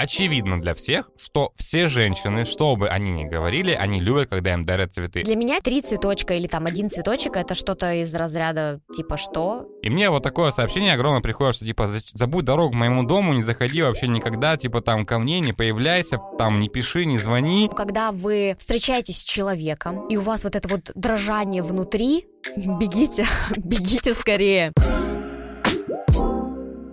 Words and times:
очевидно 0.00 0.60
для 0.60 0.74
всех, 0.74 1.10
что 1.18 1.52
все 1.56 1.88
женщины, 1.88 2.44
что 2.46 2.74
бы 2.76 2.88
они 2.88 3.10
ни 3.10 3.24
говорили, 3.24 3.72
они 3.72 4.00
любят, 4.00 4.30
когда 4.30 4.54
им 4.54 4.64
дарят 4.64 4.94
цветы. 4.94 5.22
Для 5.22 5.36
меня 5.36 5.60
три 5.60 5.82
цветочка 5.82 6.34
или 6.34 6.46
там 6.46 6.66
один 6.66 6.88
цветочек 6.88 7.36
это 7.36 7.54
что-то 7.54 7.92
из 7.92 8.14
разряда 8.14 8.80
типа 8.94 9.16
что? 9.18 9.66
И 9.82 9.90
мне 9.90 10.08
вот 10.08 10.22
такое 10.22 10.52
сообщение 10.52 10.94
огромное 10.94 11.20
приходит, 11.20 11.54
что 11.54 11.66
типа 11.66 11.90
забудь 12.14 12.44
дорогу 12.44 12.72
к 12.72 12.76
моему 12.76 13.04
дому, 13.04 13.34
не 13.34 13.42
заходи 13.42 13.82
вообще 13.82 14.08
никогда, 14.08 14.56
типа 14.56 14.80
там 14.80 15.04
ко 15.04 15.18
мне 15.18 15.40
не 15.40 15.52
появляйся, 15.52 16.18
там 16.38 16.60
не 16.60 16.68
пиши, 16.68 17.04
не 17.04 17.18
звони. 17.18 17.70
Когда 17.76 18.10
вы 18.10 18.56
встречаетесь 18.58 19.18
с 19.18 19.22
человеком, 19.22 20.06
и 20.08 20.16
у 20.16 20.22
вас 20.22 20.44
вот 20.44 20.56
это 20.56 20.66
вот 20.68 20.90
дрожание 20.94 21.62
внутри, 21.62 22.26
бегите, 22.56 23.26
бегите 23.58 24.14
скорее. 24.14 24.72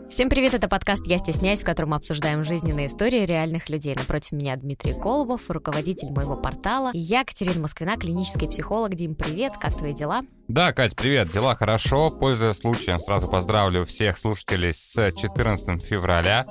Всем 0.10 0.30
привет, 0.30 0.54
это 0.54 0.70
подкаст 0.70 1.06
«Я 1.06 1.18
стесняюсь», 1.18 1.64
в 1.64 1.66
котором 1.66 1.90
мы 1.90 1.98
обсуждаем 1.98 2.46
жизненные 2.46 2.86
истории 2.86 3.26
реальных 3.26 3.68
людей. 3.68 3.94
Напротив 3.94 4.32
меня 4.32 4.56
Дмитрий 4.56 4.94
Колобов, 4.94 5.50
руководитель 5.50 6.12
моего 6.12 6.38
портала. 6.38 6.92
Я, 6.94 7.26
Катерина 7.26 7.60
Москвина, 7.60 7.98
клинический 7.98 8.48
психолог. 8.48 8.96
Дим, 8.96 9.16
привет, 9.16 9.58
как 9.60 9.76
твои 9.76 9.94
дела? 9.94 10.22
Да, 10.48 10.72
Кать, 10.72 10.96
привет, 10.96 11.30
дела 11.32 11.56
хорошо. 11.56 12.10
Пользуясь 12.10 12.56
случаем, 12.56 13.00
сразу 13.00 13.28
поздравлю 13.28 13.86
всех 13.86 14.18
слушателей 14.18 14.74
с 14.74 15.12
14 15.12 15.84
февраля. 15.84 16.46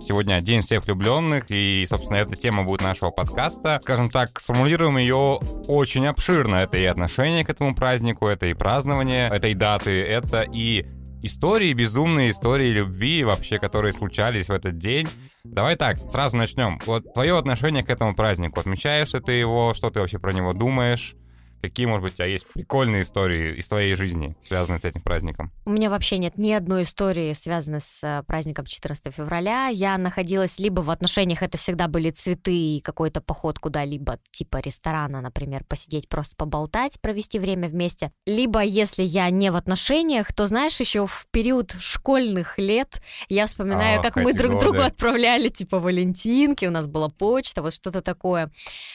Сегодня 0.00 0.40
День 0.40 0.62
всех 0.62 0.86
влюбленных, 0.86 1.50
и, 1.50 1.84
собственно, 1.86 2.16
эта 2.16 2.34
тема 2.34 2.64
будет 2.64 2.80
нашего 2.80 3.10
подкаста. 3.10 3.78
Скажем 3.82 4.08
так, 4.08 4.40
сформулируем 4.40 4.96
ее 4.96 5.38
очень 5.68 6.06
обширно. 6.06 6.56
Это 6.56 6.78
и 6.78 6.86
отношение 6.86 7.44
к 7.44 7.50
этому 7.50 7.74
празднику, 7.74 8.26
это 8.26 8.46
и 8.46 8.54
празднование 8.54 9.28
этой 9.28 9.52
даты, 9.52 10.02
это 10.02 10.46
и 10.50 10.86
истории, 11.22 11.72
безумные 11.72 12.30
истории 12.30 12.70
любви 12.70 13.24
вообще, 13.24 13.58
которые 13.58 13.92
случались 13.92 14.48
в 14.48 14.52
этот 14.52 14.78
день. 14.78 15.08
Давай 15.44 15.76
так, 15.76 15.98
сразу 15.98 16.36
начнем. 16.36 16.80
Вот 16.86 17.12
твое 17.14 17.38
отношение 17.38 17.82
к 17.82 17.90
этому 17.90 18.14
празднику. 18.14 18.60
Отмечаешь 18.60 19.14
ли 19.14 19.20
ты 19.20 19.32
его? 19.32 19.74
Что 19.74 19.90
ты 19.90 20.00
вообще 20.00 20.18
про 20.18 20.32
него 20.32 20.52
думаешь? 20.52 21.16
Какие, 21.62 21.86
может 21.86 22.02
быть, 22.02 22.14
у 22.14 22.16
тебя 22.16 22.26
есть 22.26 22.48
прикольные 22.48 23.04
истории 23.04 23.54
из 23.54 23.68
твоей 23.68 23.94
жизни, 23.94 24.36
связанные 24.42 24.80
с 24.80 24.84
этим 24.84 25.00
праздником? 25.00 25.52
У 25.64 25.70
меня 25.70 25.90
вообще 25.90 26.18
нет 26.18 26.36
ни 26.36 26.50
одной 26.50 26.82
истории, 26.82 27.32
связанной 27.34 27.80
с 27.80 28.02
э, 28.02 28.24
праздником 28.24 28.66
14 28.66 29.14
февраля. 29.14 29.68
Я 29.68 29.96
находилась 29.96 30.58
либо 30.58 30.80
в 30.80 30.90
отношениях, 30.90 31.40
это 31.40 31.58
всегда 31.58 31.86
были 31.86 32.10
цветы 32.10 32.52
и 32.52 32.80
какой-то 32.80 33.20
поход 33.20 33.60
куда-либо, 33.60 34.18
типа 34.32 34.56
ресторана, 34.56 35.20
например, 35.20 35.62
посидеть, 35.62 36.08
просто 36.08 36.34
поболтать, 36.34 37.00
провести 37.00 37.38
время 37.38 37.68
вместе. 37.68 38.10
Либо, 38.26 38.62
если 38.62 39.04
я 39.04 39.30
не 39.30 39.52
в 39.52 39.54
отношениях, 39.54 40.32
то, 40.32 40.46
знаешь, 40.46 40.80
еще 40.80 41.06
в 41.06 41.28
период 41.30 41.76
школьных 41.78 42.58
лет 42.58 43.00
я 43.28 43.46
вспоминаю, 43.46 44.00
Ох, 44.00 44.04
как 44.04 44.16
мы 44.16 44.32
друг 44.34 44.54
годы. 44.54 44.64
другу 44.64 44.82
отправляли, 44.82 45.46
типа, 45.46 45.78
валентинки, 45.78 46.66
у 46.66 46.72
нас 46.72 46.88
была 46.88 47.08
почта, 47.08 47.62
вот 47.62 47.72
что-то 47.72 48.02
такое. 48.02 48.50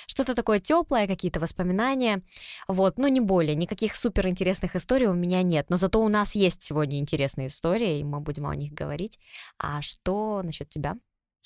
Что-то 0.06 0.36
такое 0.36 0.60
теплое, 0.60 1.08
какие-то 1.08 1.40
воспоминания. 1.40 2.24
Вот, 2.68 2.98
ну 2.98 3.08
не 3.08 3.22
более, 3.22 3.56
никаких 3.56 3.96
супер 3.96 4.28
интересных 4.28 4.76
историй 4.76 5.08
у 5.08 5.14
меня 5.14 5.42
нет, 5.42 5.68
но 5.70 5.78
зато 5.78 6.02
у 6.02 6.10
нас 6.10 6.36
есть 6.36 6.64
сегодня 6.64 7.00
интересные 7.00 7.48
истории, 7.48 8.00
и 8.00 8.04
мы 8.04 8.20
будем 8.20 8.48
о 8.48 8.56
них 8.56 8.74
говорить. 8.74 9.20
А 9.60 9.82
что 9.82 10.42
насчет 10.44 10.70
тебя? 10.70 10.96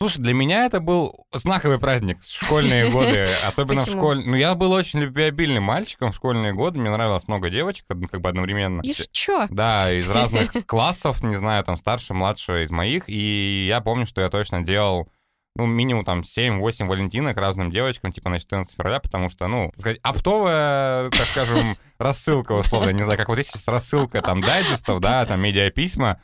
Слушай, 0.02 0.22
для 0.22 0.34
меня 0.34 0.66
это 0.66 0.80
был 0.80 1.14
знаковый 1.31 1.80
праздник 1.80 2.22
в 2.22 2.28
школьные 2.28 2.90
годы, 2.90 3.28
особенно 3.45 3.86
в 3.86 3.88
школе. 3.88 4.23
Ну, 4.26 4.36
я 4.36 4.56
был 4.56 4.72
очень 4.72 5.00
любвеобильным 5.00 5.64
мальчиком 5.64 6.12
в 6.12 6.16
школьные 6.16 6.53
годы, 6.53 6.80
мне 6.80 6.90
нравилось 6.90 7.28
много 7.28 7.52
девочек, 7.52 7.86
как 7.88 7.98
бы 8.20 8.30
одновременно. 8.30 8.81
И 8.81 8.94
что? 8.94 9.46
Да, 9.52 9.94
из 9.94 10.09
разных 10.09 10.53
классов, 10.66 11.23
не 11.23 11.36
знаю, 11.36 11.64
там 11.64 11.78
старше, 11.78 12.16
младше 12.16 12.64
из 12.64 12.72
моих, 12.72 13.03
и 13.08 13.68
я 13.68 13.80
помню, 13.80 14.08
что 14.08 14.22
я 14.22 14.30
точно 14.30 14.64
делал 14.64 15.08
ну, 15.56 15.66
минимум 15.66 16.06
там 16.06 16.22
7-8 16.22 16.88
валентинок 16.88 17.38
разным 17.38 17.72
девочкам, 17.72 18.12
типа 18.12 18.30
на 18.30 18.40
14 18.40 18.74
февраля, 18.76 19.00
потому 19.00 19.30
что, 19.30 19.48
ну, 19.48 19.70
так 19.72 19.82
сказать, 19.82 20.00
оптовая, 20.02 21.10
так 21.10 21.28
скажем, 21.28 21.78
рассылка, 21.98 22.53
условно, 22.53 22.92
не 22.92 23.03
знаю, 23.03 23.18
как 23.18 23.28
вот 23.28 23.38
есть 23.38 23.52
сейчас 23.52 23.68
рассылка 23.68 24.22
там 24.22 24.42
дайджестов, 24.42 25.02
да, 25.02 25.25
там 25.25 25.42
медиаписьма. 25.42 26.22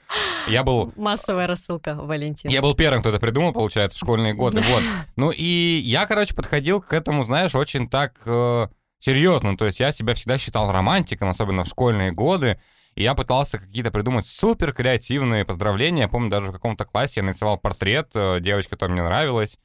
Я 0.48 0.64
был... 0.64 0.94
Массовая 0.96 1.46
рассылка 1.46 1.96
Валентин. 1.96 2.50
Я 2.50 2.62
был 2.62 2.74
первым, 2.74 3.02
кто 3.02 3.10
это 3.10 3.20
придумал, 3.20 3.52
получается, 3.52 3.98
в 3.98 4.00
школьные 4.00 4.34
годы, 4.34 4.62
вот. 4.62 4.84
Ну 5.18 5.32
и 5.32 5.82
я, 5.84 6.06
короче, 6.06 6.34
подходил 6.34 6.82
к 6.82 6.94
этому, 6.94 7.26
знаешь, 7.26 7.54
очень 7.54 7.90
так 7.90 8.14
э, 8.26 8.68
серьезно, 9.00 9.58
то 9.58 9.66
есть 9.66 9.82
я 9.82 9.92
себя 9.92 10.14
всегда 10.14 10.38
считал 10.38 10.72
романтиком, 10.72 11.30
особенно 11.30 11.66
в 11.66 11.68
школьные 11.68 12.12
годы, 12.12 12.60
и 12.98 13.04
я 13.04 13.14
пытался 13.14 13.60
какие-то 13.60 13.92
придумать 13.92 14.26
супер 14.26 14.74
креативные 14.74 15.46
поздравления. 15.46 16.04
Я 16.04 16.08
помню, 16.08 16.32
даже 16.32 16.48
в 16.48 16.52
каком-то 16.52 16.84
классе 16.84 17.20
я 17.20 17.24
нарисовал 17.24 17.60
портрет 17.60 18.10
э, 18.16 18.40
девочки, 18.40 18.72
которая 18.72 18.94
мне 18.94 19.04
нравилась. 19.04 19.60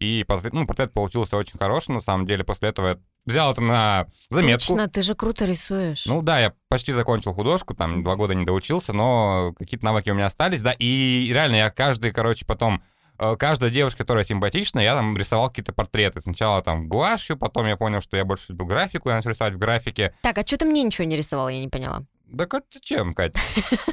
И 0.00 0.24
портрет, 0.24 0.52
ну, 0.52 0.66
портрет 0.66 0.92
получился 0.92 1.36
очень 1.36 1.60
хороший, 1.60 1.92
на 1.92 2.00
самом 2.00 2.26
деле. 2.26 2.42
После 2.42 2.70
этого 2.70 2.88
я 2.88 2.98
взял 3.24 3.52
это 3.52 3.60
на 3.60 4.08
заметку. 4.30 4.72
Точно, 4.72 4.88
ты 4.88 5.02
же 5.02 5.14
круто 5.14 5.44
рисуешь. 5.44 6.06
Ну 6.06 6.22
да, 6.22 6.40
я 6.40 6.54
почти 6.68 6.92
закончил 6.92 7.32
художку, 7.34 7.72
там 7.72 8.02
два 8.02 8.16
года 8.16 8.34
не 8.34 8.44
доучился, 8.44 8.92
но 8.92 9.54
какие-то 9.56 9.84
навыки 9.84 10.10
у 10.10 10.14
меня 10.14 10.26
остались, 10.26 10.62
да. 10.62 10.72
И 10.76 11.30
реально 11.32 11.54
я 11.54 11.70
каждый, 11.70 12.10
короче, 12.10 12.44
потом 12.46 12.82
э, 13.16 13.36
каждая 13.36 13.70
девушка, 13.70 13.98
которая 13.98 14.24
симпатичная, 14.24 14.82
я 14.82 14.96
там 14.96 15.16
рисовал 15.16 15.50
какие-то 15.50 15.72
портреты. 15.72 16.20
Сначала 16.20 16.62
там 16.62 16.88
гуашью, 16.88 17.36
потом 17.36 17.68
я 17.68 17.76
понял, 17.76 18.00
что 18.00 18.16
я 18.16 18.24
больше 18.24 18.46
люблю 18.48 18.66
графику, 18.66 19.08
я 19.08 19.14
начал 19.14 19.30
рисовать 19.30 19.54
в 19.54 19.58
графике. 19.58 20.16
Так, 20.22 20.36
а 20.36 20.42
что 20.44 20.56
ты 20.56 20.66
мне 20.66 20.82
ничего 20.82 21.04
не 21.04 21.16
рисовал, 21.16 21.48
я 21.48 21.60
не 21.60 21.68
поняла? 21.68 22.02
Да 22.32 22.46
как 22.46 22.64
зачем, 22.72 23.12
Катя? 23.12 23.38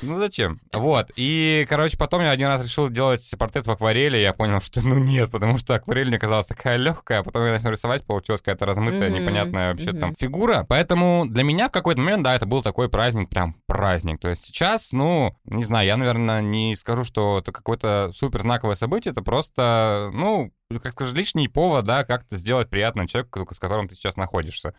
Ну 0.01 0.19
зачем? 0.21 0.61
Вот. 0.71 1.11
И, 1.17 1.65
короче, 1.67 1.97
потом 1.97 2.21
я 2.21 2.31
один 2.31 2.47
раз 2.47 2.63
решил 2.63 2.89
делать 2.89 3.29
портрет 3.37 3.67
в 3.67 3.71
акварели, 3.71 4.15
я 4.15 4.33
понял, 4.33 4.61
что 4.61 4.81
ну 4.81 4.97
нет, 4.97 5.29
потому 5.29 5.57
что 5.57 5.75
акварель 5.75 6.07
мне 6.07 6.17
казалась 6.17 6.47
такая 6.47 6.77
легкая, 6.77 7.19
а 7.19 7.23
потом 7.23 7.43
я 7.43 7.51
начал 7.51 7.69
рисовать, 7.69 8.05
получилась 8.05 8.41
какая-то 8.41 8.65
размытая, 8.65 9.09
mm-hmm. 9.09 9.19
непонятная 9.19 9.71
вообще 9.71 9.89
mm-hmm. 9.89 9.99
там 9.99 10.15
фигура. 10.17 10.65
Поэтому 10.69 11.25
для 11.27 11.43
меня 11.43 11.67
в 11.67 11.73
какой-то 11.73 11.99
момент, 11.99 12.23
да, 12.23 12.33
это 12.33 12.45
был 12.45 12.63
такой 12.63 12.87
праздник, 12.87 13.29
прям 13.29 13.55
праздник. 13.65 14.21
То 14.21 14.29
есть 14.29 14.45
сейчас, 14.45 14.93
ну, 14.93 15.37
не 15.43 15.65
знаю, 15.65 15.85
я, 15.85 15.97
наверное, 15.97 16.41
не 16.41 16.77
скажу, 16.77 17.03
что 17.03 17.39
это 17.39 17.51
какое-то 17.51 18.11
супер 18.15 18.41
знаковое 18.41 18.75
событие, 18.75 19.11
это 19.11 19.21
просто, 19.21 20.11
ну, 20.13 20.53
как 20.81 20.93
скажешь, 20.93 21.13
лишний 21.13 21.49
повод, 21.49 21.83
да, 21.83 22.05
как-то 22.05 22.37
сделать 22.37 22.69
приятно 22.69 23.05
человеку, 23.05 23.53
с 23.53 23.59
которым 23.59 23.89
ты 23.89 23.95
сейчас 23.95 24.15
находишься. 24.15 24.73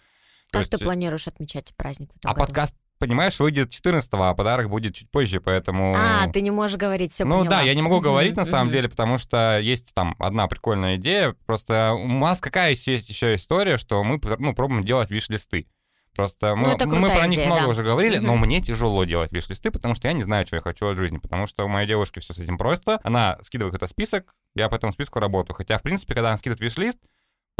Как 0.50 0.62
есть... 0.62 0.70
ты 0.70 0.78
планируешь 0.78 1.28
отмечать 1.28 1.74
праздник 1.76 2.10
в 2.14 2.16
этом 2.16 2.30
А 2.30 2.34
году? 2.34 2.46
подкаст 2.46 2.74
понимаешь, 3.00 3.40
выйдет 3.40 3.70
14 3.70 4.08
а 4.12 4.34
подарок 4.34 4.68
будет 4.68 4.94
чуть 4.94 5.10
позже, 5.10 5.40
поэтому... 5.40 5.94
А, 5.96 6.28
ты 6.28 6.42
не 6.42 6.52
можешь 6.52 6.76
говорить, 6.76 7.12
все 7.12 7.24
Ну 7.24 7.38
поняла. 7.38 7.56
да, 7.56 7.62
я 7.62 7.74
не 7.74 7.82
могу 7.82 7.96
mm-hmm, 7.96 8.02
говорить 8.02 8.36
на 8.36 8.44
самом 8.44 8.68
mm-hmm. 8.68 8.72
деле, 8.72 8.88
потому 8.88 9.18
что 9.18 9.58
есть 9.58 9.92
там 9.94 10.14
одна 10.18 10.46
прикольная 10.46 10.96
идея. 10.96 11.34
Просто 11.46 11.94
у 11.94 12.06
нас 12.06 12.40
какая 12.40 12.70
есть 12.70 12.86
еще 12.86 13.34
история, 13.34 13.78
что 13.78 14.04
мы 14.04 14.20
ну, 14.38 14.54
пробуем 14.54 14.84
делать 14.84 15.10
виш-листы. 15.10 15.66
Просто 16.14 16.54
мы, 16.56 16.76
ну, 16.76 16.96
мы 16.96 17.08
про 17.08 17.26
них 17.26 17.38
идея, 17.38 17.46
много 17.46 17.62
да. 17.62 17.68
уже 17.68 17.82
говорили, 17.82 18.18
но 18.18 18.36
мне 18.36 18.60
тяжело 18.60 19.04
делать 19.04 19.32
виш-листы, 19.32 19.70
потому 19.70 19.94
что 19.94 20.08
я 20.08 20.12
не 20.12 20.22
знаю, 20.22 20.46
что 20.46 20.56
я 20.56 20.62
хочу 20.62 20.86
от 20.86 20.98
жизни. 20.98 21.18
Потому 21.18 21.46
что 21.46 21.64
у 21.64 21.68
моей 21.68 21.86
девушки 21.86 22.18
все 22.18 22.34
с 22.34 22.38
этим 22.38 22.58
просто. 22.58 23.00
Она 23.04 23.38
скидывает 23.42 23.72
какой-то 23.72 23.90
список, 23.90 24.34
я 24.54 24.68
по 24.68 24.74
этому 24.74 24.92
списку 24.92 25.20
работаю. 25.20 25.56
Хотя, 25.56 25.78
в 25.78 25.82
принципе, 25.82 26.14
когда 26.14 26.28
она 26.28 26.38
скидывает 26.38 26.60
виш-лист, 26.60 26.98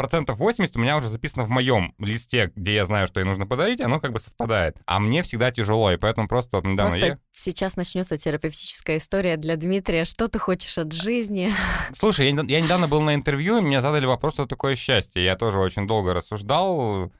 процентов 0.01 0.39
80 0.39 0.75
у 0.77 0.79
меня 0.79 0.97
уже 0.97 1.09
записано 1.09 1.43
в 1.43 1.49
моем 1.49 1.93
листе, 1.99 2.51
где 2.55 2.73
я 2.73 2.87
знаю, 2.87 3.05
что 3.05 3.19
ей 3.19 3.25
нужно 3.27 3.45
подарить, 3.45 3.81
оно 3.81 3.99
как 3.99 4.13
бы 4.13 4.19
совпадает. 4.19 4.75
А 4.87 4.99
мне 4.99 5.21
всегда 5.21 5.51
тяжело, 5.51 5.91
и 5.91 5.97
поэтому 5.97 6.27
просто 6.27 6.57
вот 6.57 6.65
недавно 6.65 6.89
Просто 6.89 7.07
я... 7.07 7.19
сейчас 7.31 7.75
начнется 7.75 8.17
терапевтическая 8.17 8.97
история 8.97 9.37
для 9.37 9.57
Дмитрия. 9.57 10.03
Что 10.05 10.27
ты 10.27 10.39
хочешь 10.39 10.79
от 10.79 10.91
жизни? 10.91 11.51
Слушай, 11.93 12.31
я, 12.31 12.41
я 12.47 12.61
недавно 12.61 12.87
был 12.87 13.01
на 13.01 13.13
интервью, 13.13 13.59
и 13.59 13.61
мне 13.61 13.79
задали 13.79 14.07
вопрос, 14.07 14.33
что 14.33 14.47
такое 14.47 14.75
счастье. 14.75 15.23
Я 15.23 15.35
тоже 15.35 15.59
очень 15.59 15.85
долго 15.85 16.15
рассуждал. 16.15 17.11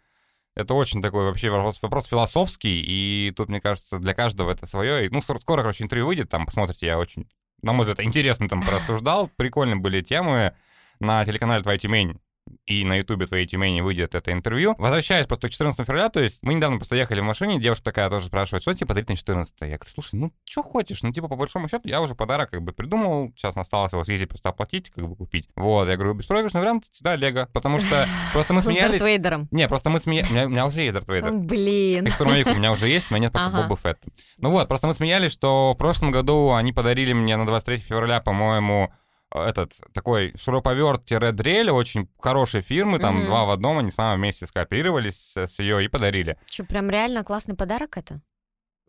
Это 0.56 0.74
очень 0.74 1.04
такой 1.04 1.26
вообще 1.26 1.52
вопрос, 1.52 1.80
вопрос 1.84 2.08
философский, 2.08 2.82
и 2.82 3.32
тут, 3.38 3.50
мне 3.50 3.62
кажется, 3.62 4.00
для 4.00 4.16
каждого 4.16 4.50
это 4.50 4.66
свое. 4.66 5.06
И, 5.06 5.10
ну, 5.10 5.22
скоро, 5.22 5.38
скоро, 5.38 5.62
короче, 5.62 5.84
интервью 5.84 6.08
выйдет, 6.08 6.30
там, 6.30 6.48
посмотрите, 6.48 6.88
я 6.88 6.98
очень, 6.98 7.30
на 7.62 7.74
мой 7.74 7.86
взгляд, 7.86 8.04
интересно 8.04 8.50
там 8.50 8.64
порассуждал, 8.64 9.30
прикольные 9.38 9.76
были 9.76 10.02
темы 10.02 10.56
на 11.00 11.24
телеканале 11.26 11.62
«Твоя 11.62 11.78
Тюмень» 11.78 12.20
и 12.66 12.84
на 12.86 12.98
ютубе 12.98 13.26
твоей 13.26 13.46
Тюмени 13.46 13.82
выйдет 13.82 14.16
это 14.16 14.32
интервью. 14.32 14.76
Возвращаясь 14.78 15.28
просто 15.28 15.50
к 15.50 15.52
14 15.52 15.86
февраля, 15.86 16.10
то 16.10 16.22
есть 16.22 16.40
мы 16.44 16.54
недавно 16.54 16.78
просто 16.78 16.96
ехали 16.96 17.20
в 17.20 17.24
машине, 17.24 17.60
девушка 17.60 17.86
такая 17.86 18.10
тоже 18.10 18.28
спрашивает, 18.28 18.62
что 18.62 18.74
тебе 18.74 18.88
подарить 18.88 19.10
на 19.10 19.16
14 19.16 19.56
Я 19.62 19.68
говорю, 19.68 19.92
слушай, 19.94 20.16
ну 20.16 20.34
что 20.46 20.64
хочешь, 20.64 21.04
ну 21.04 21.12
типа 21.12 21.28
по 21.28 21.36
большому 21.36 21.68
счету 21.68 21.88
я 21.88 22.02
уже 22.02 22.16
подарок 22.16 22.52
как 22.52 22.62
бы 22.62 22.74
придумал, 22.74 23.32
сейчас 23.36 23.56
осталось 23.58 23.92
его 23.94 24.04
съездить 24.04 24.30
просто 24.30 24.50
оплатить, 24.50 24.90
как 24.90 25.08
бы 25.08 25.16
купить. 25.16 25.50
Вот, 25.56 25.88
я 25.88 25.96
говорю, 25.96 26.14
беспроигрышный 26.14 26.62
вариант 26.62 26.86
всегда 26.92 27.16
Лего, 27.16 27.48
потому 27.54 27.80
что 27.80 28.06
просто 28.34 28.54
мы 28.54 28.62
смеялись... 28.62 29.02
С 29.02 29.06
Вейдером. 29.06 29.48
Не, 29.52 29.68
просто 29.68 29.90
мы 29.90 30.00
смеялись, 30.00 30.30
у 30.30 30.34
меня, 30.34 30.46
у 30.46 30.50
меня 30.50 30.66
уже 30.66 30.82
есть 30.82 30.94
Дарт 30.94 31.08
Вейдер. 31.10 31.32
Блин. 31.52 32.08
И 32.08 32.50
у 32.50 32.56
меня 32.56 32.72
уже 32.72 32.88
есть, 32.88 33.12
у 33.12 33.14
меня 33.14 33.26
нет 33.26 33.34
пока. 33.34 33.64
Боба 33.64 33.78
Фетт. 33.78 34.04
Ну 34.38 34.52
вот, 34.52 34.68
просто 34.68 34.88
мы 34.88 34.94
смеялись, 34.94 35.32
что 35.32 35.74
в 35.74 35.78
прошлом 35.78 36.12
году 36.12 36.54
они 36.54 36.74
подарили 36.74 37.14
мне 37.14 37.38
на 37.38 37.46
23 37.46 37.78
февраля, 37.78 38.22
по-моему, 38.22 38.94
этот 39.34 39.74
такой 39.94 40.34
шуруповерт-дрель 40.36 41.70
очень 41.70 42.10
хорошей 42.20 42.62
фирмы, 42.62 43.00
там 43.00 43.18
mm-hmm. 43.18 43.26
два 43.26 43.46
в 43.46 43.52
одном, 43.52 43.78
они 43.78 43.92
с 43.92 43.98
мамой 43.98 44.18
вместе 44.18 44.48
скооперировались 44.48 45.16
с, 45.16 45.38
с 45.38 45.60
ее 45.60 45.84
и 45.84 45.88
подарили. 45.88 46.38
Что, 46.46 46.64
прям 46.66 46.90
реально 46.90 47.24
классный 47.24 47.56
подарок 47.56 47.98
это? 47.98 48.22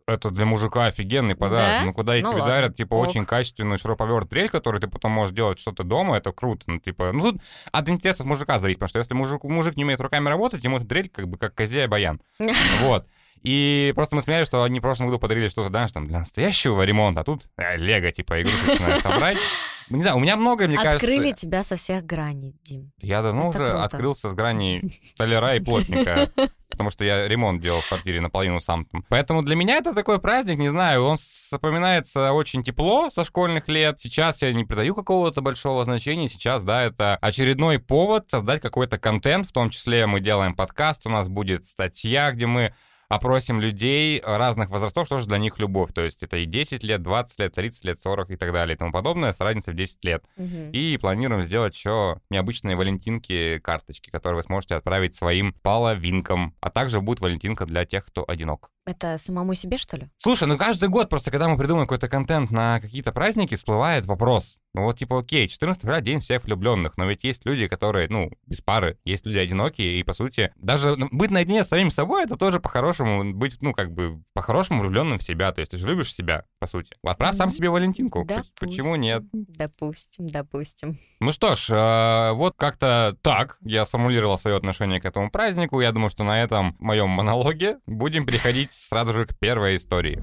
это 0.07 0.31
для 0.31 0.45
мужика 0.45 0.87
офигенный 0.87 1.35
подарок. 1.35 1.81
Да? 1.81 1.85
Ну, 1.85 1.95
куда 1.95 2.15
Ну, 2.15 2.19
тебе 2.21 2.29
ладно. 2.29 2.47
дарят, 2.47 2.77
типа, 2.77 2.95
Ок. 2.95 3.09
очень 3.09 3.25
качественную 3.25 3.79
шуруповерт 3.79 4.29
дрель, 4.29 4.49
который 4.49 4.81
ты 4.81 4.89
потом 4.89 5.13
можешь 5.13 5.35
делать 5.35 5.59
что-то 5.59 5.85
дома, 5.85 6.17
это 6.17 6.33
круто. 6.33 6.65
Ну, 6.67 6.79
типа, 6.79 7.13
ну, 7.13 7.33
тут 7.33 7.43
от 7.71 7.89
интересов 7.89 8.27
мужика 8.27 8.59
зависит, 8.59 8.79
потому 8.79 8.89
что 8.89 8.99
если 8.99 9.15
мужик, 9.15 9.45
мужик 9.45 9.77
не 9.77 9.85
умеет 9.85 10.01
руками 10.01 10.29
работать, 10.29 10.65
ему 10.65 10.79
эта 10.79 10.87
дрель 10.87 11.09
как 11.09 11.29
бы 11.29 11.39
как 11.39 11.55
козя 11.55 11.85
и 11.85 11.87
баян. 11.87 12.21
Вот. 12.83 13.07
И 13.43 13.93
просто 13.97 14.15
мы 14.15 14.23
смеялись, 14.23 14.47
что 14.47 14.63
они 14.63 14.79
в 14.79 14.83
прошлом 14.83 15.09
году 15.09 15.19
подарили 15.19 15.49
что-то, 15.49 15.69
знаешь, 15.69 15.91
там, 15.91 16.07
для 16.07 16.21
настоящего 16.21 16.81
ремонта, 16.83 17.21
а 17.23 17.25
тут 17.25 17.51
э, 17.57 17.77
лего, 17.77 18.11
типа, 18.13 18.41
игрушечное 18.41 19.01
собрать. 19.01 19.39
Ну, 19.93 19.99
Не 19.99 20.03
знаю, 20.05 20.17
у 20.17 20.21
меня 20.21 20.37
многое, 20.37 20.69
мне 20.69 20.79
Открыли 20.79 21.25
кажется... 21.25 21.47
тебя 21.47 21.63
со 21.63 21.77
всех 21.77 22.07
граней, 22.07 22.57
Дим. 22.65 22.93
Я 22.99 23.21
давно 23.21 23.51
Это 23.51 23.59
уже 23.59 23.71
круто. 23.71 23.85
открылся 23.85 24.31
с 24.31 24.35
грани 24.35 24.83
столяра 25.07 25.55
и 25.55 25.61
плотника, 25.61 26.31
потому 26.71 26.89
что 26.89 27.05
я 27.05 27.29
ремонт 27.29 27.61
делал 27.61 27.83
в 27.83 27.89
квартире 27.89 28.23
наполовину 28.23 28.59
сам. 28.61 28.87
там. 28.87 29.05
Поэтому 29.11 29.43
для 29.43 29.55
меня 29.55 29.77
это 29.77 29.93
такой 29.93 30.19
праздник, 30.19 30.57
не 30.57 30.71
знаю, 30.71 31.05
он 31.05 31.19
вспоминается 31.19 32.33
очень 32.33 32.63
тепло 32.63 33.11
со 33.11 33.23
школьных 33.23 33.69
лет. 33.69 34.01
Сейчас 34.01 34.41
я 34.41 34.55
не 34.55 34.65
придаю 34.65 34.95
какого-то 34.95 35.43
большого 35.43 35.85
значения. 35.85 36.31
Сейчас, 36.31 36.63
да, 36.63 36.83
это 36.85 37.17
очередной 37.21 37.79
повод 37.79 38.31
создать 38.31 38.63
какой-то 38.63 38.97
контент, 38.97 39.47
в 39.47 39.53
том 39.53 39.69
числе 39.69 40.07
мы 40.07 40.21
делаем 40.21 40.55
подкаст, 40.55 41.07
у 41.07 41.11
нас 41.11 41.29
будет 41.29 41.67
статья, 41.67 42.33
где 42.33 42.47
мы 42.47 42.73
опросим 43.13 43.61
людей 43.61 44.23
разных 44.25 44.71
возрастов, 44.71 45.07
что 45.07 45.19
же 45.19 45.27
для 45.27 45.37
них 45.37 45.59
любовь. 45.59 45.93
То 45.93 46.01
есть 46.01 46.23
это 46.23 46.39
и 46.39 46.47
10 46.47 46.83
лет, 46.83 47.03
20 47.03 47.39
лет, 47.41 47.53
30 47.53 47.85
лет, 47.85 48.01
40 48.01 48.31
и 48.31 48.37
так 48.37 48.53
далее 48.55 48.75
и 48.75 48.79
тому 48.79 48.91
подобное 48.91 49.35
с 49.35 49.41
разницей 49.41 49.75
в 49.75 49.77
10 49.77 50.03
лет. 50.05 50.25
Мгм. 50.37 50.71
И 50.73 50.97
планируем 50.97 51.43
сделать 51.43 51.75
еще 51.75 52.21
необычные 52.31 52.75
валентинки, 52.75 53.59
карточки, 53.59 54.09
которые 54.09 54.39
вы 54.39 54.43
сможете 54.45 54.77
отправить 54.77 55.15
своим 55.15 55.53
половинкам. 55.63 56.55
А 56.61 56.71
также 56.71 57.03
будет 57.03 57.21
валентинка 57.21 57.67
для 57.67 57.85
тех, 57.85 58.07
кто 58.07 58.25
одинок. 58.27 58.71
Это 58.85 59.17
самому 59.17 59.55
себе, 59.55 59.77
что 59.79 59.97
ли? 59.97 60.09
Слушай, 60.19 60.49
ну 60.49 60.59
каждый 60.59 60.89
год 60.89 61.09
просто, 61.09 61.31
когда 61.31 61.49
мы 61.49 61.57
придумаем 61.57 61.87
какой-то 61.87 62.09
контент 62.09 62.51
на 62.51 62.81
какие-то 62.81 63.13
праздники, 63.13 63.55
всплывает 63.55 64.07
вопрос. 64.07 64.59
Ну 64.75 64.85
вот 64.85 64.99
типа, 64.99 65.21
окей, 65.21 65.47
14 65.47 65.83
февраля 65.83 66.01
день 66.01 66.21
всех 66.21 66.45
влюбленных, 66.45 66.97
но 66.97 67.05
ведь 67.05 67.23
есть 67.25 67.45
люди, 67.45 67.69
которые, 67.69 68.09
ну, 68.09 68.31
без 68.47 68.61
пары, 68.63 68.99
есть 69.05 69.27
люди 69.27 69.39
одинокие, 69.39 70.01
и 70.01 70.03
по 70.03 70.15
сути, 70.15 70.51
даже 70.57 70.97
ну, 70.97 71.09
быть 71.13 71.31
наедине 71.31 71.63
с 71.63 71.69
самим 71.69 71.91
собой, 71.91 72.25
это 72.25 72.37
тоже 72.37 72.59
по-хорошему 72.59 73.35
быть, 73.35 73.61
ну, 73.61 73.73
как 73.75 73.93
бы, 73.93 74.23
по-хорошему 74.33 74.81
влюбленным 74.81 75.19
в 75.19 75.23
себя. 75.23 75.53
То 75.53 75.61
есть 75.61 75.73
ты 75.73 75.77
же 75.77 75.87
любишь 75.87 76.13
себя, 76.13 76.47
по 76.59 76.67
сути. 76.67 76.97
Отправь 77.05 77.37
сам 77.37 77.49
Мгм. 77.49 77.57
себе 77.57 77.69
валентинку. 77.71 78.25
Поч- 78.25 78.47
Почему 78.59 78.97
нет? 78.97 79.23
Допустим, 79.33 80.27
допустим. 80.27 80.99
Ну 81.21 81.31
что 81.33 81.55
ж, 81.55 81.69
э, 81.71 82.33
вот 82.33 82.55
как-то 82.57 83.17
так 83.23 83.59
я 83.61 83.85
сформулировал 83.85 84.39
свое 84.39 84.57
отношение 84.57 85.01
к 85.01 85.05
этому 85.05 85.31
празднику. 85.31 85.81
Я 85.81 85.93
думаю, 85.93 86.11
что 86.11 86.25
на 86.25 86.43
этом 86.43 86.75
моем 86.81 87.11
монологе 87.11 87.77
будем 87.87 88.25
переходить 88.27 88.72
сразу 88.73 89.13
же 89.13 89.27
к 89.27 89.39
первой 89.39 89.77
истории. 89.77 90.23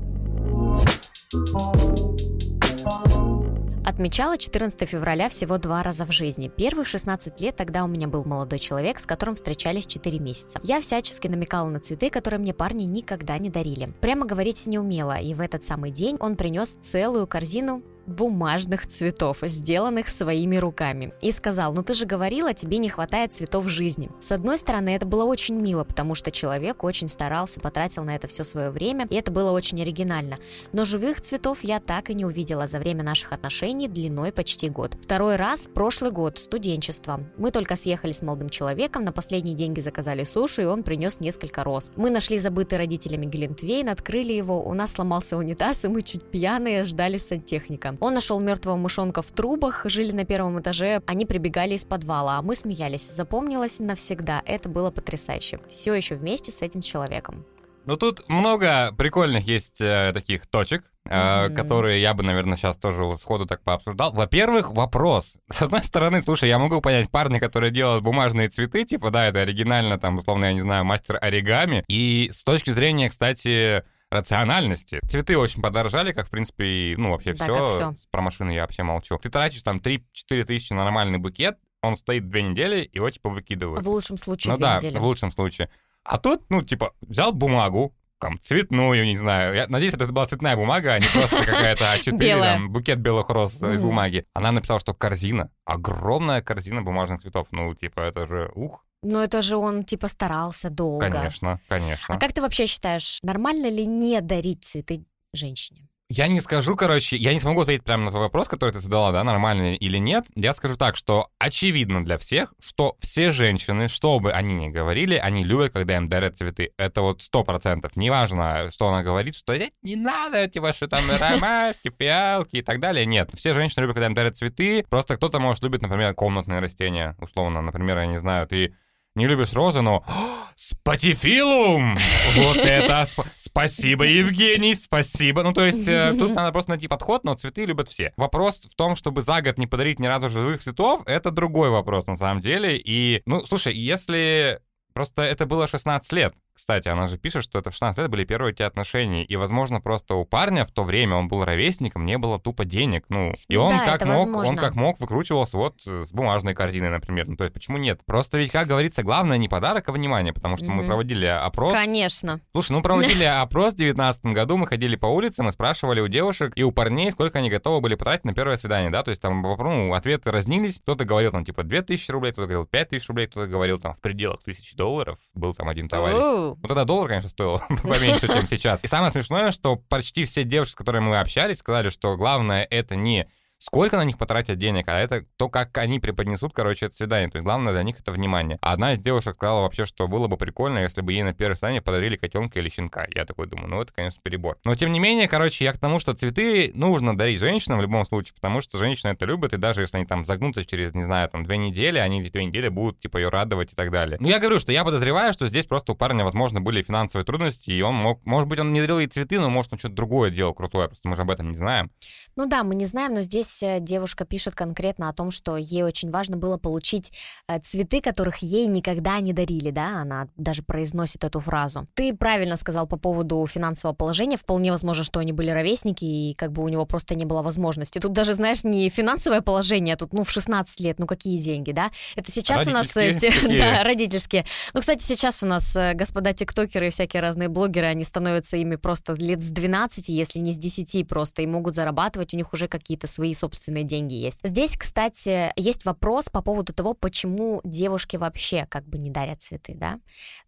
Отмечала 3.86 4.38
14 4.38 4.88
февраля 4.88 5.30
всего 5.30 5.58
два 5.58 5.84
раза 5.84 6.06
в 6.06 6.12
жизни. 6.12 6.50
Первый 6.56 6.86
в 6.86 6.88
16 6.88 7.42
лет, 7.42 7.56
тогда 7.56 7.84
у 7.84 7.88
меня 7.88 8.08
был 8.08 8.24
молодой 8.24 8.60
человек, 8.60 9.00
с 9.00 9.06
которым 9.06 9.36
встречались 9.36 9.88
4 9.88 10.20
месяца. 10.20 10.60
Я 10.64 10.80
всячески 10.80 11.28
намекала 11.28 11.70
на 11.70 11.80
цветы, 11.80 12.10
которые 12.10 12.40
мне 12.40 12.54
парни 12.54 12.84
никогда 12.84 13.38
не 13.38 13.50
дарили. 13.50 13.92
Прямо 14.00 14.26
говорить 14.26 14.68
не 14.68 14.80
умела, 14.80 15.18
и 15.18 15.34
в 15.34 15.42
этот 15.42 15.64
самый 15.64 15.92
день 15.92 16.18
он 16.20 16.36
принес 16.36 16.78
целую 16.82 17.28
корзину 17.28 17.84
бумажных 18.10 18.88
цветов, 18.88 19.40
сделанных 19.44 20.10
своими 20.10 20.58
руками. 20.58 21.14
И 21.22 21.32
сказал, 21.32 21.74
ну 21.74 21.84
ты 21.84 21.94
же 21.94 22.06
говорила, 22.06 22.54
тебе 22.54 22.78
не 22.78 22.90
хватает 22.90 23.34
цветов 23.34 23.68
жизни. 23.68 24.10
С 24.20 24.32
одной 24.32 24.58
стороны, 24.58 24.90
это 24.90 25.06
было 25.06 25.24
очень 25.24 25.56
мило, 25.56 25.84
потому 25.84 26.16
что 26.16 26.32
человек 26.32 26.84
очень 26.84 27.08
старался, 27.08 27.60
потратил 27.60 28.04
на 28.04 28.16
это 28.16 28.28
все 28.28 28.44
свое 28.44 28.70
время, 28.72 29.08
и 29.10 29.16
это 29.16 29.32
было 29.32 29.52
очень 29.52 29.82
оригинально. 29.82 30.38
Но 30.74 30.86
живых 30.86 31.22
цветов 31.22 31.64
я 31.64 31.80
так 31.80 32.10
и 32.10 32.14
не 32.14 32.26
увидела 32.26 32.68
за 32.68 32.80
время 32.80 33.04
наших 33.04 33.34
отношений 33.34 33.88
длиной 33.88 34.32
почти 34.32 34.70
год. 34.70 34.96
Второй 35.02 35.36
раз 35.36 35.68
прошлый 35.74 36.12
год, 36.12 36.40
студенчество. 36.40 37.22
Мы 37.38 37.52
только 37.52 37.76
съехали 37.76 38.12
с 38.12 38.22
молодым 38.22 38.50
человеком, 38.50 39.06
на 39.06 39.12
последние 39.12 39.56
деньги 39.56 39.80
заказали 39.80 40.24
суши, 40.24 40.64
и 40.64 40.66
он 40.66 40.84
принес 40.84 41.20
несколько 41.20 41.64
роз. 41.64 41.92
Мы 41.96 42.10
нашли 42.10 42.38
забытый 42.38 42.78
родителями 42.78 43.26
Глинтвейн, 43.26 43.90
открыли 43.90 44.34
его, 44.34 44.64
у 44.64 44.74
нас 44.74 44.94
сломался 44.94 45.38
унитаз, 45.38 45.86
и 45.86 45.88
мы 45.88 46.02
чуть 46.02 46.24
пьяные 46.24 46.84
ждали 46.84 47.18
сантехника. 47.18 47.98
Он 48.00 48.14
нашел 48.14 48.40
мертвого 48.40 48.78
мышонка 48.78 49.22
в 49.22 49.32
трубах, 49.32 49.82
жили 49.86 50.12
на 50.12 50.24
первом 50.26 50.60
этаже, 50.62 51.02
они 51.06 51.26
прибегали 51.26 51.76
из 51.76 51.84
подвала, 51.86 52.38
а 52.38 52.42
мы 52.42 52.56
смеялись. 52.56 53.10
Запомнилось 53.12 53.80
навсегда, 53.80 54.42
это 54.46 54.70
было 54.70 54.90
потрясающе. 54.92 55.60
Все 55.68 55.94
еще 55.94 56.16
вместе 56.16 56.52
с 56.52 56.62
этим 56.62 56.82
человеком. 56.82 57.46
Ну 57.86 57.98
тут 57.98 58.28
много 58.30 58.94
прикольных 58.98 59.46
есть 59.48 59.82
э, 59.82 60.12
таких 60.14 60.46
точек, 60.48 60.84
э, 61.06 61.48
Мгм. 61.48 61.56
которые 61.56 62.02
я 62.02 62.14
бы, 62.14 62.24
наверное, 62.24 62.56
сейчас 62.56 62.78
тоже 62.78 63.04
вот 63.04 63.20
сходу 63.20 63.46
так 63.48 63.64
пообсуждал. 63.64 64.12
Во-первых, 64.14 64.70
вопрос. 64.72 65.38
С 65.52 65.62
одной 65.64 65.84
стороны, 65.84 66.22
слушай, 66.22 66.48
я 66.48 66.60
могу 66.60 66.82
понять 66.82 67.10
парня, 67.10 67.40
который 67.40 67.72
делает 67.72 68.04
бумажные 68.04 68.48
цветы, 68.50 68.86
типа, 68.86 69.10
да, 69.12 69.26
это 69.28 69.40
оригинально, 69.40 69.98
там, 69.98 70.18
условно, 70.20 70.46
я 70.46 70.54
не 70.54 70.62
знаю, 70.62 70.86
мастер 70.86 71.18
оригами. 71.20 71.84
И 71.88 72.30
с 72.32 72.44
точки 72.44 72.70
зрения, 72.70 73.10
кстати, 73.10 73.84
рациональности. 74.12 75.00
Цветы 75.08 75.38
очень 75.38 75.62
подорожали, 75.62 76.12
как, 76.12 76.28
в 76.28 76.30
принципе, 76.30 76.66
и, 76.66 76.96
ну, 76.96 77.12
вообще 77.12 77.34
Да, 77.34 77.44
все. 77.46 77.70
всё. 77.70 77.96
Про 78.12 78.22
машины 78.22 78.52
я 78.52 78.62
вообще 78.62 78.84
молчу. 78.84 79.18
Ты 79.18 79.30
тратишь 79.30 79.64
там 79.64 79.78
3-4 79.78 80.44
тысячи 80.46 80.74
на 80.74 80.84
нормальный 80.84 81.20
букет, 81.20 81.58
он 81.82 81.96
стоит 81.96 82.28
две 82.28 82.44
недели, 82.44 82.90
его, 82.94 83.10
типа, 83.10 83.30
выкидывают. 83.30 83.86
В 83.86 83.90
лучшем 83.90 84.18
случае 84.18 84.54
Ну 84.54 84.60
да, 84.60 84.76
недели. 84.78 84.98
в 84.98 85.04
лучшем 85.04 85.32
случае. 85.32 85.70
А 86.04 86.18
тут, 86.18 86.44
ну, 86.50 86.62
типа, 86.62 86.94
взял 87.02 87.32
бумагу, 87.32 87.96
там, 88.20 88.38
цветную, 88.42 89.06
не 89.06 89.16
знаю. 89.16 89.56
Я 89.56 89.68
надеюсь, 89.70 89.94
это 89.94 90.06
была 90.08 90.26
цветная 90.28 90.58
бумага, 90.58 90.94
а 90.94 91.00
не 91.00 91.06
просто 91.14 91.38
какая-то 91.46 91.86
А4, 91.96 92.18
Белая. 92.18 92.56
там, 92.56 92.70
букет 92.70 93.00
белых 93.00 93.30
роз 93.30 93.62
из 93.64 93.82
бумаги. 93.82 94.26
Она 94.34 94.52
написала, 94.52 94.80
что 94.82 94.94
корзина, 94.94 95.52
огромная 95.64 96.42
корзина 96.42 96.82
бумажных 96.82 97.22
цветов. 97.22 97.48
Ну, 97.52 97.74
типа, 97.76 98.02
это 98.02 98.26
же, 98.26 98.52
ух, 98.56 98.84
Но 99.02 99.24
это 99.24 99.42
же 99.42 99.58
он 99.58 99.84
типа 99.84 100.08
старался 100.08 100.70
долго. 100.70 101.10
конечно, 101.10 101.60
конечно. 101.68 102.16
А 102.16 102.20
как 102.20 102.34
ты 102.34 102.42
вообще 102.42 102.66
считаешь, 102.66 103.20
нормально 103.24 103.70
ли 103.70 103.86
не 103.86 104.20
дарить 104.22 104.64
цветы 104.66 105.06
женщине? 105.34 105.90
Я 106.12 106.28
не 106.28 106.42
скажу, 106.42 106.76
короче, 106.76 107.18
я 107.18 107.36
не 107.36 107.40
смогу 107.40 107.62
ответить 107.62 107.84
прямо 107.84 108.06
на 108.06 108.10
твой 108.10 108.24
вопрос, 108.24 108.48
который 108.48 108.72
ты 108.72 108.80
задала, 108.80 109.12
да, 109.12 109.24
нормально 109.24 109.76
или 109.76 110.00
нет. 110.00 110.26
Я 110.36 110.56
скажу 110.56 110.76
так, 110.76 110.96
что 110.96 111.30
очевидно 111.38 112.04
для 112.04 112.18
всех, 112.18 112.52
что 112.60 112.98
все 113.00 113.32
женщины, 113.32 113.88
что 113.90 114.20
бы 114.20 114.32
они 114.32 114.56
ни 114.56 114.70
говорили, 114.70 115.18
они 115.18 115.44
любят, 115.44 115.72
когда 115.72 115.98
им 115.98 116.10
дарят 116.10 116.40
цветы. 116.40 116.72
Это 116.78 117.02
вот 117.02 117.22
сто 117.22 117.44
процентов. 117.44 117.96
Неважно, 117.96 118.72
что 118.72 118.90
она 118.90 119.04
говорит, 119.04 119.36
что 119.36 119.54
«Э, 119.54 119.70
не 119.84 119.96
надо 119.96 120.38
эти 120.38 120.58
ваши 120.58 120.88
там 120.88 121.04
ромашки, 121.20 121.90
пиалки 121.90 122.56
и 122.56 122.62
так 122.64 122.80
далее. 122.80 123.06
Нет, 123.06 123.30
все 123.36 123.54
женщины 123.54 123.84
любят, 123.84 123.94
когда 123.94 124.08
им 124.08 124.16
дарят 124.16 124.36
цветы. 124.36 124.84
Просто 124.90 125.16
кто-то, 125.16 125.40
может, 125.40 125.62
любит, 125.62 125.84
например, 125.84 126.16
комнатные 126.16 126.60
растения, 126.60 127.16
условно. 127.20 127.62
Например, 127.62 128.00
я 128.00 128.08
не 128.08 128.20
знаю, 128.20 128.48
ты 128.48 128.74
не 129.20 129.28
любишь 129.28 129.54
розы, 129.54 129.82
но 129.82 130.04
спатифилум! 130.56 131.96
Вот 132.36 132.58
это! 132.58 133.02
сп- 133.04 133.26
Спасибо, 133.38 134.06
Евгений, 134.06 134.74
спасибо. 134.74 135.44
Ну, 135.44 135.54
то 135.54 135.64
есть, 135.66 135.88
э, 135.88 136.16
тут 136.20 136.34
надо 136.34 136.52
просто 136.52 136.72
найти 136.72 136.88
подход, 136.88 137.24
но 137.24 137.36
цветы 137.36 137.66
любят 137.66 137.90
все. 137.90 138.14
Вопрос 138.18 138.66
в 138.70 138.76
том, 138.76 138.96
чтобы 138.96 139.22
за 139.22 139.42
год 139.42 139.58
не 139.58 139.68
подарить 139.68 140.00
ни 140.00 140.08
разу 140.08 140.30
живых 140.30 140.62
цветов, 140.62 141.02
это 141.06 141.32
другой 141.32 141.70
вопрос 141.70 142.08
на 142.08 142.18
самом 142.18 142.42
деле. 142.42 142.78
И, 142.78 143.22
ну, 143.26 143.46
слушай, 143.46 143.76
если... 143.76 144.60
Просто 144.94 145.22
это 145.22 145.46
было 145.46 145.68
16 145.68 146.12
лет. 146.14 146.34
Кстати, 146.60 146.90
она 146.90 147.08
же 147.08 147.18
пишет, 147.18 147.44
что 147.44 147.58
это 147.60 147.70
в 147.72 147.74
16 147.74 147.98
лет 148.00 148.10
были 148.12 148.26
первые 148.26 148.52
эти 148.52 148.64
отношения. 148.64 149.24
И, 149.24 149.36
возможно, 149.38 149.80
просто 149.80 150.16
у 150.16 150.26
парня 150.26 150.66
в 150.66 150.72
то 150.72 150.84
время, 150.84 151.16
он 151.16 151.28
был 151.30 151.44
ровесником, 151.46 152.06
не 152.06 152.18
было 152.18 152.38
тупо 152.40 152.66
денег. 152.66 153.06
Ну, 153.10 153.32
и 153.48 153.56
Ну 153.56 153.64
он 153.64 153.70
да, 153.78 153.86
как 153.98 154.06
мог, 154.06 154.28
он 154.28 154.34
возможно. 154.34 154.62
как 154.62 154.76
мог 154.76 155.00
выкручивался 155.00 155.56
вот 155.58 155.82
э, 155.88 156.04
с 156.06 156.12
бумажной 156.12 156.54
корзиной, 156.54 156.90
например. 156.90 157.28
Ну, 157.30 157.38
то 157.38 157.46
есть, 157.46 157.54
почему 157.54 157.78
нет? 157.78 158.02
Просто 158.06 158.38
ведь, 158.38 158.52
как 158.52 158.68
говорится, 158.68 159.04
главное 159.04 159.38
не 159.38 159.48
подарок, 159.48 159.88
а 159.88 159.92
внимание. 159.94 160.34
Потому 160.34 160.58
что 160.58 160.66
мы 160.70 160.80
Мгм. 160.82 160.88
проводили 160.88 161.26
опрос. 161.26 161.74
Конечно. 161.74 162.42
Слушай, 162.52 162.74
ну 162.74 162.82
проводили 162.82 163.24
опрос 163.42 163.74
в 163.74 163.78
2019 163.78 164.26
году, 164.26 164.58
мы 164.58 164.68
ходили 164.68 164.96
по 164.98 165.06
улицам 165.08 165.48
и 165.48 165.52
спрашивали 165.52 166.02
у 166.02 166.08
девушек 166.10 166.52
и 166.56 166.64
у 166.64 166.72
парней, 166.72 167.12
сколько 167.12 167.40
они 167.40 167.50
готовы 167.50 167.80
были 167.82 167.96
потратить 167.96 168.26
на 168.26 168.34
первое 168.34 168.58
свидание, 168.58 168.90
да, 168.92 169.04
то 169.04 169.10
есть 169.12 169.22
там 169.22 169.42
ну, 169.42 169.94
ответы 169.94 170.32
разнились, 170.32 170.80
кто-то 170.80 171.06
говорил 171.06 171.32
там 171.32 171.46
типа 171.46 171.64
2000 171.64 172.12
рублей, 172.12 172.32
кто-то 172.32 172.48
говорил 172.48 172.66
5000 172.66 173.08
рублей, 173.10 173.28
кто-то 173.28 173.48
говорил 173.48 173.80
там 173.80 173.94
в 173.94 174.02
пределах 174.02 174.40
1000 174.42 174.76
долларов, 174.76 175.18
был 175.34 175.54
там 175.54 175.70
один 175.70 175.88
товарищ. 175.88 176.18
Ну 176.56 176.68
тогда 176.68 176.86
доллар, 176.86 177.10
конечно, 177.10 177.30
стоил 177.30 177.62
поменьше, 177.84 178.28
чем 178.28 178.48
сейчас. 178.48 178.84
И 178.84 178.88
самое 178.88 179.12
смешное, 179.12 179.52
что 179.52 179.76
почти 179.76 180.26
все 180.26 180.44
девушки, 180.44 180.74
с 180.74 180.76
которыми 180.76 181.06
мы 181.06 181.20
общались, 181.20 181.60
сказали, 181.60 181.90
что 181.90 182.16
главное 182.18 182.68
это 182.70 182.96
не 182.96 183.28
сколько 183.60 183.98
на 183.98 184.06
них 184.06 184.18
потратят 184.18 184.58
денег, 184.58 184.88
а 184.88 184.98
это 184.98 185.26
то, 185.38 185.50
как 185.50 185.78
они 185.78 186.00
преподнесут, 186.00 186.54
короче, 186.54 186.88
это 186.88 186.96
свидание. 186.96 187.30
То 187.30 187.38
есть 187.38 187.44
главное 187.44 187.74
для 187.74 187.84
них 187.84 188.00
это 188.00 188.12
внимание. 188.12 188.58
А 188.62 188.74
одна 188.74 188.94
из 188.94 189.00
девушек 189.00 189.36
сказала 189.36 189.62
вообще, 189.62 189.86
что 189.86 190.08
было 190.08 190.28
бы 190.28 190.38
прикольно, 190.38 190.80
если 190.80 191.02
бы 191.02 191.14
ей 191.14 191.24
на 191.24 191.34
первое 191.34 191.56
свидание 191.56 191.82
подарили 191.82 192.16
котенка 192.16 192.60
или 192.60 192.70
щенка. 192.70 193.06
Я 193.14 193.26
такой 193.26 193.48
думаю, 193.48 193.70
ну 193.70 193.82
это, 193.82 193.94
конечно, 193.94 194.20
перебор. 194.24 194.58
Но 194.66 194.74
тем 194.76 194.92
не 194.92 195.00
менее, 195.00 195.28
короче, 195.28 195.66
я 195.66 195.74
к 195.74 195.78
тому, 195.78 196.00
что 196.00 196.14
цветы 196.14 196.72
нужно 196.74 197.18
дарить 197.18 197.40
женщинам 197.40 197.80
в 197.80 197.82
любом 197.82 198.06
случае, 198.06 198.34
потому 198.36 198.62
что 198.62 198.78
женщины 198.78 199.12
это 199.12 199.26
любят, 199.26 199.54
и 199.54 199.58
даже 199.58 199.82
если 199.82 199.98
они 199.98 200.06
там 200.06 200.26
загнутся 200.26 200.66
через, 200.66 200.94
не 200.94 201.04
знаю, 201.04 201.30
там 201.30 201.46
две 201.46 201.58
недели, 201.58 202.00
они 202.00 202.22
эти 202.22 202.32
две 202.32 202.46
недели 202.46 202.70
будут, 202.70 203.00
типа, 203.00 203.18
ее 203.18 203.30
радовать 203.30 203.74
и 203.74 203.76
так 203.76 203.92
далее. 203.92 204.18
Ну, 204.22 204.28
я 204.30 204.40
говорю, 204.40 204.60
что 204.60 204.72
я 204.72 204.86
подозреваю, 204.86 205.34
что 205.34 205.48
здесь 205.48 205.66
просто 205.66 205.92
у 205.92 205.96
парня, 205.96 206.24
возможно, 206.24 206.62
были 206.62 206.82
финансовые 206.82 207.26
трудности, 207.26 207.72
и 207.72 207.82
он 207.82 207.96
мог, 207.96 208.26
может 208.26 208.48
быть, 208.48 208.60
он 208.60 208.72
не 208.72 208.80
дарил 208.80 209.00
ей 209.00 209.08
цветы, 209.08 209.40
но, 209.40 209.50
может, 209.50 209.74
он 209.74 209.80
что-то 209.80 209.96
другое 209.96 210.30
делал 210.30 210.54
крутое, 210.54 210.88
просто 210.88 211.08
мы 211.08 211.16
же 211.16 211.24
об 211.24 211.32
этом 211.32 211.52
не 211.52 211.58
знаем. 211.58 211.92
Ну 212.36 212.46
да, 212.46 212.64
мы 212.64 212.76
не 212.76 212.86
знаем, 212.86 213.14
но 213.14 213.22
здесь 213.22 213.62
э, 213.64 213.80
девушка 213.80 214.26
пишет 214.26 214.56
конкретно 214.56 215.10
о 215.10 215.14
том, 215.14 215.32
что 215.32 215.58
ей 215.58 215.84
очень 215.84 216.10
важно 216.10 216.38
было 216.38 216.58
получить 216.58 217.12
э, 217.48 217.60
цветы, 217.60 218.02
которых 218.02 218.38
ей 218.38 218.68
никогда 218.68 219.20
не 219.20 219.34
дарили, 219.34 219.72
да, 219.72 220.02
она 220.02 220.28
даже 220.38 220.64
произносит 220.64 221.24
эту 221.24 221.40
фразу. 221.40 221.88
Ты 221.96 222.14
правильно 222.16 222.56
сказал 222.56 222.88
по 222.88 222.98
поводу 222.98 223.46
финансового 223.48 223.96
положения, 223.96 224.38
вполне 224.38 224.72
возможно, 224.72 225.04
что 225.04 225.20
они 225.20 225.34
были 225.34 225.50
ровесники, 225.50 226.06
и 226.06 226.34
как 226.36 226.52
бы 226.52 226.64
у 226.64 226.70
него 226.70 226.86
просто 226.86 227.16
не 227.16 227.26
было 227.26 227.42
возможности. 227.42 228.00
Тут 228.00 228.14
даже, 228.14 228.34
знаешь, 228.34 228.64
не 228.64 228.88
финансовое 228.90 229.42
положение, 229.42 229.96
а 229.96 229.98
тут, 229.98 230.14
ну, 230.14 230.24
в 230.24 230.32
16 230.32 230.80
лет, 230.80 231.00
ну, 231.00 231.08
какие 231.08 231.38
деньги, 231.38 231.72
да? 231.72 231.92
Это 232.16 232.32
сейчас 232.32 232.68
у 232.68 232.72
нас... 232.72 232.96
Эти, 232.96 233.32
да, 233.60 233.84
родительские. 233.84 234.46
Ну, 234.74 234.80
кстати, 234.80 235.04
сейчас 235.04 235.44
у 235.44 235.46
нас 235.46 235.76
э, 235.76 235.94
господа 235.94 236.34
тиктокеры 236.34 236.88
и 236.88 236.90
всякие 236.90 237.22
разные 237.22 237.50
блогеры, 237.50 237.88
они 237.88 238.04
становятся 238.04 238.58
ими 238.58 238.76
просто 238.76 239.14
лет 239.14 239.44
с 239.44 239.50
12, 239.50 240.10
если 240.10 240.40
не 240.40 240.54
с 240.54 240.58
10 240.58 241.08
просто, 241.08 241.42
и 241.42 241.48
могут 241.48 241.76
зарабатывать, 241.76 242.29
у 242.34 242.38
них 242.38 242.54
уже 242.54 242.68
какие-то 242.68 243.08
свои 243.08 243.34
собственные 243.34 243.84
деньги 243.84 244.14
есть. 244.14 244.40
Здесь, 244.44 244.78
кстати, 244.78 245.52
есть 245.56 245.86
вопрос 245.86 246.26
по 246.30 246.42
поводу 246.42 246.74
того, 246.74 246.94
почему 246.94 247.62
девушки 247.64 248.16
вообще 248.18 248.66
как 248.70 248.86
бы 248.86 248.98
не 248.98 249.10
дарят 249.10 249.42
цветы, 249.42 249.74
да? 249.76 249.98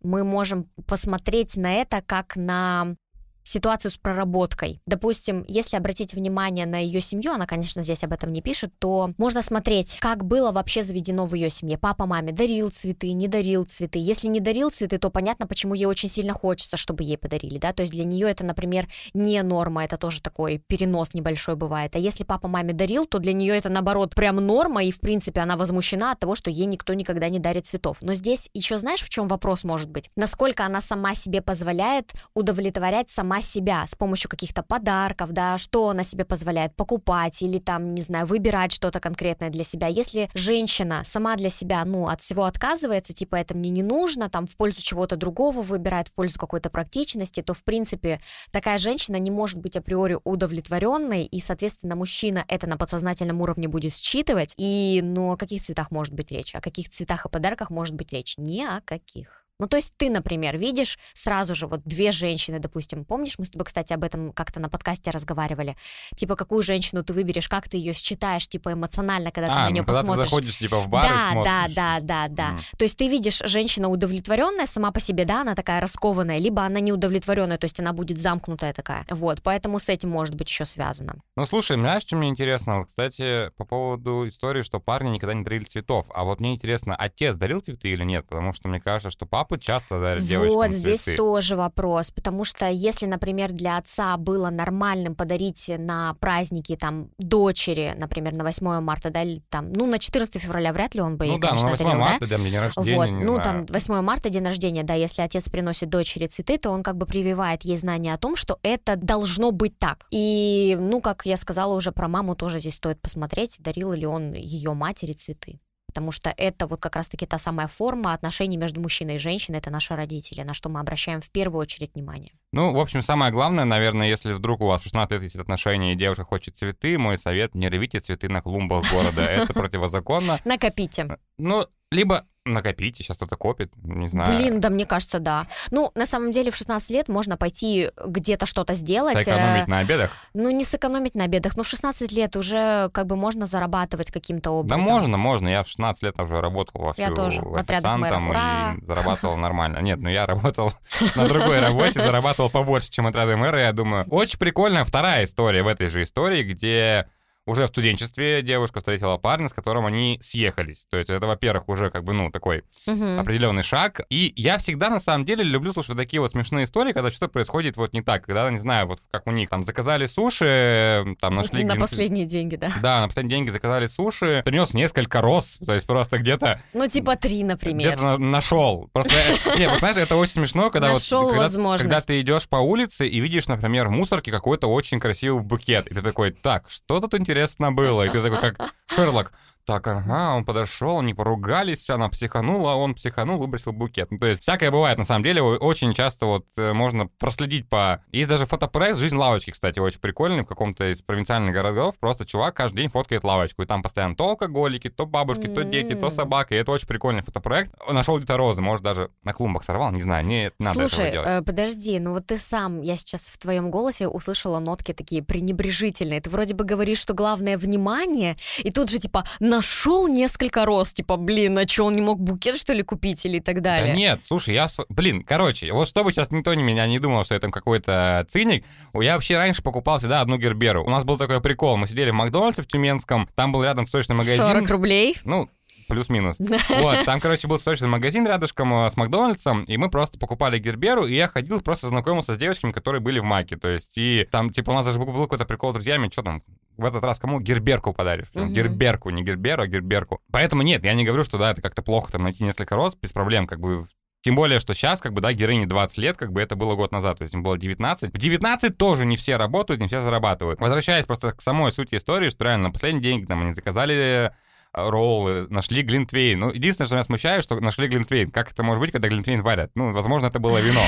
Мы 0.02 0.24
можем 0.24 0.70
посмотреть 0.88 1.58
на 1.58 1.74
это 1.74 2.02
как 2.02 2.36
на 2.36 2.96
ситуацию 3.44 3.92
с 3.92 3.98
проработкой. 3.98 4.82
Допустим, 4.86 5.46
если 5.48 5.78
обратить 5.78 6.14
внимание 6.14 6.66
на 6.66 6.78
ее 6.78 7.02
семью, 7.02 7.32
она, 7.34 7.46
конечно, 7.46 7.84
здесь 7.84 8.04
об 8.04 8.14
этом 8.14 8.32
не 8.34 8.42
пишет, 8.42 8.72
то 8.80 9.12
можно 9.18 9.42
смотреть, 9.42 9.98
как 10.00 10.26
было 10.26 10.52
вообще 10.52 10.82
заведено 10.82 11.26
в 11.26 11.36
ее 11.36 11.50
семье. 11.50 11.78
Папа 11.78 12.06
маме 12.06 12.32
дарил 12.32 12.70
цветы, 12.70 13.12
не 13.14 13.28
дарил 13.28 13.64
цветы. 13.66 14.00
Если 14.00 14.28
не 14.28 14.40
дарил 14.40 14.70
цветы, 14.70 14.98
то 14.98 15.10
понятно, 15.10 15.48
почему 15.48 15.74
ей 15.74 15.86
очень 15.86 16.10
сильно 16.10 16.34
хочется, 16.34 16.78
чтобы 16.78 17.04
ей 17.04 17.18
подарили, 17.18 17.58
да, 17.58 17.74
то 17.74 17.82
есть 17.82 17.94
для 17.94 18.04
нее 18.04 18.30
это, 18.30 18.46
например, 18.46 18.88
не 19.14 19.42
норма, 19.44 19.84
это 19.84 19.98
тоже 19.98 20.22
такой 20.22 20.58
перенос 20.58 21.14
небольшой 21.14 21.56
бывает. 21.56 21.96
А 21.96 22.00
если 22.00 22.24
папа 22.24 22.48
маме 22.48 22.74
дарил, 22.74 23.06
то 23.06 23.20
для 23.20 23.34
нее 23.34 23.58
это, 23.58 23.70
наоборот, 23.70 24.16
прям 24.16 24.38
норма, 24.38 24.84
и, 24.84 24.92
в 24.92 25.00
принципе, 25.00 25.42
она 25.42 25.58
возмущена 25.58 26.12
от 26.12 26.20
того, 26.20 26.36
что 26.36 26.50
ей 26.50 26.66
никто 26.66 26.94
никогда 26.94 27.30
не 27.30 27.40
дарит 27.40 27.66
цветов. 27.66 27.98
Но 28.02 28.14
здесь 28.14 28.50
еще 28.54 28.78
знаешь, 28.78 29.02
в 29.02 29.10
чем 29.10 29.28
вопрос 29.28 29.64
может 29.64 29.90
быть? 29.90 30.10
Насколько 30.16 30.66
она 30.66 30.82
сама 30.82 31.16
себе 31.16 31.42
позволяет 31.42 32.12
удовлетворять 32.34 33.10
сама 33.10 33.41
себя 33.42 33.86
с 33.86 33.96
помощью 33.96 34.30
каких-то 34.30 34.64
подарков, 34.64 35.32
да, 35.32 35.58
что 35.58 35.90
она 35.90 36.04
себе 36.04 36.26
позволяет 36.26 36.76
покупать 36.76 37.42
или 37.42 37.60
там, 37.60 37.94
не 37.96 38.02
знаю, 38.02 38.26
выбирать 38.26 38.72
что-то 38.72 39.00
конкретное 39.00 39.50
для 39.50 39.64
себя. 39.64 39.88
Если 39.88 40.30
женщина 40.34 41.02
сама 41.04 41.36
для 41.36 41.50
себя, 41.50 41.84
ну, 41.86 42.08
от 42.08 42.22
всего 42.22 42.46
отказывается, 42.46 43.14
типа, 43.14 43.36
это 43.36 43.56
мне 43.56 43.70
не 43.70 43.84
нужно, 43.84 44.30
там, 44.30 44.46
в 44.46 44.56
пользу 44.58 44.82
чего-то 44.82 45.16
другого 45.16 45.62
выбирает, 45.62 46.08
в 46.08 46.14
пользу 46.14 46.40
какой-то 46.40 46.70
практичности, 46.70 47.42
то, 47.42 47.54
в 47.54 47.64
принципе, 47.64 48.20
такая 48.52 48.78
женщина 48.78 49.18
не 49.18 49.32
может 49.32 49.60
быть 49.60 49.78
априори 49.78 50.18
удовлетворенной, 50.24 51.26
и, 51.26 51.40
соответственно, 51.40 51.96
мужчина 51.96 52.44
это 52.48 52.68
на 52.68 52.78
подсознательном 52.78 53.42
уровне 53.42 53.68
будет 53.68 53.94
считывать, 53.94 54.54
и, 54.58 55.02
ну, 55.04 55.32
о 55.32 55.38
каких 55.38 55.62
цветах 55.62 55.92
может 55.92 56.14
быть 56.14 56.32
речь, 56.32 56.56
о 56.56 56.62
каких 56.62 56.90
цветах 56.90 57.26
и 57.26 57.30
подарках 57.30 57.70
может 57.70 57.96
быть 57.96 58.14
речь? 58.14 58.36
Ни 58.38 58.62
о 58.62 58.82
каких. 58.82 59.41
Ну, 59.62 59.68
то 59.68 59.78
есть 59.78 59.94
ты, 59.96 60.10
например, 60.10 60.58
видишь 60.58 60.98
сразу 61.14 61.54
же 61.54 61.68
вот 61.68 61.82
две 61.86 62.12
женщины, 62.12 62.58
допустим, 62.58 63.06
помнишь, 63.06 63.38
мы 63.38 63.46
с 63.46 63.52
тобой, 63.52 63.66
кстати, 63.66 63.94
об 63.94 64.04
этом 64.04 64.32
как-то 64.34 64.60
на 64.60 64.70
подкасте 64.70 65.12
разговаривали, 65.12 65.78
типа, 66.16 66.36
какую 66.36 66.64
женщину 66.64 67.04
ты 67.04 67.14
выберешь, 67.14 67.48
как 67.48 67.70
ты 67.70 67.78
ее 67.78 67.94
считаешь, 67.94 68.48
типа, 68.48 68.74
эмоционально, 68.74 69.32
когда 69.32 69.52
а, 69.52 69.56
ты 69.56 69.62
на 69.62 69.70
нее 69.70 69.82
ну, 69.84 69.86
когда 69.86 70.00
посмотришь. 70.00 70.24
ты 70.24 70.30
заходишь, 70.32 70.58
типа, 70.58 70.80
в 70.80 70.88
бар 70.88 71.04
да, 71.04 71.10
и 71.10 71.32
смотришь. 71.34 71.76
Да, 71.76 72.00
да, 72.00 72.00
да, 72.00 72.28
да. 72.28 72.58
Mm. 72.58 72.78
То 72.78 72.86
есть 72.86 72.98
ты 72.98 73.08
видишь 73.08 73.44
женщина 73.46 73.88
удовлетворенная 73.90 74.66
сама 74.66 74.92
по 74.92 75.00
себе, 75.00 75.26
да, 75.26 75.42
она 75.42 75.54
такая 75.54 75.80
раскованная, 75.80 76.40
либо 76.40 76.64
она 76.64 76.80
неудовлетворенная, 76.80 77.60
то 77.60 77.66
есть 77.66 77.80
она 77.80 77.94
будет 77.94 78.18
замкнутая 78.18 78.74
такая. 78.74 79.06
Вот, 79.12 79.44
поэтому 79.44 79.78
с 79.78 79.90
этим 79.90 80.10
может 80.10 80.34
быть 80.34 80.50
еще 80.50 80.66
связано. 80.66 81.18
Ну, 81.36 81.46
слушай, 81.46 81.78
знаешь, 81.78 82.02
что 82.02 82.16
мне 82.16 82.30
интересно? 82.30 82.84
Кстати, 82.84 83.52
по 83.58 83.66
поводу 83.66 84.28
истории, 84.28 84.64
что 84.64 84.80
парни 84.80 85.10
никогда 85.10 85.36
не 85.36 85.44
дарили 85.44 85.66
цветов. 85.66 86.08
А 86.10 86.24
вот 86.24 86.40
мне 86.40 86.56
интересно, 86.56 86.96
отец 86.96 87.36
дарил 87.36 87.62
цветы 87.62 87.90
или 87.90 88.04
нет? 88.04 88.26
Потому 88.28 88.54
что 88.54 88.68
мне 88.68 88.82
кажется, 88.82 89.12
что 89.12 89.28
папы 89.52 89.62
часто 89.62 90.00
дарят 90.00 90.24
девочкам 90.24 90.56
Вот 90.56 90.72
здесь 90.72 91.08
тоже 91.18 91.56
вопрос, 91.56 92.12
потому 92.12 92.44
что 92.44 92.70
если, 92.70 93.06
например, 93.06 93.52
для 93.52 93.78
отца 93.78 94.16
было 94.18 94.50
нормальным 94.50 95.16
подарить 95.16 95.70
на 95.78 96.16
праздники 96.20 96.76
там 96.76 97.10
дочери, 97.18 97.94
например, 97.98 98.36
на 98.36 98.44
8 98.44 98.82
марта, 98.82 99.10
да, 99.10 99.24
или 99.24 99.42
там, 99.50 99.72
ну, 99.74 99.86
на 99.86 100.00
14 100.00 100.42
февраля 100.42 100.74
вряд 100.74 100.96
ли 100.96 101.02
он 101.02 101.18
бы 101.18 101.26
ну, 101.26 101.34
ей, 101.34 101.40
да, 101.40 101.50
конечно, 101.50 101.70
ну, 101.70 101.76
на 101.76 101.78
8 101.78 101.86
дарил, 101.86 102.00
марта, 102.00 102.28
да? 102.28 102.38
да, 102.38 102.44
день 102.44 102.58
рождения, 102.58 102.96
вот, 102.96 103.10
ну, 103.10 103.34
знаю. 103.36 103.66
там, 103.66 103.66
8 103.66 104.02
марта, 104.02 104.30
день 104.30 104.46
рождения, 104.46 104.84
да, 104.84 104.94
если 104.94 105.22
отец 105.22 105.50
приносит 105.50 105.90
дочери 105.90 106.28
цветы, 106.28 106.58
то 106.58 106.72
он 106.72 106.84
как 106.84 106.98
бы 106.98 107.06
прививает 107.06 107.64
ей 107.64 107.78
знание 107.78 108.14
о 108.14 108.18
том, 108.18 108.36
что 108.36 108.60
это 108.64 108.96
должно 108.96 109.52
быть 109.52 109.78
так. 109.78 110.06
И, 110.12 110.78
ну, 110.80 111.02
как 111.02 111.26
я 111.26 111.38
сказала 111.38 111.76
уже 111.76 111.92
про 111.92 112.08
маму, 112.08 112.36
тоже 112.36 112.60
здесь 112.60 112.76
стоит 112.76 113.02
посмотреть, 113.02 113.58
дарил 113.60 113.94
ли 113.94 114.06
он 114.06 114.34
ее 114.34 114.74
матери 114.74 115.14
цветы 115.14 115.60
потому 115.92 116.12
что 116.12 116.34
это 116.38 116.68
вот 116.68 116.80
как 116.80 116.96
раз-таки 116.96 117.26
та 117.26 117.38
самая 117.38 117.68
форма 117.68 118.14
отношений 118.14 118.56
между 118.56 118.80
мужчиной 118.80 119.16
и 119.16 119.20
женщиной, 119.20 119.58
это 119.58 119.70
наши 119.70 119.94
родители, 119.94 120.42
на 120.44 120.54
что 120.54 120.70
мы 120.70 120.80
обращаем 120.80 121.20
в 121.20 121.30
первую 121.30 121.60
очередь 121.60 121.94
внимание. 121.94 122.32
Ну, 122.54 122.72
в 122.72 122.80
общем, 122.80 123.02
самое 123.02 123.34
главное, 123.34 123.66
наверное, 123.66 124.08
если 124.08 124.32
вдруг 124.32 124.62
у 124.62 124.68
вас 124.68 124.84
16 124.84 125.12
лет 125.12 125.24
есть 125.24 125.36
отношения, 125.36 125.92
и 125.92 125.96
девушка 125.96 126.24
хочет 126.24 126.58
цветы, 126.58 126.98
мой 126.98 127.18
совет, 127.18 127.56
не 127.56 127.68
рвите 127.68 128.00
цветы 128.00 128.30
на 128.30 128.42
клумбах 128.42 128.90
города, 128.90 129.22
это 129.22 129.54
противозаконно. 129.62 130.40
Накопите. 130.46 131.18
Ну, 131.38 131.68
либо 131.92 132.26
накопите, 132.46 133.04
сейчас 133.04 133.18
кто-то 133.18 133.36
копит, 133.36 133.72
не 133.84 134.08
знаю. 134.08 134.34
Блин, 134.34 134.60
да 134.60 134.70
мне 134.70 134.86
кажется, 134.86 135.20
да. 135.20 135.48
Ну, 135.70 135.92
на 135.96 136.06
самом 136.06 136.32
деле 136.32 136.52
в 136.52 136.56
16 136.56 136.90
лет 136.90 137.08
можно 137.08 137.38
пойти 137.38 137.92
где-то 138.04 138.46
что-то 138.46 138.74
сделать. 138.74 139.18
Сэкономить 139.20 139.68
на 139.68 139.80
обедах? 139.80 140.12
Ну, 140.34 140.50
не 140.50 140.64
сэкономить 140.64 141.16
на 141.16 141.26
обедах, 141.26 141.56
но 141.56 141.64
в 141.64 141.68
16 141.68 142.12
лет 142.12 142.36
уже 142.36 142.90
как 142.94 143.06
бы 143.06 143.16
можно 143.16 143.46
зарабатывать 143.46 144.12
каким-то 144.12 144.52
образом. 144.52 144.86
Да 144.86 144.92
можно, 144.92 145.18
можно. 145.18 145.50
Я 145.50 145.64
в 145.64 145.68
16 145.68 146.04
лет 146.04 146.20
уже 146.20 146.42
работал 146.42 146.82
во 146.82 146.94
Я 146.98 147.12
тоже. 147.12 147.42
Ура! 147.42 148.76
И 148.78 148.86
зарабатывал 148.86 149.38
нормально. 149.38 149.80
Нет, 149.80 150.00
ну 150.00 150.10
я 150.10 150.26
работал 150.26 150.74
на 151.16 151.28
другой 151.28 151.60
работе, 151.60 152.00
зарабатывал 152.00 152.50
побольше, 152.50 152.90
чем 152.90 153.08
отряды 153.08 153.38
мэра, 153.38 153.60
я 153.60 153.72
думаю. 153.72 154.06
Очень 154.10 154.40
прикольная 154.40 154.86
вторая 154.86 155.26
история 155.26 155.64
в 155.64 155.68
этой 155.68 155.90
же 155.90 156.04
истории, 156.04 156.44
где 156.44 157.08
уже 157.46 157.66
в 157.66 157.70
студенчестве 157.70 158.42
девушка 158.44 158.80
встретила 158.80 159.18
парня, 159.18 159.50
с 159.50 159.54
которым 159.54 159.86
они 159.86 160.20
съехались. 160.22 160.86
То 160.90 160.98
есть 160.98 161.10
это, 161.10 161.26
во-первых, 161.26 161.68
уже 161.70 161.90
как 161.90 162.04
бы, 162.04 162.14
ну, 162.14 162.30
такой 162.30 162.64
uh-huh. 162.88 163.20
определенный 163.20 163.64
шаг. 163.64 164.02
И 164.10 164.32
я 164.36 164.58
всегда, 164.58 164.90
на 164.90 165.00
самом 165.00 165.26
деле, 165.26 165.44
люблю 165.44 165.74
слушать 165.74 165.98
такие 165.98 166.22
вот 166.22 166.32
смешные 166.32 166.66
истории, 166.66 166.94
когда 166.94 167.10
что-то 167.10 167.32
происходит 167.32 167.78
вот 167.78 167.94
не 167.94 168.02
так. 168.02 168.26
Когда, 168.26 168.50
не 168.52 168.60
знаю, 168.60 168.88
вот 168.88 169.00
как 169.10 169.26
у 169.26 169.32
них, 169.32 169.50
там, 169.50 169.64
заказали 169.64 170.06
суши, 170.06 171.16
там, 171.20 171.36
нашли... 171.36 171.64
На 171.64 171.76
последние 171.76 172.26
деньги, 172.26 172.58
да. 172.58 172.72
Да, 172.82 173.02
на 173.02 173.08
последние 173.08 173.38
деньги 173.40 173.50
заказали 173.50 173.88
суши, 173.88 174.42
принес 174.46 174.74
несколько 174.74 175.22
роз, 175.22 175.60
то 175.66 175.74
есть 175.74 175.88
просто 175.88 176.20
где-то... 176.20 176.62
Ну, 176.74 176.88
типа 176.88 177.16
три, 177.16 177.44
например. 177.44 177.88
Где-то 177.88 178.18
нашел. 178.18 178.90
Просто, 178.94 179.14
не, 179.58 179.68
вот 179.68 179.80
знаешь, 179.80 179.98
это 179.98 180.16
очень 180.16 180.34
смешно, 180.34 180.70
когда 180.70 180.94
вот... 180.94 181.02
Когда, 181.10 181.78
когда 181.78 182.02
ты 182.02 182.22
идешь 182.22 182.48
по 182.48 182.58
улице 182.58 183.08
и 183.08 183.20
видишь, 183.20 183.48
например, 183.48 183.88
в 183.88 183.92
мусорке 183.92 184.32
какой-то 184.32 184.68
очень 184.68 185.00
красивый 185.00 185.42
букет, 185.42 185.88
и 185.88 185.94
ты 185.94 186.02
такой, 186.02 186.32
так, 186.32 186.70
что 186.70 187.00
тут 187.00 187.16
интересно 187.16 187.31
интересно 187.32 187.72
было. 187.72 188.04
И 188.04 188.10
ты 188.10 188.22
такой, 188.22 188.40
как 188.40 188.74
Шерлок, 188.88 189.32
так, 189.72 189.88
ага, 189.88 190.36
он 190.36 190.44
подошел, 190.44 191.00
они 191.00 191.14
поругались, 191.14 191.90
она 191.90 192.10
психанула, 192.10 192.74
он 192.74 192.94
психанул, 192.94 193.38
выбросил 193.38 193.72
букет. 193.72 194.12
Ну, 194.12 194.18
то 194.18 194.28
есть 194.28 194.42
всякое 194.42 194.70
бывает, 194.70 194.98
на 194.98 195.06
самом 195.06 195.24
деле, 195.24 195.42
очень 195.42 195.94
часто 195.94 196.26
вот 196.26 196.46
э, 196.58 196.74
можно 196.74 197.08
проследить 197.08 197.70
по... 197.70 198.04
Есть 198.12 198.30
даже 198.30 198.46
фотопроект 198.46 198.98
«Жизнь 198.98 199.16
лавочки», 199.16 199.52
кстати, 199.52 199.80
очень 199.80 200.02
прикольный, 200.02 200.44
в 200.44 200.48
каком-то 200.48 200.92
из 200.92 201.02
провинциальных 201.02 201.54
городов, 201.54 201.98
просто 202.00 202.26
чувак 202.26 202.54
каждый 202.54 202.78
день 202.78 202.90
фоткает 202.90 203.24
лавочку, 203.24 203.62
и 203.62 203.66
там 203.66 203.82
постоянно 203.82 204.14
то 204.14 204.32
алкоголики, 204.32 204.90
то 204.90 205.06
бабушки, 205.06 205.48
то 205.48 205.64
дети, 205.64 205.94
то 205.96 206.10
собака, 206.10 206.54
и 206.54 206.58
это 206.58 206.72
очень 206.72 206.88
прикольный 206.88 207.24
фотопроект. 207.24 207.72
Нашел 207.90 208.18
где-то 208.18 208.36
розы, 208.36 208.62
может, 208.62 208.84
даже 208.84 209.10
на 209.24 209.32
клумбах 209.32 209.64
сорвал, 209.64 209.92
не 209.94 210.02
знаю, 210.02 210.26
не 210.26 210.52
надо 210.60 210.80
Слушай, 210.80 211.08
этого 211.08 211.12
делать. 211.12 211.28
Э, 211.28 211.46
подожди, 211.46 211.98
ну 212.00 212.12
вот 212.12 212.28
ты 212.28 212.38
сам, 212.38 212.82
я 212.82 212.98
сейчас 212.98 213.30
в 213.30 213.38
твоем 213.38 213.72
голосе 213.72 214.10
услышала 214.10 214.60
нотки 214.60 214.94
такие 214.94 215.24
пренебрежительные. 215.24 216.20
Ты 216.20 216.30
вроде 216.30 216.56
бы 216.56 216.66
говоришь, 216.66 217.00
что 217.00 217.14
главное 217.14 217.58
внимание, 217.58 218.36
и 218.58 218.70
тут 218.70 218.90
же 218.90 219.00
типа 219.00 219.24
нашел 219.62 220.08
несколько 220.08 220.66
роз, 220.66 220.92
типа, 220.92 221.18
блин, 221.18 221.56
а 221.56 221.68
что, 221.68 221.86
он 221.86 221.94
не 221.94 222.02
мог 222.02 222.20
букет, 222.20 222.56
что 222.56 222.74
ли, 222.74 222.82
купить 222.82 223.24
или 223.28 223.40
так 223.40 223.62
далее? 223.62 223.94
Да 223.94 223.98
нет, 223.98 224.22
слушай, 224.24 224.56
я... 224.56 224.68
Блин, 224.90 225.24
короче, 225.24 225.72
вот 225.72 225.88
чтобы 225.88 226.12
сейчас 226.12 226.32
никто 226.32 226.52
не 226.56 226.64
меня 226.64 226.88
не 226.88 226.98
думал, 226.98 227.24
что 227.26 227.36
я 227.36 227.40
там 227.40 227.52
какой-то 227.52 228.26
циник, 228.28 228.66
я 228.96 229.14
вообще 229.14 229.38
раньше 229.38 229.62
покупал 229.62 230.00
всегда 230.00 230.22
одну 230.22 230.38
герберу. 230.38 230.84
У 230.84 230.90
нас 230.90 231.04
был 231.04 231.20
такой 231.20 231.42
прикол, 231.42 231.78
мы 231.78 231.88
сидели 231.88 232.10
в 232.10 232.16
Макдональдсе 232.16 232.64
в 232.64 232.68
Тюменском, 232.68 233.30
там 233.36 233.52
был 233.52 233.64
рядом 233.64 233.86
сточный 233.86 234.16
магазин. 234.16 234.42
40 234.42 234.68
рублей? 234.68 235.16
Ну, 235.26 235.48
плюс-минус. 235.92 236.38
Вот, 236.40 237.06
там, 237.06 237.20
короче, 237.20 237.48
был 237.48 237.60
сточный 237.60 237.88
магазин 237.88 238.26
рядышком 238.26 238.74
э, 238.74 238.90
с 238.90 238.96
Макдональдсом, 238.96 239.64
и 239.64 239.78
мы 239.78 239.90
просто 239.90 240.18
покупали 240.18 240.58
Герберу, 240.58 241.06
и 241.06 241.16
я 241.16 241.28
ходил, 241.28 241.62
просто 241.62 241.88
знакомился 241.88 242.34
с 242.34 242.38
девочками, 242.38 242.72
которые 242.72 243.02
были 243.02 243.20
в 243.20 243.24
Маке, 243.24 243.58
то 243.58 243.68
есть, 243.68 243.98
и 243.98 244.28
там, 244.32 244.50
типа, 244.50 244.72
у 244.72 244.74
нас 244.74 244.86
даже 244.86 245.00
был 245.00 245.24
какой-то 245.24 245.46
прикол 245.46 245.72
с 245.72 245.74
друзьями, 245.74 246.10
что 246.12 246.24
там, 246.24 246.44
в 246.78 246.86
этот 246.86 247.04
раз 247.04 247.20
кому 247.20 247.40
герберку 247.40 247.94
подаришь. 247.94 248.28
Угу. 248.34 248.46
Герберку, 248.48 249.10
не 249.10 249.24
герберу, 249.24 249.64
а 249.64 249.68
герберку. 249.68 250.22
Поэтому 250.32 250.62
нет, 250.62 250.84
я 250.84 250.94
не 250.94 251.06
говорю, 251.06 251.24
что 251.24 251.38
да, 251.38 251.52
это 251.52 251.62
как-то 251.62 251.82
плохо 251.82 252.14
там 252.14 252.24
найти 252.24 252.44
несколько 252.44 252.76
роз, 252.76 252.96
без 252.96 253.12
проблем, 253.12 253.48
как 253.48 253.60
бы 253.60 253.86
тем 254.22 254.36
более, 254.36 254.60
что 254.60 254.76
сейчас, 254.76 255.02
как 255.02 255.14
бы, 255.14 255.22
да, 255.22 255.34
героине 255.34 255.66
20 255.66 255.98
лет, 255.98 256.16
как 256.16 256.32
бы 256.32 256.42
это 256.42 256.56
было 256.56 256.76
год 256.76 256.92
назад, 256.92 257.18
то 257.18 257.24
есть 257.24 257.34
им 257.34 257.42
было 257.42 257.58
19. 257.58 258.14
В 258.14 258.18
19 258.18 258.78
тоже 258.78 259.06
не 259.06 259.18
все 259.18 259.36
работают, 259.36 259.82
не 259.82 259.88
все 259.88 260.00
зарабатывают. 260.00 260.60
Возвращаясь 260.60 261.08
просто 261.08 261.32
к 261.32 261.42
самой 261.42 261.72
сути 261.72 261.96
истории, 261.96 262.30
что 262.30 262.44
реально 262.44 262.68
на 262.68 262.72
последний 262.72 263.02
день 263.02 263.26
там 263.26 263.42
они 263.42 263.54
заказали 263.54 264.32
роллы, 264.74 265.48
нашли 265.50 265.82
глинтвейн. 265.82 266.40
Ну, 266.40 266.52
единственное, 266.52 266.86
что 266.88 266.96
меня 266.96 267.04
смущает, 267.04 267.44
что 267.44 267.60
нашли 267.60 267.88
глинтвейн. 267.88 268.30
Как 268.32 268.52
это 268.52 268.64
может 268.64 268.80
быть, 268.80 268.92
когда 268.92 269.10
глинтвейн 269.10 269.42
варят? 269.42 269.72
Ну, 269.76 269.92
возможно, 269.92 270.28
это 270.28 270.40
было 270.40 270.60
вино. 270.60 270.82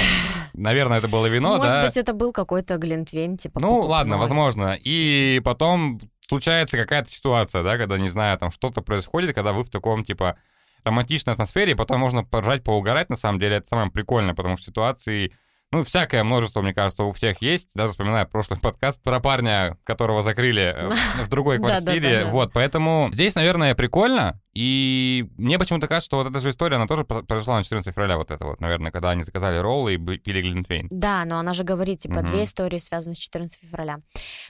Наверное, 0.53 0.99
это 0.99 1.07
было 1.07 1.25
вино, 1.25 1.57
Может 1.57 1.71
да? 1.71 1.85
быть, 1.85 1.97
это 1.97 2.13
был 2.13 2.31
какой-то 2.31 2.77
глинтвейн, 2.77 3.37
типа 3.37 3.59
Ну, 3.59 3.67
покупной. 3.67 3.89
ладно, 3.91 4.17
возможно. 4.17 4.77
И 4.81 5.41
потом 5.43 5.99
случается 6.21 6.77
какая-то 6.77 7.09
ситуация, 7.09 7.63
да, 7.63 7.77
когда, 7.77 7.97
не 7.97 8.09
знаю, 8.09 8.37
там 8.37 8.51
что-то 8.51 8.81
происходит, 8.81 9.33
когда 9.35 9.51
вы 9.51 9.63
в 9.63 9.69
таком, 9.69 10.03
типа, 10.05 10.37
романтичной 10.85 11.33
атмосфере, 11.33 11.71
и 11.71 11.75
потом 11.75 11.99
можно 11.99 12.23
поржать, 12.23 12.63
поугарать, 12.63 13.09
на 13.09 13.15
самом 13.15 13.39
деле, 13.39 13.57
это 13.57 13.67
самое 13.67 13.91
прикольное, 13.91 14.33
потому 14.33 14.55
что 14.57 14.67
ситуации 14.67 15.33
ну, 15.73 15.83
всякое 15.83 16.23
множество, 16.23 16.61
мне 16.61 16.71
кажется, 16.71 17.03
у 17.03 17.11
всех 17.13 17.41
есть. 17.41 17.71
Даже 17.73 17.93
вспоминая 17.93 18.25
прошлый 18.25 18.59
подкаст 18.61 19.01
про 19.01 19.19
парня, 19.19 19.75
которого 19.83 20.21
закрыли 20.21 20.61
э, 20.61 20.89
в 21.25 21.29
другой 21.29 21.57
квартире. 21.57 22.25
Вот, 22.25 22.53
поэтому 22.53 23.09
здесь, 23.11 23.33
наверное, 23.33 23.73
прикольно. 23.73 24.39
И 24.53 25.25
мне 25.35 25.57
почему-то 25.57 25.87
кажется, 25.87 26.05
что 26.05 26.17
вот 26.17 26.27
эта 26.27 26.39
же 26.39 26.51
история, 26.51 26.75
она 26.75 26.85
тоже 26.85 27.05
произошла 27.05 27.57
на 27.57 27.63
14 27.63 27.91
февраля, 27.91 28.17
вот 28.17 28.29
это 28.29 28.45
вот, 28.45 28.61
наверное, 28.61 28.91
когда 28.91 29.09
они 29.09 29.23
заказали 29.23 29.57
роллы 29.57 29.95
и 29.95 29.97
пили 29.97 30.41
глинтвейн. 30.41 30.89
Да, 30.91 31.25
но 31.25 31.39
она 31.39 31.53
же 31.53 31.63
говорит, 31.63 32.01
типа, 32.01 32.19
угу. 32.19 32.27
две 32.27 32.43
истории 32.43 32.77
связаны 32.77 33.15
с 33.15 33.17
14 33.17 33.59
февраля. 33.59 33.97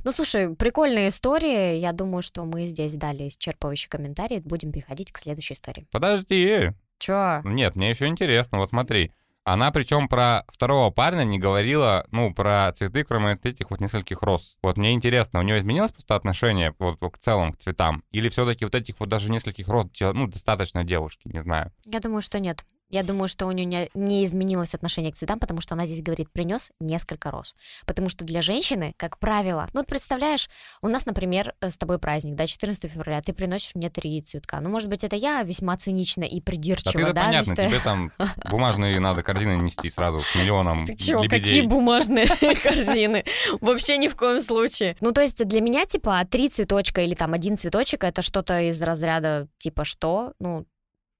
Ну, 0.04 0.12
слушай, 0.12 0.54
прикольная 0.54 1.08
история. 1.08 1.80
Я 1.80 1.94
думаю, 1.94 2.22
что 2.22 2.44
мы 2.44 2.66
здесь 2.66 2.96
дали 2.96 3.30
исчерпывающий 3.30 3.88
комментарий. 3.88 4.42
Будем 4.42 4.74
переходить 4.74 5.14
к 5.14 5.18
следующей 5.18 5.54
истории. 5.54 5.88
Подожди. 5.90 6.72
Чё? 6.98 7.42
Нет, 7.46 7.78
мне 7.78 7.92
еще 7.92 8.08
интересно. 8.08 8.58
Вот 8.58 8.70
смотри. 8.70 9.14
Она 9.46 9.72
причем 9.72 10.08
про 10.08 10.46
второго 10.48 10.90
парня 10.90 11.26
не 11.26 11.38
говорила, 11.38 12.08
ну, 12.12 12.34
про 12.34 12.72
цветы, 12.74 13.04
кроме 13.04 13.38
этих 13.44 13.72
вот 13.72 13.82
нескольких 13.82 14.22
роз. 14.22 14.58
Вот 14.64 14.78
мне 14.78 14.94
интересно, 14.94 15.40
у 15.40 15.44
нее 15.44 15.60
изменилось 15.60 15.92
просто 15.92 16.16
отношение 16.16 16.74
вот 16.80 17.00
к 17.00 17.18
целом 17.18 17.52
к 17.52 17.58
цветам? 17.58 18.04
Или 18.12 18.30
все-таки 18.30 18.64
вот 18.64 18.74
этих 18.74 19.00
вот 19.00 19.10
даже 19.10 19.30
нескольких 19.30 19.68
роз, 19.68 19.88
ну, 20.00 20.28
достаточно 20.28 20.86
девушки, 20.86 21.28
не 21.28 21.42
знаю? 21.42 21.74
Я 21.86 22.00
думаю, 22.00 22.22
что 22.22 22.40
нет. 22.40 22.66
Я 22.94 23.02
думаю, 23.02 23.28
что 23.28 23.48
у 23.48 23.52
нее 23.52 23.90
не, 23.96 24.24
изменилось 24.24 24.76
отношение 24.76 25.12
к 25.12 25.16
цветам, 25.16 25.40
потому 25.40 25.62
что 25.62 25.74
она 25.74 25.88
здесь 25.88 26.04
говорит, 26.04 26.32
принес 26.32 26.72
несколько 26.80 27.32
роз. 27.32 27.56
Потому 27.88 28.08
что 28.08 28.24
для 28.24 28.44
женщины, 28.44 28.94
как 28.98 29.18
правило, 29.18 29.68
ну 29.74 29.80
вот 29.80 29.88
представляешь, 29.88 30.48
у 30.84 30.88
нас, 30.88 31.08
например, 31.08 31.56
э, 31.60 31.72
с 31.72 31.78
тобой 31.78 31.98
праздник, 31.98 32.36
да, 32.36 32.46
14 32.46 32.92
февраля, 32.92 33.20
ты 33.22 33.34
приносишь 33.34 33.74
мне 33.74 33.90
три 33.90 34.22
цветка. 34.22 34.62
Ну, 34.62 34.70
может 34.70 34.90
быть, 34.90 35.04
это 35.04 35.16
я 35.16 35.42
весьма 35.42 35.76
цинично 35.76 36.24
и 36.24 36.40
придирчиво, 36.40 37.06
да? 37.06 37.14
да 37.14 37.26
понятно, 37.26 37.56
что... 37.56 37.68
тебе 37.68 37.80
там 37.80 38.12
бумажные 38.52 39.00
надо 39.00 39.24
корзины 39.24 39.60
нести 39.60 39.90
сразу 39.90 40.20
к 40.20 40.36
миллионам 40.36 40.86
Ты 40.86 40.96
чего, 40.96 41.24
какие 41.24 41.62
бумажные 41.62 42.28
корзины? 42.64 43.26
Вообще 43.60 43.98
ни 43.98 44.08
в 44.08 44.16
коем 44.16 44.40
случае. 44.40 44.96
Ну, 45.02 45.14
то 45.14 45.22
есть 45.22 45.44
для 45.44 45.62
меня, 45.62 45.88
типа, 45.88 46.24
три 46.30 46.48
цветочка 46.48 47.02
или 47.02 47.16
там 47.16 47.34
один 47.34 47.58
цветочек, 47.58 48.04
это 48.04 48.22
что-то 48.22 48.62
из 48.62 48.80
разряда, 48.84 49.48
типа, 49.58 49.84
что? 49.84 50.34
Ну, 50.40 50.68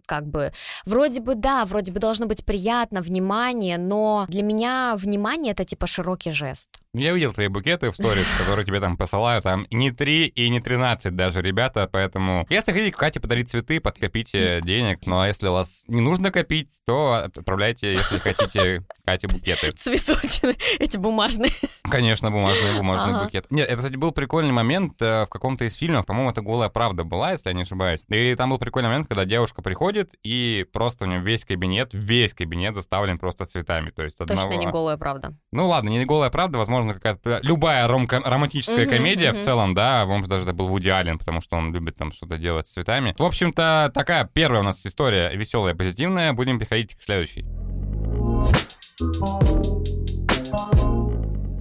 как 0.06 0.28
бы 0.28 0.52
вроде 0.86 1.22
бы 1.22 1.36
да, 1.36 1.66
вроде 1.66 1.92
бы 1.92 2.00
должно 2.00 2.26
быть 2.26 2.46
приятно, 2.46 3.02
внимание, 3.02 3.78
но 3.78 4.26
для 4.28 4.44
меня 4.44 4.96
внимание 4.98 5.52
это 5.54 5.64
типа 5.66 5.88
широкий 5.88 6.32
жест. 6.32 6.70
Я 6.96 7.14
видел 7.14 7.34
твои 7.34 7.48
букеты 7.48 7.92
в 7.92 7.96
сторис, 7.96 8.28
которые 8.38 8.66
тебе 8.66 8.80
там 8.80 8.98
посылают, 8.98 9.44
там 9.44 9.66
не 9.72 9.90
3 9.90 10.28
и 10.28 10.50
не 10.50 10.60
13 10.60 11.16
даже 11.16 11.42
ребята, 11.42 11.90
поэтому 11.92 12.46
если 12.50 12.72
хотите 12.72 12.92
Кате 12.92 13.20
подарить 13.20 13.50
цветы, 13.50 13.80
подкопите 13.80 14.62
денег, 14.62 15.00
а 15.08 15.28
если 15.28 15.48
у 15.48 15.54
вас 15.54 15.86
не 15.88 16.02
нужно 16.02 16.32
копить, 16.32 16.70
то 16.86 17.24
отправляйте, 17.26 17.94
если 17.94 18.20
хотите, 18.20 18.86
Кате 19.06 19.28
букеты. 19.28 19.72
Цветочные, 19.76 20.56
эти 20.78 20.98
бумажные. 20.98 21.52
Конечно, 21.90 22.30
бумажные, 22.30 22.78
бумажные 22.78 23.16
ага. 23.16 23.26
букеты. 23.26 23.48
Нет, 23.50 23.68
это, 23.68 23.78
кстати, 23.78 23.96
был 23.96 24.12
прикольный 24.12 24.54
момент 24.54 25.02
э, 25.02 25.26
в 25.26 25.30
каком-то 25.30 25.66
из 25.66 25.76
фильмов, 25.76 26.06
по-моему, 26.06 26.30
это 26.30 26.42
«Голая 26.42 26.70
правда» 26.70 27.04
была, 27.04 27.32
если 27.32 27.50
я 27.50 27.56
не 27.56 27.64
ошибаюсь. 27.64 28.04
И 28.10 28.36
там 28.36 28.52
был 28.52 28.60
прикольный 28.60 28.90
момент, 28.90 29.08
когда 29.08 29.26
девушка 29.26 29.64
приходит, 29.64 29.93
и 30.24 30.66
просто 30.72 31.06
у 31.06 31.08
нее 31.08 31.20
весь 31.20 31.46
кабинет, 31.46 31.90
весь 31.94 32.34
кабинет 32.34 32.76
заставлен 32.76 33.18
просто 33.18 33.46
цветами. 33.46 33.92
То 33.92 34.04
есть 34.04 34.20
одного... 34.20 34.44
Точно 34.44 34.60
не 34.60 34.68
«Голая 34.68 34.98
правда». 34.98 35.36
Ну 35.52 35.68
ладно, 35.68 35.90
не 35.90 36.06
«Голая 36.06 36.30
правда», 36.30 36.58
возможно, 36.58 36.94
какая-то 36.94 37.40
любая 37.44 37.88
ром- 37.88 38.08
романтическая 38.10 38.86
uh-huh, 38.86 38.98
комедия 38.98 39.32
uh-huh. 39.32 39.42
в 39.42 39.44
целом, 39.44 39.74
да, 39.74 40.06
вам 40.06 40.24
же 40.24 40.30
даже 40.30 40.44
это 40.46 40.54
был 40.54 40.68
Вуди 40.68 40.90
Аллен, 40.90 41.18
потому 41.18 41.42
что 41.42 41.58
он 41.58 41.74
любит 41.74 41.96
там 41.96 42.12
что-то 42.12 42.38
делать 42.38 42.68
с 42.68 42.72
цветами. 42.72 43.16
В 43.18 43.24
общем-то, 43.24 43.92
такая 43.94 44.30
первая 44.32 44.62
у 44.62 44.64
нас 44.64 44.86
история 44.86 45.30
веселая, 45.36 45.76
позитивная. 45.76 46.34
Будем 46.34 46.60
переходить 46.60 46.96
к 46.96 47.02
следующей. 47.02 47.46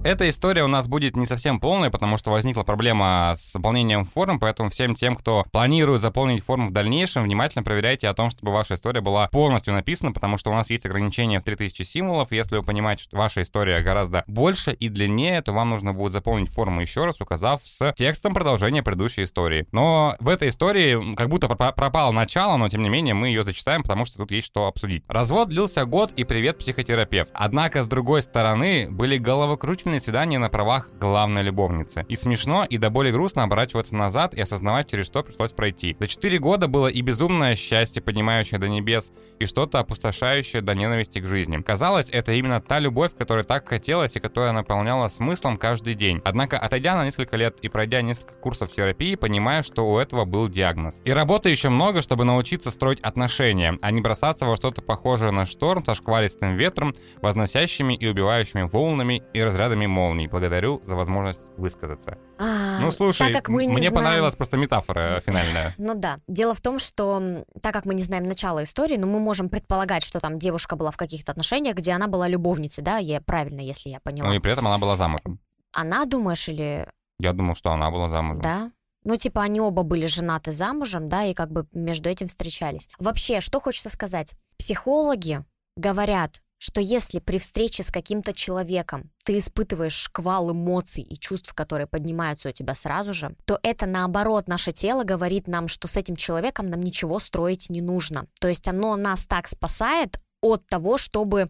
Эта 0.03 0.29
история 0.29 0.65
у 0.65 0.67
нас 0.67 0.89
будет 0.89 1.15
не 1.15 1.25
совсем 1.25 1.61
полная, 1.61 1.89
потому 1.89 2.17
что 2.17 2.29
возникла 2.29 2.63
проблема 2.63 3.35
с 3.37 3.53
заполнением 3.53 4.03
форм, 4.03 4.37
поэтому 4.37 4.69
всем 4.69 4.95
тем, 4.95 5.15
кто 5.15 5.45
планирует 5.49 6.01
заполнить 6.01 6.43
форму 6.43 6.67
в 6.67 6.73
дальнейшем, 6.73 7.23
внимательно 7.23 7.63
проверяйте 7.63 8.09
о 8.09 8.13
том, 8.13 8.29
чтобы 8.29 8.51
ваша 8.51 8.73
история 8.73 8.99
была 8.99 9.29
полностью 9.29 9.73
написана, 9.73 10.11
потому 10.11 10.37
что 10.37 10.51
у 10.51 10.53
нас 10.53 10.69
есть 10.69 10.85
ограничение 10.85 11.39
в 11.39 11.43
3000 11.43 11.83
символов. 11.83 12.33
Если 12.33 12.57
вы 12.57 12.63
понимаете, 12.63 13.03
что 13.03 13.15
ваша 13.15 13.43
история 13.43 13.79
гораздо 13.79 14.25
больше 14.27 14.73
и 14.73 14.89
длиннее, 14.89 15.41
то 15.41 15.53
вам 15.53 15.69
нужно 15.69 15.93
будет 15.93 16.11
заполнить 16.11 16.51
форму 16.51 16.81
еще 16.81 17.05
раз, 17.05 17.21
указав 17.21 17.61
с 17.63 17.93
текстом 17.93 18.33
продолжения 18.33 18.83
предыдущей 18.83 19.23
истории. 19.23 19.67
Но 19.71 20.17
в 20.19 20.27
этой 20.27 20.49
истории 20.49 21.15
как 21.15 21.29
будто 21.29 21.47
пропало 21.47 22.11
начало, 22.11 22.57
но 22.57 22.67
тем 22.67 22.81
не 22.81 22.89
менее 22.89 23.13
мы 23.13 23.27
ее 23.27 23.45
зачитаем, 23.45 23.83
потому 23.83 24.03
что 24.03 24.17
тут 24.17 24.31
есть 24.31 24.47
что 24.47 24.67
обсудить. 24.67 25.05
Развод 25.07 25.47
длился 25.47 25.85
год 25.85 26.11
и 26.17 26.25
привет 26.25 26.57
психотерапевт. 26.57 27.29
Однако, 27.33 27.83
с 27.83 27.87
другой 27.87 28.21
стороны, 28.21 28.89
были 28.89 29.17
головокрученные 29.17 29.92
интимные 29.93 30.01
свидания 30.01 30.39
на 30.39 30.49
правах 30.49 30.89
главной 30.99 31.43
любовницы. 31.43 32.05
И 32.09 32.15
смешно, 32.15 32.65
и 32.65 32.77
до 32.77 32.89
боли 32.89 33.11
грустно 33.11 33.43
оборачиваться 33.43 33.95
назад 33.95 34.33
и 34.33 34.41
осознавать, 34.41 34.89
через 34.89 35.05
что 35.05 35.23
пришлось 35.23 35.51
пройти. 35.51 35.95
За 35.99 36.07
четыре 36.07 36.39
года 36.39 36.67
было 36.67 36.87
и 36.87 37.01
безумное 37.01 37.55
счастье, 37.55 38.01
поднимающее 38.01 38.59
до 38.59 38.67
небес, 38.67 39.11
и 39.39 39.45
что-то 39.45 39.79
опустошающее 39.79 40.61
до 40.61 40.73
ненависти 40.73 41.19
к 41.19 41.25
жизни. 41.25 41.61
Казалось, 41.61 42.09
это 42.09 42.31
именно 42.33 42.61
та 42.61 42.79
любовь, 42.79 43.11
которая 43.17 43.43
так 43.43 43.67
хотелось 43.67 44.15
и 44.15 44.19
которая 44.19 44.51
наполняла 44.51 45.09
смыслом 45.09 45.57
каждый 45.57 45.93
день. 45.93 46.21
Однако, 46.23 46.57
отойдя 46.57 46.95
на 46.95 47.05
несколько 47.05 47.37
лет 47.37 47.57
и 47.61 47.69
пройдя 47.69 48.01
несколько 48.01 48.33
курсов 48.33 48.71
терапии, 48.71 49.15
понимаю, 49.15 49.63
что 49.63 49.85
у 49.89 49.97
этого 49.97 50.25
был 50.25 50.49
диагноз. 50.49 50.95
И 51.05 51.11
работы 51.11 51.49
еще 51.49 51.69
много, 51.69 52.01
чтобы 52.01 52.23
научиться 52.23 52.71
строить 52.71 52.99
отношения, 53.01 53.77
а 53.81 53.91
не 53.91 54.01
бросаться 54.01 54.45
во 54.45 54.55
что-то 54.55 54.81
похожее 54.81 55.31
на 55.31 55.45
шторм 55.45 55.85
со 55.85 55.95
шквалистым 55.95 56.55
ветром, 56.55 56.93
возносящими 57.21 57.93
и 57.93 58.07
убивающими 58.07 58.63
волнами 58.63 59.23
и 59.33 59.43
разрядами 59.43 59.82
ударами 59.83 59.87
молний. 59.87 60.27
Благодарю 60.27 60.81
за 60.85 60.95
возможность 60.95 61.41
высказаться. 61.57 62.17
А, 62.37 62.79
ну, 62.79 62.91
слушай, 62.91 63.27
так 63.27 63.43
как 63.43 63.49
мы 63.49 63.65
не 63.65 63.73
мне 63.73 63.89
знаем... 63.89 63.93
понравилась 63.93 64.35
просто 64.35 64.57
метафора 64.57 65.19
финальная. 65.19 65.73
Ну 65.77 65.95
да. 65.95 66.19
Дело 66.27 66.53
в 66.53 66.61
том, 66.61 66.79
что 66.79 67.43
так 67.61 67.73
как 67.73 67.85
мы 67.85 67.93
не 67.93 68.03
знаем 68.03 68.23
начала 68.23 68.63
истории, 68.63 68.97
но 68.97 69.07
мы 69.07 69.19
можем 69.19 69.49
предполагать, 69.49 70.03
что 70.03 70.19
там 70.19 70.39
девушка 70.39 70.75
была 70.75 70.91
в 70.91 70.97
каких-то 70.97 71.31
отношениях, 71.31 71.75
где 71.75 71.91
она 71.91 72.07
была 72.07 72.27
любовницей, 72.27 72.83
да, 72.83 72.97
я 72.97 73.21
правильно, 73.21 73.61
если 73.61 73.89
я 73.89 73.99
поняла. 73.99 74.29
Ну 74.29 74.33
и 74.35 74.39
при 74.39 74.51
этом 74.51 74.67
она 74.67 74.77
была 74.77 74.95
замужем. 74.95 75.39
Она, 75.73 76.05
думаешь, 76.05 76.47
или... 76.47 76.87
Я 77.19 77.33
думаю, 77.33 77.55
что 77.55 77.71
она 77.71 77.91
была 77.91 78.09
замужем. 78.09 78.41
Да? 78.41 78.71
Ну, 79.03 79.17
типа, 79.17 79.41
они 79.41 79.59
оба 79.59 79.83
были 79.83 80.05
женаты 80.05 80.51
замужем, 80.51 81.09
да, 81.09 81.25
и 81.25 81.33
как 81.33 81.51
бы 81.51 81.67
между 81.73 82.09
этим 82.09 82.27
встречались. 82.27 82.87
Вообще, 82.99 83.41
что 83.41 83.59
хочется 83.59 83.89
сказать? 83.89 84.35
Психологи 84.57 85.43
говорят, 85.75 86.41
что 86.63 86.79
если 86.79 87.19
при 87.19 87.39
встрече 87.39 87.83
с 87.83 87.91
каким-то 87.91 88.31
человеком 88.31 89.11
ты 89.23 89.37
испытываешь 89.37 89.93
шквал 89.93 90.51
эмоций 90.51 91.03
и 91.03 91.17
чувств, 91.17 91.53
которые 91.53 91.87
поднимаются 91.87 92.49
у 92.49 92.51
тебя 92.51 92.75
сразу 92.75 93.13
же, 93.13 93.35
то 93.45 93.59
это 93.63 93.85
наоборот 93.85 94.47
наше 94.47 94.71
тело 94.71 95.03
говорит 95.03 95.47
нам, 95.47 95.67
что 95.67 95.87
с 95.87 95.97
этим 95.97 96.15
человеком 96.15 96.69
нам 96.69 96.81
ничего 96.81 97.19
строить 97.19 97.69
не 97.69 97.81
нужно. 97.81 98.27
То 98.39 98.47
есть 98.47 98.67
оно 98.67 98.95
нас 98.95 99.25
так 99.25 99.47
спасает 99.47 100.19
от 100.41 100.67
того, 100.67 100.97
чтобы 100.97 101.49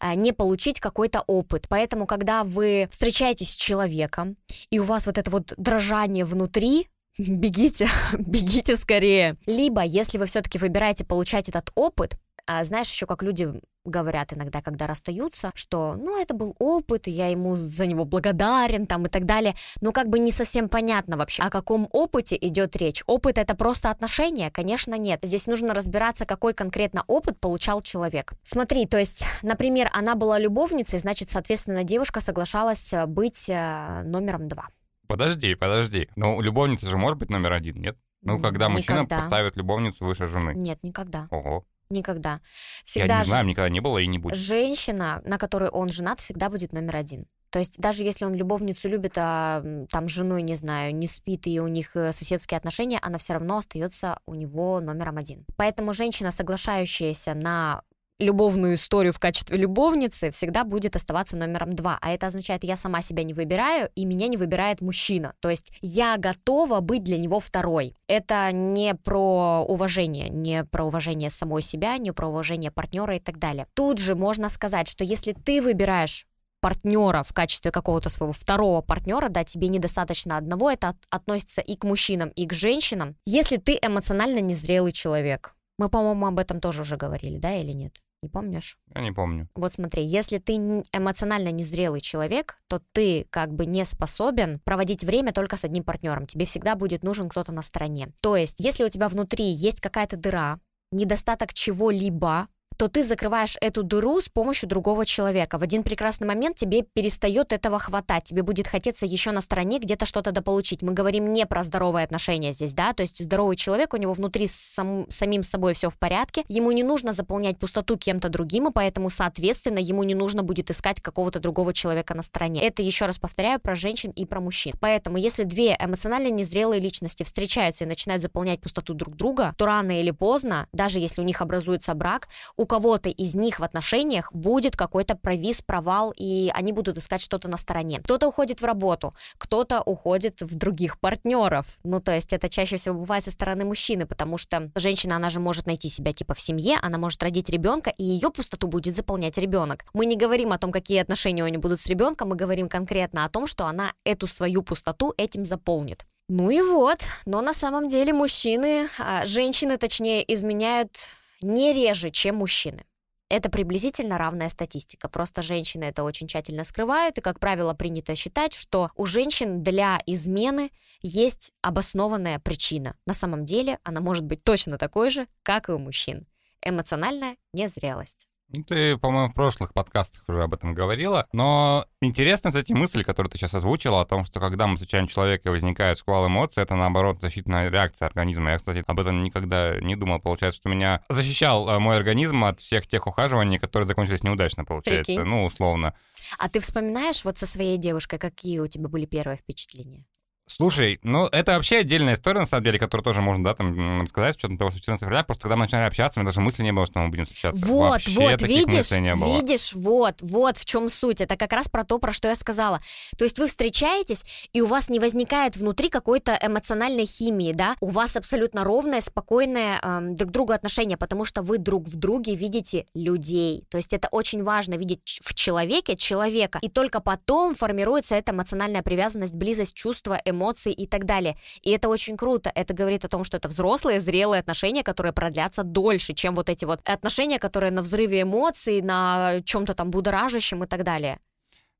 э, 0.00 0.14
не 0.14 0.32
получить 0.32 0.78
какой-то 0.78 1.24
опыт. 1.26 1.66
Поэтому, 1.68 2.06
когда 2.06 2.44
вы 2.44 2.86
встречаетесь 2.90 3.52
с 3.52 3.56
человеком, 3.56 4.36
и 4.70 4.78
у 4.78 4.84
вас 4.84 5.06
вот 5.06 5.18
это 5.18 5.30
вот 5.30 5.54
дрожание 5.56 6.24
внутри, 6.24 6.88
бегите, 7.18 7.88
бегите 8.18 8.76
скорее. 8.76 9.36
Либо, 9.46 9.82
если 9.82 10.18
вы 10.18 10.26
все-таки 10.26 10.58
выбираете 10.58 11.04
получать 11.04 11.48
этот 11.48 11.70
опыт, 11.74 12.18
а 12.46 12.62
знаешь, 12.62 12.90
еще 12.90 13.06
как 13.06 13.22
люди 13.22 13.48
говорят 13.86 14.32
иногда, 14.32 14.62
когда 14.62 14.86
расстаются, 14.86 15.50
что, 15.54 15.94
ну, 15.94 16.20
это 16.20 16.34
был 16.34 16.54
опыт, 16.58 17.08
и 17.08 17.10
я 17.10 17.28
ему 17.28 17.56
за 17.56 17.86
него 17.86 18.04
благодарен, 18.04 18.86
там, 18.86 19.06
и 19.06 19.08
так 19.08 19.24
далее. 19.24 19.54
Но 19.80 19.92
как 19.92 20.08
бы 20.08 20.18
не 20.18 20.32
совсем 20.32 20.68
понятно 20.68 21.16
вообще, 21.16 21.42
о 21.42 21.50
каком 21.50 21.88
опыте 21.92 22.36
идет 22.40 22.76
речь. 22.76 23.02
Опыт— 23.06 23.38
это 23.38 23.54
просто 23.54 23.90
отношения? 23.90 24.50
Конечно, 24.50 24.96
нет. 24.98 25.20
Здесь 25.22 25.46
нужно 25.46 25.74
разбираться, 25.74 26.26
какой 26.26 26.54
конкретно 26.54 27.04
опыт 27.06 27.38
получал 27.40 27.82
человек. 27.82 28.32
Смотри, 28.42 28.86
то 28.86 28.98
есть, 28.98 29.24
например, 29.42 29.88
она 29.92 30.14
была 30.14 30.38
любовницей, 30.38 30.98
значит, 30.98 31.30
соответственно, 31.30 31.84
девушка 31.84 32.20
соглашалась 32.20 32.92
э, 32.92 33.06
быть 33.06 33.48
э, 33.48 34.02
номером 34.04 34.48
два. 34.48 34.68
Подожди, 35.06 35.54
подожди. 35.54 36.08
Ну, 36.16 36.40
любовница 36.40 36.88
же 36.88 36.96
может 36.96 37.18
быть 37.18 37.30
номер 37.30 37.52
один, 37.52 37.80
нет? 37.80 37.96
Ну, 38.22 38.40
когда 38.40 38.68
мужчина 38.68 39.00
никогда. 39.00 39.18
поставит 39.18 39.56
любовницу 39.56 40.04
выше 40.04 40.26
жены. 40.26 40.52
Нет, 40.56 40.82
никогда. 40.82 41.28
Ого. 41.30 41.64
Никогда. 41.90 42.40
Всегда 42.84 43.14
Я 43.14 43.20
не 43.20 43.26
знаю, 43.26 43.46
никогда 43.46 43.68
не 43.68 43.80
было 43.80 43.98
и 43.98 44.06
не 44.06 44.18
будет. 44.18 44.36
Женщина, 44.36 45.22
на 45.24 45.38
которой 45.38 45.70
он 45.70 45.88
женат, 45.88 46.20
всегда 46.20 46.50
будет 46.50 46.72
номер 46.72 46.96
один. 46.96 47.26
То 47.50 47.60
есть 47.60 47.78
даже 47.78 48.04
если 48.04 48.24
он 48.24 48.34
любовницу 48.34 48.88
любит, 48.88 49.14
а 49.16 49.62
там 49.90 50.08
женой, 50.08 50.42
не 50.42 50.56
знаю, 50.56 50.94
не 50.94 51.06
спит, 51.06 51.46
и 51.46 51.60
у 51.60 51.68
них 51.68 51.96
э, 51.96 52.12
соседские 52.12 52.58
отношения, 52.58 52.98
она 53.00 53.18
все 53.18 53.34
равно 53.34 53.58
остается 53.58 54.18
у 54.26 54.34
него 54.34 54.80
номером 54.80 55.16
один. 55.16 55.46
Поэтому 55.56 55.92
женщина, 55.92 56.32
соглашающаяся 56.32 57.34
на 57.34 57.82
любовную 58.18 58.74
историю 58.74 59.12
в 59.12 59.18
качестве 59.18 59.58
любовницы 59.58 60.30
всегда 60.30 60.64
будет 60.64 60.96
оставаться 60.96 61.36
номером 61.36 61.74
два. 61.74 61.98
А 62.00 62.12
это 62.12 62.26
означает, 62.26 62.64
я 62.64 62.76
сама 62.76 63.02
себя 63.02 63.22
не 63.22 63.34
выбираю, 63.34 63.90
и 63.94 64.04
меня 64.04 64.28
не 64.28 64.36
выбирает 64.36 64.80
мужчина. 64.80 65.34
То 65.40 65.50
есть 65.50 65.72
я 65.80 66.16
готова 66.16 66.80
быть 66.80 67.04
для 67.04 67.18
него 67.18 67.40
второй. 67.40 67.94
Это 68.08 68.50
не 68.52 68.94
про 68.94 69.64
уважение, 69.66 70.28
не 70.28 70.64
про 70.64 70.84
уважение 70.84 71.30
самой 71.30 71.62
себя, 71.62 71.98
не 71.98 72.12
про 72.12 72.28
уважение 72.28 72.70
партнера 72.70 73.16
и 73.16 73.20
так 73.20 73.38
далее. 73.38 73.66
Тут 73.74 73.98
же 73.98 74.14
можно 74.14 74.48
сказать, 74.48 74.88
что 74.88 75.04
если 75.04 75.32
ты 75.32 75.60
выбираешь 75.60 76.26
партнера 76.60 77.22
в 77.22 77.32
качестве 77.32 77.70
какого-то 77.70 78.08
своего 78.08 78.32
второго 78.32 78.80
партнера, 78.80 79.28
да, 79.28 79.44
тебе 79.44 79.68
недостаточно 79.68 80.36
одного, 80.36 80.70
это 80.70 80.88
от, 80.88 80.96
относится 81.10 81.60
и 81.60 81.76
к 81.76 81.84
мужчинам, 81.84 82.30
и 82.30 82.46
к 82.46 82.54
женщинам. 82.54 83.16
Если 83.26 83.58
ты 83.58 83.78
эмоционально 83.80 84.40
незрелый 84.40 84.92
человек, 84.92 85.54
мы, 85.78 85.90
по-моему, 85.90 86.26
об 86.26 86.38
этом 86.38 86.60
тоже 86.60 86.82
уже 86.82 86.96
говорили, 86.96 87.38
да, 87.38 87.54
или 87.54 87.72
нет? 87.72 87.92
Не 88.26 88.30
помнишь? 88.30 88.76
Я 88.92 89.02
не 89.02 89.12
помню. 89.12 89.48
Вот 89.54 89.72
смотри, 89.72 90.04
если 90.04 90.38
ты 90.38 90.56
эмоционально 90.92 91.52
незрелый 91.52 92.00
человек, 92.00 92.58
то 92.66 92.82
ты 92.90 93.28
как 93.30 93.54
бы 93.54 93.66
не 93.66 93.84
способен 93.84 94.58
проводить 94.64 95.04
время 95.04 95.32
только 95.32 95.56
с 95.56 95.62
одним 95.64 95.84
партнером. 95.84 96.26
Тебе 96.26 96.44
всегда 96.44 96.74
будет 96.74 97.04
нужен 97.04 97.28
кто-то 97.28 97.52
на 97.52 97.62
стороне. 97.62 98.08
То 98.20 98.36
есть, 98.36 98.58
если 98.58 98.82
у 98.82 98.88
тебя 98.88 99.06
внутри 99.08 99.44
есть 99.44 99.80
какая-то 99.80 100.16
дыра, 100.16 100.58
недостаток 100.90 101.54
чего-либо, 101.54 102.48
то 102.76 102.88
ты 102.88 103.02
закрываешь 103.02 103.56
эту 103.60 103.82
дыру 103.82 104.20
с 104.20 104.28
помощью 104.28 104.68
другого 104.68 105.04
человека. 105.04 105.58
В 105.58 105.62
один 105.62 105.82
прекрасный 105.82 106.26
момент 106.26 106.56
тебе 106.56 106.82
перестает 106.82 107.52
этого 107.52 107.78
хватать, 107.78 108.24
тебе 108.24 108.42
будет 108.42 108.66
хотеться 108.66 109.06
еще 109.06 109.30
на 109.30 109.40
стороне 109.40 109.78
где-то 109.78 110.06
что-то 110.06 110.32
дополучить. 110.32 110.82
Мы 110.82 110.92
говорим 110.92 111.32
не 111.32 111.46
про 111.46 111.62
здоровые 111.62 112.04
отношения 112.04 112.52
здесь, 112.52 112.74
да, 112.74 112.92
то 112.92 113.02
есть 113.02 113.22
здоровый 113.22 113.56
человек, 113.56 113.94
у 113.94 113.96
него 113.96 114.12
внутри 114.12 114.46
сам, 114.46 115.06
самим 115.08 115.42
собой 115.42 115.74
все 115.74 115.90
в 115.90 115.98
порядке, 115.98 116.44
ему 116.48 116.72
не 116.72 116.82
нужно 116.82 117.12
заполнять 117.12 117.58
пустоту 117.58 117.96
кем-то 117.96 118.28
другим, 118.28 118.68
и 118.68 118.72
поэтому, 118.72 119.10
соответственно, 119.10 119.78
ему 119.78 120.02
не 120.02 120.14
нужно 120.14 120.42
будет 120.42 120.70
искать 120.70 121.00
какого-то 121.00 121.40
другого 121.40 121.72
человека 121.72 122.14
на 122.14 122.22
стороне. 122.22 122.62
Это, 122.62 122.82
еще 122.82 123.06
раз 123.06 123.18
повторяю, 123.18 123.60
про 123.60 123.74
женщин 123.74 124.10
и 124.10 124.24
про 124.26 124.40
мужчин. 124.40 124.74
Поэтому, 124.80 125.16
если 125.16 125.44
две 125.44 125.76
эмоционально 125.78 126.28
незрелые 126.28 126.80
личности 126.80 127.22
встречаются 127.22 127.84
и 127.84 127.86
начинают 127.86 128.22
заполнять 128.22 128.60
пустоту 128.60 128.94
друг 128.94 129.16
друга, 129.16 129.54
то 129.56 129.66
рано 129.66 130.00
или 130.00 130.10
поздно, 130.10 130.68
даже 130.72 130.98
если 130.98 131.20
у 131.20 131.24
них 131.24 131.40
образуется 131.40 131.94
брак, 131.94 132.28
у 132.56 132.65
у 132.66 132.68
кого-то 132.68 133.08
из 133.08 133.36
них 133.36 133.60
в 133.60 133.62
отношениях 133.62 134.32
будет 134.32 134.76
какой-то 134.76 135.14
провис, 135.14 135.62
провал, 135.62 136.12
и 136.16 136.50
они 136.52 136.72
будут 136.72 136.98
искать 136.98 137.20
что-то 137.20 137.46
на 137.46 137.58
стороне. 137.58 138.00
Кто-то 138.00 138.26
уходит 138.26 138.60
в 138.60 138.64
работу, 138.64 139.14
кто-то 139.38 139.82
уходит 139.82 140.40
в 140.40 140.56
других 140.56 140.98
партнеров. 140.98 141.66
Ну, 141.84 142.00
то 142.00 142.12
есть 142.12 142.32
это 142.32 142.48
чаще 142.48 142.76
всего 142.76 142.98
бывает 142.98 143.22
со 143.22 143.30
стороны 143.30 143.64
мужчины, 143.64 144.04
потому 144.04 144.36
что 144.36 144.72
женщина, 144.74 145.14
она 145.14 145.30
же 145.30 145.38
может 145.38 145.66
найти 145.66 145.88
себя 145.88 146.12
типа 146.12 146.34
в 146.34 146.40
семье, 146.40 146.78
она 146.82 146.98
может 146.98 147.22
родить 147.22 147.48
ребенка, 147.50 147.90
и 147.90 148.02
ее 148.02 148.30
пустоту 148.32 148.66
будет 148.66 148.96
заполнять 148.96 149.38
ребенок. 149.38 149.84
Мы 149.94 150.06
не 150.06 150.16
говорим 150.16 150.50
о 150.50 150.58
том, 150.58 150.72
какие 150.72 150.98
отношения 150.98 151.44
у 151.44 151.46
нее 151.46 151.60
будут 151.60 151.80
с 151.80 151.86
ребенком, 151.86 152.30
мы 152.30 152.34
говорим 152.34 152.68
конкретно 152.68 153.24
о 153.24 153.28
том, 153.28 153.46
что 153.46 153.66
она 153.66 153.92
эту 154.02 154.26
свою 154.26 154.62
пустоту 154.62 155.14
этим 155.16 155.44
заполнит. 155.44 156.04
Ну 156.28 156.50
и 156.50 156.60
вот, 156.60 157.04
но 157.26 157.42
на 157.42 157.54
самом 157.54 157.86
деле 157.86 158.12
мужчины, 158.12 158.88
а, 158.98 159.24
женщины 159.24 159.76
точнее, 159.76 160.24
изменяют 160.34 161.14
не 161.42 161.72
реже, 161.72 162.10
чем 162.10 162.36
мужчины. 162.36 162.84
Это 163.28 163.50
приблизительно 163.50 164.18
равная 164.18 164.48
статистика. 164.48 165.08
Просто 165.08 165.42
женщины 165.42 165.84
это 165.84 166.04
очень 166.04 166.28
тщательно 166.28 166.62
скрывают, 166.62 167.18
и, 167.18 167.20
как 167.20 167.40
правило, 167.40 167.74
принято 167.74 168.14
считать, 168.14 168.52
что 168.52 168.90
у 168.94 169.04
женщин 169.04 169.64
для 169.64 169.98
измены 170.06 170.70
есть 171.02 171.52
обоснованная 171.60 172.38
причина. 172.38 172.96
На 173.04 173.14
самом 173.14 173.44
деле 173.44 173.80
она 173.82 174.00
может 174.00 174.24
быть 174.24 174.44
точно 174.44 174.78
такой 174.78 175.10
же, 175.10 175.26
как 175.42 175.68
и 175.68 175.72
у 175.72 175.78
мужчин. 175.78 176.28
Эмоциональная 176.62 177.36
незрелость. 177.52 178.28
Ну, 178.48 178.62
ты, 178.62 178.96
по-моему, 178.96 179.28
в 179.28 179.34
прошлых 179.34 179.74
подкастах 179.74 180.22
уже 180.28 180.42
об 180.44 180.54
этом 180.54 180.72
говорила, 180.72 181.26
но 181.32 181.86
интересна, 182.00 182.50
кстати, 182.50 182.72
мысль, 182.72 183.02
которую 183.02 183.30
ты 183.30 183.38
сейчас 183.38 183.54
озвучила, 183.54 184.00
о 184.00 184.06
том, 184.06 184.24
что 184.24 184.38
когда 184.38 184.68
мы 184.68 184.76
встречаем 184.76 185.08
человека 185.08 185.48
и 185.48 185.52
возникает 185.52 185.98
шквал 185.98 186.28
эмоций, 186.28 186.62
это, 186.62 186.76
наоборот, 186.76 187.20
защитная 187.20 187.70
реакция 187.70 188.06
организма. 188.06 188.52
Я, 188.52 188.58
кстати, 188.58 188.84
об 188.86 189.00
этом 189.00 189.24
никогда 189.24 189.74
не 189.80 189.96
думал. 189.96 190.20
Получается, 190.20 190.60
что 190.60 190.68
меня 190.68 191.02
защищал 191.08 191.68
э, 191.68 191.78
мой 191.80 191.96
организм 191.96 192.44
от 192.44 192.60
всех 192.60 192.86
тех 192.86 193.06
ухаживаний, 193.06 193.58
которые 193.58 193.88
закончились 193.88 194.22
неудачно, 194.22 194.64
получается, 194.64 195.12
Прикинь. 195.12 195.28
ну, 195.28 195.44
условно. 195.44 195.94
А 196.38 196.48
ты 196.48 196.60
вспоминаешь 196.60 197.24
вот 197.24 197.38
со 197.38 197.46
своей 197.46 197.78
девушкой, 197.78 198.18
какие 198.18 198.60
у 198.60 198.68
тебя 198.68 198.88
были 198.88 199.06
первые 199.06 199.38
впечатления? 199.38 200.04
Слушай, 200.48 201.00
ну 201.02 201.26
это 201.26 201.54
вообще 201.54 201.78
отдельная 201.78 202.14
история, 202.14 202.38
на 202.38 202.46
самом 202.46 202.62
деле, 202.62 202.78
которую 202.78 203.02
тоже 203.02 203.20
можно, 203.20 203.42
да, 203.42 203.54
там 203.54 204.02
рассказать, 204.02 204.38
что 204.38 204.48
того, 204.56 204.70
что 204.70 204.78
14 204.78 205.02
февраля, 205.02 205.24
просто 205.24 205.42
когда 205.42 205.56
мы 205.56 205.62
начали 205.62 205.80
общаться, 205.80 206.20
у 206.20 206.22
меня 206.22 206.30
даже 206.30 206.40
мысли 206.40 206.62
не 206.62 206.72
было, 206.72 206.86
что 206.86 207.00
мы 207.00 207.08
будем 207.08 207.24
встречаться. 207.24 207.66
Вот, 207.66 207.90
вообще 207.90 208.12
вот, 208.12 208.42
видишь, 208.42 208.92
видишь, 208.92 209.72
вот, 209.74 210.14
вот 210.22 210.56
в 210.56 210.64
чем 210.64 210.88
суть. 210.88 211.20
Это 211.20 211.36
как 211.36 211.52
раз 211.52 211.68
про 211.68 211.82
то, 211.82 211.98
про 211.98 212.12
что 212.12 212.28
я 212.28 212.36
сказала. 212.36 212.78
То 213.18 213.24
есть 213.24 213.40
вы 213.40 213.48
встречаетесь, 213.48 214.24
и 214.52 214.60
у 214.60 214.66
вас 214.66 214.88
не 214.88 215.00
возникает 215.00 215.56
внутри 215.56 215.88
какой-то 215.88 216.38
эмоциональной 216.40 217.06
химии, 217.06 217.52
да, 217.52 217.74
у 217.80 217.88
вас 217.88 218.16
абсолютно 218.16 218.62
ровное, 218.62 219.00
спокойное 219.00 219.80
эм, 219.82 220.14
друг 220.14 220.30
к 220.30 220.32
другу 220.32 220.52
отношение, 220.52 220.96
потому 220.96 221.24
что 221.24 221.42
вы 221.42 221.58
друг 221.58 221.88
в 221.88 221.96
друге 221.96 222.36
видите 222.36 222.86
людей. 222.94 223.64
То 223.68 223.78
есть 223.78 223.92
это 223.92 224.06
очень 224.12 224.44
важно 224.44 224.74
видеть 224.74 225.18
в 225.24 225.34
человеке 225.34 225.96
человека, 225.96 226.60
и 226.62 226.68
только 226.68 227.00
потом 227.00 227.54
формируется 227.54 228.14
эта 228.14 228.30
эмоциональная 228.30 228.82
привязанность, 228.82 229.34
близость, 229.34 229.74
чувства, 229.74 230.20
эмоции 230.24 230.35
эмоций 230.36 230.72
и 230.72 230.86
так 230.86 231.04
далее. 231.04 231.36
И 231.62 231.70
это 231.70 231.88
очень 231.88 232.16
круто. 232.16 232.52
Это 232.54 232.74
говорит 232.74 233.04
о 233.04 233.08
том, 233.08 233.24
что 233.24 233.36
это 233.36 233.48
взрослые, 233.48 233.98
зрелые 233.98 234.40
отношения, 234.40 234.84
которые 234.84 235.12
продлятся 235.12 235.64
дольше, 235.64 236.12
чем 236.12 236.34
вот 236.34 236.48
эти 236.48 236.64
вот 236.64 236.80
отношения, 236.84 237.38
которые 237.38 237.72
на 237.72 237.82
взрыве 237.82 238.22
эмоций, 238.22 238.82
на 238.82 239.40
чем-то 239.44 239.74
там 239.74 239.90
будоражащем 239.90 240.62
и 240.62 240.66
так 240.66 240.84
далее. 240.84 241.18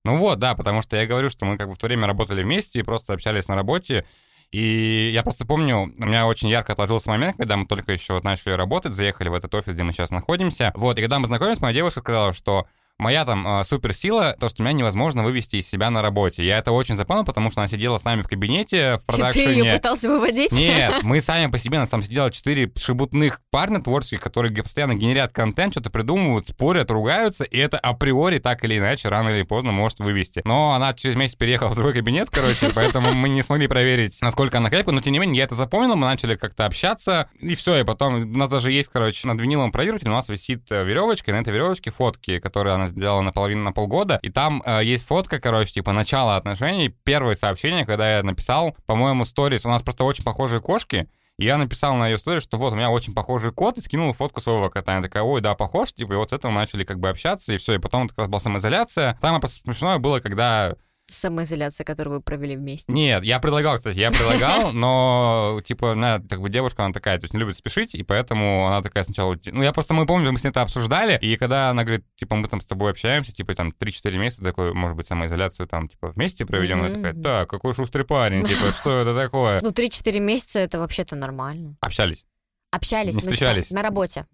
Ну 0.05 0.16
вот, 0.16 0.38
да, 0.38 0.55
потому 0.55 0.83
что 0.83 0.97
я 0.97 1.07
говорю, 1.07 1.31
что 1.31 1.47
мы 1.47 1.59
как 1.59 1.69
бы 1.69 1.75
в 1.75 1.79
то 1.79 1.87
время 1.87 2.07
работали 2.07 2.42
вместе 2.42 2.81
и 2.81 2.83
просто 2.83 3.12
общались 3.12 3.49
на 3.49 3.57
работе, 3.57 4.07
и 4.53 5.11
я 5.12 5.23
просто 5.23 5.45
помню, 5.45 5.92
у 5.99 6.07
меня 6.07 6.27
очень 6.27 6.49
ярко 6.49 6.73
отложился 6.73 7.11
момент, 7.11 7.37
когда 7.37 7.57
мы 7.57 7.66
только 7.66 7.92
еще 7.92 8.21
начали 8.23 8.53
работать, 8.53 8.92
заехали 8.92 9.29
в 9.29 9.35
этот 9.35 9.53
офис, 9.55 9.75
где 9.75 9.83
мы 9.83 9.92
сейчас 9.92 10.11
находимся. 10.11 10.73
Вот, 10.77 10.99
и 10.99 11.01
когда 11.01 11.19
мы 11.19 11.27
знакомились, 11.27 11.61
моя 11.61 11.75
девушка 11.75 12.01
сказала, 12.01 12.33
что 12.33 12.66
моя 12.99 13.25
там 13.25 13.47
э, 13.47 13.65
суперсила, 13.65 14.37
то, 14.39 14.49
что 14.49 14.63
меня 14.63 14.73
невозможно 14.73 15.23
вывести 15.23 15.57
из 15.57 15.69
себя 15.69 15.91
на 15.91 16.03
работе. 16.03 16.45
Я 16.45 16.59
это 16.59 16.73
очень 16.73 16.97
запомнил, 16.97 17.25
потому 17.25 17.51
что 17.51 17.61
она 17.61 17.69
сидела 17.69 17.99
с 17.99 18.05
нами 18.05 18.23
в 18.23 18.29
кабинете 18.29 18.99
в 18.99 19.05
продакшене. 19.05 19.47
Ты 19.47 19.53
ее 19.53 19.75
пытался 19.75 20.09
выводить? 20.09 20.53
Нет, 20.53 20.95
мы 21.03 21.21
сами 21.21 21.51
по 21.51 21.59
себе, 21.59 21.79
нас 21.79 21.89
там 21.89 22.03
сидело 22.03 22.31
четыре 22.31 22.71
шебутных 22.77 23.41
парня 23.51 23.83
творческих, 23.83 24.21
которые 24.21 24.55
постоянно 24.63 24.95
генерят 24.95 25.33
контент, 25.33 25.75
что-то 25.75 25.91
придумывают, 25.91 26.47
спорят, 26.47 26.91
ругаются, 26.91 27.45
и 27.45 27.59
это 27.59 27.79
априори 27.79 28.39
так 28.39 28.65
или 28.65 28.79
иначе 28.79 29.09
рано 29.09 29.29
или 29.31 29.43
поздно 29.43 29.73
может 29.73 29.99
вывести. 29.99 30.43
Но 30.45 30.73
она 30.73 30.95
через 30.95 31.17
месяц 31.17 31.35
переехала 31.35 31.69
в 31.69 31.75
другой 31.75 31.95
кабинет, 31.95 32.31
короче, 32.31 32.71
поэтому 32.75 33.13
мы 33.13 33.29
не 33.29 33.43
смогли 33.43 33.67
проверить, 33.69 34.19
насколько 34.23 34.59
она 34.59 34.71
крепкая, 34.71 34.95
но 34.95 35.01
тем 35.01 35.13
не 35.13 35.19
менее 35.19 35.39
я 35.39 35.45
это 35.45 35.55
запомнил, 35.55 35.97
мы 35.97 36.07
начали 36.07 36.35
как-то 36.35 36.65
общаться, 36.65 37.29
и 37.39 37.55
все, 37.55 37.81
и 37.81 37.85
потом 37.85 38.23
у 38.23 38.39
нас 38.39 38.51
даже 38.51 38.73
есть, 38.73 38.91
короче, 38.93 39.29
над 39.29 39.41
винилом 39.41 39.73
проигрыватель, 39.73 40.09
у 40.09 40.13
нас 40.13 40.29
висит 40.29 40.71
э, 40.71 40.85
веревочка, 40.85 41.31
и 41.31 41.35
на 41.35 41.41
этой 41.41 41.53
веревочке 41.53 41.91
фотки, 41.91 42.39
которые 42.39 42.75
она 42.75 42.86
сделала 42.88 43.20
наполовину 43.22 43.62
на 43.62 43.72
полгода, 43.72 44.18
и 44.22 44.31
там 44.31 44.62
э, 44.64 44.85
есть 44.85 45.07
фотка, 45.07 45.40
короче, 45.40 45.72
типа 45.72 45.92
начало 45.92 46.37
отношений, 46.37 46.88
первое 47.05 47.35
сообщение, 47.35 47.85
когда 47.85 48.18
я 48.18 48.22
написал, 48.22 48.77
по-моему, 48.87 49.25
сторис, 49.25 49.64
у 49.64 49.68
нас 49.68 49.83
просто 49.83 50.05
очень 50.05 50.25
похожие 50.25 50.61
кошки, 50.61 51.09
и 51.38 51.44
я 51.44 51.59
написал 51.59 51.94
на 51.96 52.09
ее 52.09 52.16
историю, 52.16 52.40
что 52.40 52.57
вот 52.57 52.72
у 52.72 52.77
меня 52.77 52.90
очень 52.90 53.14
похожий 53.14 53.53
кот, 53.53 53.77
и 53.77 53.83
скинул 53.83 54.12
фотку 54.14 54.40
своего 54.40 54.70
кота. 54.70 54.94
Она 54.94 55.03
такая, 55.03 55.22
ой, 55.22 55.42
да, 55.42 55.55
похож, 55.55 55.92
типа, 55.92 56.14
и 56.14 56.16
вот 56.16 56.31
с 56.31 56.33
этого 56.33 56.51
мы 56.51 56.61
начали 56.61 56.85
как 56.85 56.99
бы 56.99 57.11
общаться, 57.11 57.53
и 57.53 57.59
все, 57.59 57.75
и 57.75 57.79
потом 57.79 58.09
как 58.09 58.18
раз 58.18 58.29
была 58.29 58.40
самоизоляция. 58.40 59.18
Самое 59.20 59.46
смешное 59.46 59.99
было, 59.99 60.20
когда 60.20 60.75
Самоизоляция, 61.09 61.85
которую 61.85 62.16
вы 62.16 62.23
провели 62.23 62.57
вместе. 62.57 62.92
Нет, 62.92 63.23
я 63.23 63.38
предлагал, 63.38 63.77
кстати, 63.77 63.99
я 63.99 64.11
предлагал, 64.11 64.73
но, 64.73 65.61
типа, 65.64 65.92
она, 65.92 66.21
как 66.29 66.40
бы, 66.40 66.49
девушка, 66.49 66.85
она 66.85 66.92
такая, 66.92 67.19
то 67.19 67.25
есть 67.25 67.35
не 67.35 67.38
любит 67.38 67.57
спешить, 67.57 67.95
и 67.95 68.03
поэтому 68.03 68.66
она 68.66 68.83
такая 68.83 69.05
сначала... 69.05 69.38
Ну, 69.47 69.62
я 69.62 69.73
просто, 69.73 69.95
мы 69.95 70.05
помним, 70.05 70.33
мы 70.33 70.38
с 70.38 70.45
ней 70.45 70.51
это 70.51 70.62
обсуждали, 70.62 71.16
и 71.21 71.37
когда 71.37 71.71
она 71.71 71.85
говорит, 71.85 72.05
типа, 72.16 72.35
мы 72.35 72.49
там 72.49 72.61
с 72.61 72.66
тобой 72.66 72.90
общаемся, 72.90 73.33
типа, 73.33 73.55
там, 73.55 73.73
3-4 73.79 74.19
месяца, 74.19 74.42
такой, 74.42 74.73
может 74.73 74.97
быть, 74.97 75.07
самоизоляцию 75.07 75.69
там, 75.69 75.88
типа, 75.88 76.09
вместе 76.09 76.45
проведем, 76.45 76.83
mm-hmm. 76.83 76.95
такая, 76.95 77.23
так, 77.23 77.51
какой 77.51 77.75
шустрый 77.75 78.05
парень, 78.05 78.45
типа, 78.45 78.73
что 78.77 79.03
это 79.03 79.14
такое? 79.14 79.61
Ну, 79.62 79.71
3-4 79.71 80.19
месяца 80.19 80.59
это 80.59 80.81
вообще-то 80.81 81.14
нормально. 81.14 81.77
Общались. 81.81 82.25
Общались? 82.73 83.14
Не 83.14 83.16
ну, 83.16 83.21
типа, 83.21 83.33
встречались. 83.33 83.71
на 83.71 83.83
работе? 83.83 84.27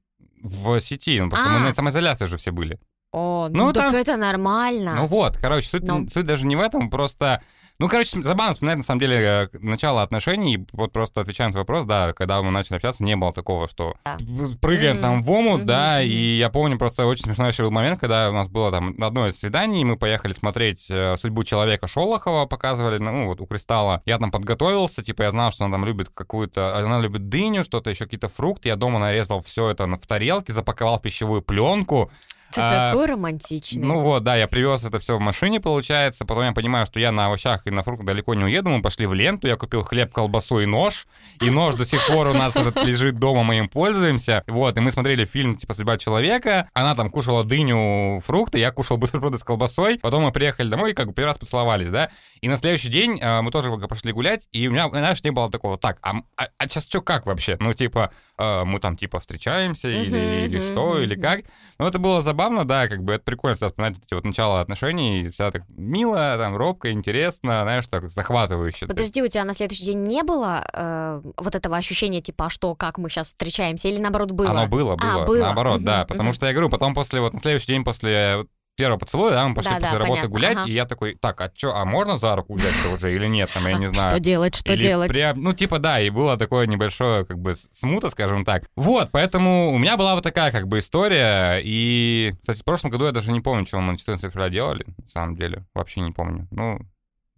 В 0.43 0.81
сети, 0.81 1.21
ну, 1.21 1.29
просто 1.29 1.49
А. 1.49 1.59
мы 1.59 1.69
на 1.69 1.75
самоизоляции 1.75 2.27
же 2.27 2.37
все 2.37 2.51
были. 2.51 2.81
О, 3.13 3.49
Ну, 3.51 3.67
ну, 3.67 3.73
так 3.73 3.93
там- 3.93 3.95
это 3.97 4.17
нормально. 4.17 4.95
Ну 4.97 5.07
вот, 5.07 5.37
короче, 5.37 5.69
суть, 5.69 5.83
Ну. 5.87 6.09
суть 6.09 6.25
даже 6.25 6.47
не 6.47 6.57
в 6.57 6.61
этом, 6.61 6.89
просто... 6.89 7.43
Ну, 7.79 7.89
короче, 7.89 8.23
забавно 8.23 8.53
вспоминать, 8.53 8.79
на 8.79 8.85
самом 8.85 9.01
деле, 9.01 9.17
э, 9.17 9.49
начало 9.59 10.03
отношений, 10.03 10.65
вот 10.73 10.93
просто 10.93 11.21
отвечая 11.21 11.49
на 11.49 11.53
твой 11.53 11.63
вопрос, 11.63 11.85
да, 11.85 12.13
когда 12.13 12.41
мы 12.41 12.51
начали 12.53 12.77
общаться, 12.77 13.03
не 13.03 13.17
было 13.17 13.33
такого, 13.33 13.67
что 13.67 13.97
Да. 14.05 14.19
прыгаем 14.61 14.97
Мгм. 14.97 15.03
там 15.03 15.23
в 15.23 15.31
омут, 15.31 15.59
Мгм, 15.61 15.67
да, 15.67 16.01
и 16.03 16.37
я 16.37 16.49
помню 16.49 16.79
просто 16.79 17.07
очень 17.07 17.25
смешной 17.25 17.49
еще 17.49 17.65
был 17.65 17.71
момент, 17.73 17.99
когда 17.99 18.31
у 18.31 18.33
нас 18.33 18.49
было 18.49 18.71
там 18.71 18.95
одно 19.03 19.27
из 19.27 19.37
свиданий, 19.39 19.83
мы 19.85 19.97
поехали 19.97 20.33
смотреть 20.33 20.87
э, 20.91 21.17
«Судьбу 21.19 21.43
человека» 21.45 21.89
Шолохова, 21.89 22.47
показывали, 22.47 22.99
ну, 22.99 23.27
вот 23.27 23.41
у 23.41 23.47
Кристалла. 23.47 24.01
Я 24.07 24.19
там 24.19 24.31
подготовился, 24.31 25.03
типа, 25.03 25.23
я 25.25 25.31
знал, 25.31 25.51
что 25.51 25.65
она 25.65 25.75
там 25.75 25.85
любит 25.85 26.09
какую-то, 26.11 26.77
она 26.79 27.01
любит 27.01 27.29
дыню, 27.29 27.65
что-то 27.65 27.91
еще, 27.91 28.05
какие-то 28.05 28.29
фрукты, 28.29 28.69
я 28.69 28.77
дома 28.77 29.01
нарезал 29.01 29.43
все 29.43 29.69
это 29.71 29.87
в 29.87 30.07
тарелке, 30.07 30.53
запаковал 30.53 30.99
в 30.99 31.03
пищевую 31.03 31.43
пленку, 31.43 32.13
Ты 32.53 32.61
а, 32.61 32.91
такой 32.91 33.07
романтичный. 33.07 33.83
ну 33.83 34.01
вот, 34.01 34.25
да, 34.25 34.37
я 34.37 34.47
привез 34.47 34.85
это 34.85 34.99
все 34.99 35.17
в 35.17 35.21
машине, 35.21 35.61
получается. 35.61 36.25
Потом 36.25 36.45
я 36.45 36.53
понимаю, 36.53 36.87
что 36.87 37.01
я 37.01 37.13
на 37.13 37.27
овощах 37.27 37.67
и 37.67 37.71
на 37.71 37.83
фруктах 37.83 38.07
далеко 38.07 38.35
не 38.35 38.45
уеду. 38.45 38.69
Мы 38.69 38.83
пошли 38.83 39.07
в 39.07 39.15
ленту, 39.15 39.47
я 39.47 39.57
купил 39.57 39.83
хлеб, 39.83 40.13
колбасу 40.13 40.61
и 40.61 40.67
нож. 40.67 41.07
И 41.41 41.51
нож 41.51 41.75
до 41.75 41.85
сих 41.85 42.07
пор 42.07 42.29
у 42.29 42.35
нас 42.35 42.57
этот 42.57 42.85
лежит 42.85 43.19
дома, 43.19 43.43
мы 43.43 43.59
им 43.59 43.69
пользуемся. 43.69 44.45
Вот, 44.47 44.77
и 44.77 44.81
мы 44.81 44.93
смотрели 44.93 45.25
фильм 45.25 45.57
типа 45.57 45.75
«Судьба 45.75 45.97
человека». 45.99 46.69
Она 46.75 46.95
там 46.95 47.11
кушала 47.11 47.45
дыню, 47.45 48.21
фрукты, 48.25 48.59
я 48.59 48.71
кушал 48.71 48.97
бутерброды 48.97 49.39
с 49.39 49.45
колбасой. 49.45 49.99
Потом 49.99 50.25
мы 50.25 50.33
приехали 50.33 50.69
домой 50.69 50.91
и 50.91 50.95
как 50.95 51.09
бы 51.09 51.15
первый 51.15 51.31
раз 51.31 51.39
поцеловались, 51.39 51.89
да. 51.89 52.11
И 52.41 52.49
на 52.49 52.57
следующий 52.57 52.89
день 52.89 53.19
э, 53.21 53.41
мы 53.41 53.51
тоже 53.51 53.71
пошли 53.89 54.13
гулять, 54.13 54.49
и 54.53 54.67
у 54.69 54.73
меня, 54.73 54.89
знаешь, 54.89 55.23
не 55.23 55.31
было 55.31 55.51
такого, 55.51 55.79
так, 55.79 55.99
а, 56.03 56.17
а, 56.37 56.49
а 56.59 56.69
сейчас 56.69 56.85
что 56.85 57.01
как 57.01 57.25
вообще? 57.27 57.57
Ну, 57.61 57.73
типа, 57.73 58.13
э, 58.37 58.65
мы 58.65 58.81
там 58.81 58.97
типа 58.97 59.21
встречаемся 59.21 59.89
или, 59.89 60.47
или 60.47 60.59
что, 60.59 60.99
или 61.01 61.15
как. 61.15 61.43
Ну, 61.79 61.87
это 61.87 61.99
было 61.99 62.21
забавно, 62.21 62.42
да, 62.65 62.89
как 62.89 63.03
бы 63.03 63.15
это 63.15 63.25
прикольно 63.25 63.55
всегда 63.55 63.69
вспоминать 63.69 63.99
эти 63.99 64.15
вот 64.15 64.25
начало 64.25 64.61
отношений, 64.61 65.29
всегда 65.29 65.51
так 65.51 65.63
мило, 65.69 66.37
там, 66.39 66.57
робко, 66.57 66.91
интересно, 66.93 67.63
знаешь, 67.63 67.87
так 67.89 68.11
захватывающе. 68.11 68.87
Подожди, 68.87 69.23
у 69.23 69.29
тебя 69.29 69.45
на 69.45 69.55
следующий 69.55 69.85
день 69.85 70.03
не 70.05 70.23
было 70.23 70.65
э, 70.73 71.23
вот 71.37 71.55
этого 71.55 71.77
ощущения, 71.77 72.21
типа, 72.21 72.47
а 72.47 72.51
что, 72.51 72.75
как 72.75 72.99
мы 72.99 73.09
сейчас 73.09 73.29
встречаемся, 73.29 73.89
или 73.89 74.01
наоборот 74.01 74.33
было? 74.33 74.51
Оно 74.51 74.67
было, 74.67 74.97
А, 75.01 75.19
было, 75.19 75.25
было. 75.27 75.43
наоборот, 75.43 75.83
да, 75.83 76.05
потому 76.05 76.33
что 76.33 76.47
я 76.47 76.53
говорю, 76.53 76.69
потом 76.69 76.95
после, 76.95 77.21
вот 77.21 77.33
на 77.33 77.41
следующий 77.41 77.69
день 77.69 77.85
после 77.85 78.47
первого 78.77 78.99
поцелуя, 78.99 79.33
да, 79.33 79.47
мы 79.49 79.55
пошли 79.55 79.71
Да, 79.73 79.77
да, 79.77 79.81
после 79.87 79.99
работы 79.99 80.11
понятно, 80.21 80.31
гулять, 80.31 80.57
ага. 80.57 80.69
и 80.69 80.73
я 80.73 80.85
такой, 80.87 81.15
так, 81.15 81.41
а 81.41 81.51
что, 81.55 81.77
а 81.77 81.85
можно 81.85 82.17
за 82.19 82.35
руку 82.37 82.55
взять 82.55 82.75
уже 82.93 83.15
или 83.15 83.27
нет, 83.27 83.51
там, 83.53 83.67
я 83.67 83.75
не 83.75 83.89
знаю. 83.89 84.11
Что 84.11 84.21
делать, 84.21 84.55
что 84.55 84.73
Или 84.73 84.83
делать? 84.83 85.11
приоб- 85.11 85.35
Ну, 85.37 85.53
типа, 85.53 85.79
да, 85.79 86.01
и 86.01 86.11
было 86.11 86.37
такое 86.37 86.67
небольшое, 86.67 87.25
как 87.25 87.39
бы, 87.39 87.55
смута, 87.73 88.09
скажем 88.11 88.45
так. 88.45 88.65
Вот, 88.77 89.11
поэтому 89.13 89.73
у 89.73 89.79
меня 89.79 89.97
была 89.97 90.15
вот 90.15 90.25
такая, 90.25 90.51
как 90.53 90.69
бы, 90.69 90.79
история. 90.79 91.61
И, 91.63 92.33
кстати, 92.41 92.61
в 92.61 92.65
прошлом 92.65 92.91
году 92.91 93.05
я 93.07 93.13
даже 93.13 93.31
не 93.33 93.41
помню, 93.41 93.67
что 93.67 93.81
мы 93.81 93.93
на 93.93 93.99
14 93.99 94.31
февраля 94.33 94.51
делали, 94.51 94.85
на 94.99 95.09
самом 95.09 95.37
деле. 95.37 95.67
Вообще 95.75 96.01
не 96.01 96.13
помню. 96.13 96.49
Ну, 96.51 96.79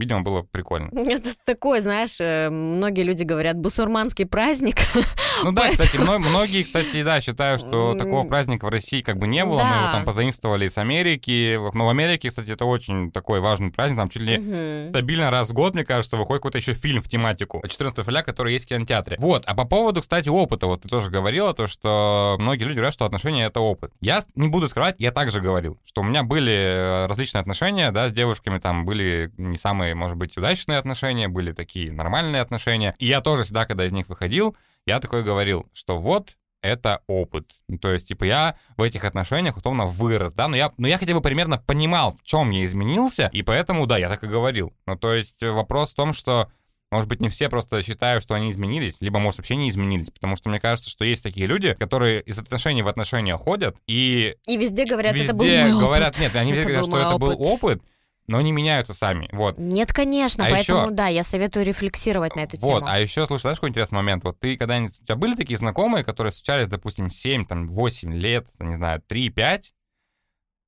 видимо, 0.04 0.22
было 0.22 0.42
прикольно. 0.42 0.88
Это 0.96 1.30
такое, 1.44 1.80
знаешь, 1.80 2.20
э, 2.20 2.50
многие 2.50 3.02
люди 3.02 3.24
говорят, 3.24 3.56
бусурманский 3.58 4.26
праздник. 4.26 4.76
Ну 5.42 5.50
да, 5.50 5.62
Поэтому- 5.62 5.88
кстати, 5.88 6.00
мно- 6.00 6.18
многие, 6.20 6.62
кстати, 6.62 7.02
да, 7.02 7.20
считают, 7.20 7.60
что 7.60 7.94
такого 7.98 8.22
праздника 8.24 8.66
в 8.66 8.68
России 8.68 9.02
как 9.02 9.16
бы 9.18 9.26
не 9.26 9.44
было. 9.44 9.58
Мы 9.64 9.74
его 9.82 9.92
там 9.92 10.04
позаимствовали 10.04 10.68
из 10.68 10.78
Америки. 10.78 11.58
Но 11.74 11.86
в 11.86 11.88
Америке, 11.88 12.28
кстати, 12.28 12.50
это 12.50 12.64
очень 12.64 13.10
такой 13.10 13.40
важный 13.40 13.72
праздник. 13.72 13.98
Там 13.98 14.08
чуть 14.08 14.22
ли 14.22 14.88
стабильно 14.90 15.32
раз 15.32 15.50
в 15.50 15.52
год, 15.52 15.74
мне 15.74 15.84
кажется, 15.84 16.16
выходит 16.16 16.40
какой-то 16.40 16.58
еще 16.58 16.74
фильм 16.74 17.02
в 17.02 17.08
тематику 17.08 17.62
14 17.66 17.98
февраля, 17.98 18.22
который 18.22 18.52
есть 18.52 18.66
в 18.66 18.68
кинотеатре. 18.68 19.16
Вот, 19.18 19.44
а 19.46 19.54
по 19.56 19.64
поводу, 19.64 20.02
кстати, 20.02 20.28
опыта, 20.28 20.68
вот 20.68 20.82
ты 20.82 20.88
тоже 20.88 21.10
говорила, 21.10 21.52
то, 21.52 21.66
что 21.66 22.36
многие 22.38 22.62
люди 22.64 22.76
говорят, 22.76 22.94
что 22.94 23.04
отношения— 23.04 23.44
это 23.46 23.58
опыт. 23.60 23.92
Я 24.00 24.20
с- 24.20 24.28
не 24.36 24.46
буду 24.48 24.68
скрывать, 24.68 24.94
я 24.98 25.10
также 25.10 25.40
говорил, 25.40 25.78
что 25.84 26.02
у 26.02 26.04
меня 26.04 26.22
были 26.22 26.52
э, 26.52 27.06
различные 27.06 27.40
отношения, 27.40 27.90
да, 27.90 28.08
с 28.08 28.12
девушками, 28.12 28.58
там 28.60 28.84
были 28.84 29.32
не 29.36 29.56
самые, 29.56 29.93
может 29.94 30.16
быть, 30.16 30.36
удачные 30.36 30.78
отношения, 30.78 31.28
были 31.28 31.52
такие 31.52 31.92
нормальные 31.92 32.42
отношения. 32.42 32.94
И 32.98 33.06
я 33.06 33.20
тоже 33.20 33.44
всегда, 33.44 33.66
когда 33.66 33.84
из 33.84 33.92
них 33.92 34.08
выходил, 34.08 34.56
я 34.86 35.00
такой 35.00 35.22
говорил, 35.22 35.66
что 35.72 35.98
вот 35.98 36.36
это 36.62 37.02
опыт. 37.06 37.46
Ну, 37.68 37.78
То 37.78 37.92
есть, 37.92 38.08
типа, 38.08 38.24
я 38.24 38.56
в 38.76 38.82
этих 38.82 39.04
отношениях 39.04 39.56
условно 39.56 39.86
вырос, 39.86 40.32
да, 40.32 40.48
но 40.48 40.56
я, 40.56 40.72
но 40.78 40.88
я 40.88 40.96
хотя 40.96 41.12
бы 41.12 41.20
примерно 41.20 41.58
понимал, 41.58 42.16
в 42.16 42.22
чем 42.22 42.50
я 42.50 42.64
изменился, 42.64 43.28
и 43.32 43.42
поэтому, 43.42 43.86
да, 43.86 43.98
я 43.98 44.08
так 44.08 44.24
и 44.24 44.26
говорил. 44.26 44.72
Ну, 44.86 44.96
то 44.96 45.12
есть, 45.12 45.42
э, 45.42 45.50
вопрос 45.50 45.92
в 45.92 45.96
том, 45.96 46.14
что 46.14 46.48
может 46.94 47.08
быть, 47.08 47.20
не 47.20 47.28
все 47.28 47.48
просто 47.48 47.82
считают, 47.82 48.22
что 48.22 48.34
они 48.34 48.52
изменились, 48.52 48.98
либо, 49.00 49.18
может, 49.18 49.38
вообще 49.38 49.56
не 49.56 49.68
изменились. 49.68 50.10
Потому 50.10 50.36
что 50.36 50.48
мне 50.48 50.60
кажется, 50.60 50.88
что 50.90 51.04
есть 51.04 51.24
такие 51.24 51.48
люди, 51.48 51.74
которые 51.74 52.20
из 52.20 52.38
отношений 52.38 52.82
в 52.82 52.88
отношения 52.88 53.36
ходят, 53.36 53.76
и 53.88 54.36
И 54.46 54.56
везде 54.56 54.84
говорят, 54.84 55.14
везде 55.14 55.24
это 55.26 55.34
был 55.34 55.44
мой 55.44 55.72
говорят, 55.72 56.10
опыт. 56.10 56.20
нет, 56.20 56.36
они 56.36 56.52
Это 56.52 56.62
говорят, 56.62 56.82
что 56.84 56.90
мой 56.92 57.00
это 57.00 57.18
был 57.18 57.34
опыт. 57.36 57.82
Но 58.26 58.40
не 58.40 58.52
меняются 58.52 58.94
сами. 58.94 59.28
Вот. 59.32 59.58
Нет, 59.58 59.92
конечно, 59.92 60.46
А 60.46 60.50
поэтому, 60.50 60.82
еще- 60.84 60.90
да, 60.94 61.08
я 61.08 61.24
советую 61.24 61.64
рефлексировать 61.66 62.34
на 62.36 62.40
эту 62.40 62.56
Вот, 62.58 62.78
тему. 62.80 62.86
а 62.90 62.98
еще, 62.98 63.26
слушай, 63.26 63.42
знаешь, 63.42 63.58
какой 63.58 63.70
интересный 63.70 63.96
момент? 63.96 64.24
Вот 64.24 64.38
ты 64.40 64.56
когда-нибудь... 64.56 64.98
У 65.00 65.04
тебя 65.04 65.16
были 65.16 65.34
такие 65.36 65.56
знакомые, 65.58 66.04
которые 66.04 66.32
встречались, 66.32 66.68
допустим, 66.68 67.10
7, 67.10 67.44
там, 67.44 67.66
8 67.66 68.12
лет, 68.14 68.46
не 68.58 68.76
знаю, 68.76 69.02
3-5, 69.06 69.72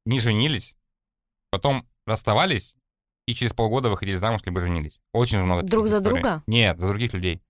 не 0.04 0.20
женились, 0.20 0.76
потом 1.50 1.86
расставались 2.06 2.76
и 3.26 3.34
через 3.34 3.52
полгода 3.52 3.90
выходили 3.90 4.16
замуж, 4.16 4.42
либо 4.44 4.60
женились. 4.60 5.00
Очень 5.12 5.38
же 5.38 5.44
много 5.44 5.62
таких 5.62 5.72
Друг 5.72 5.86
за 5.88 5.98
историй. 5.98 6.22
друга? 6.22 6.42
Нет, 6.46 6.78
за 6.78 6.88
других 6.88 7.12
людей. 7.12 7.42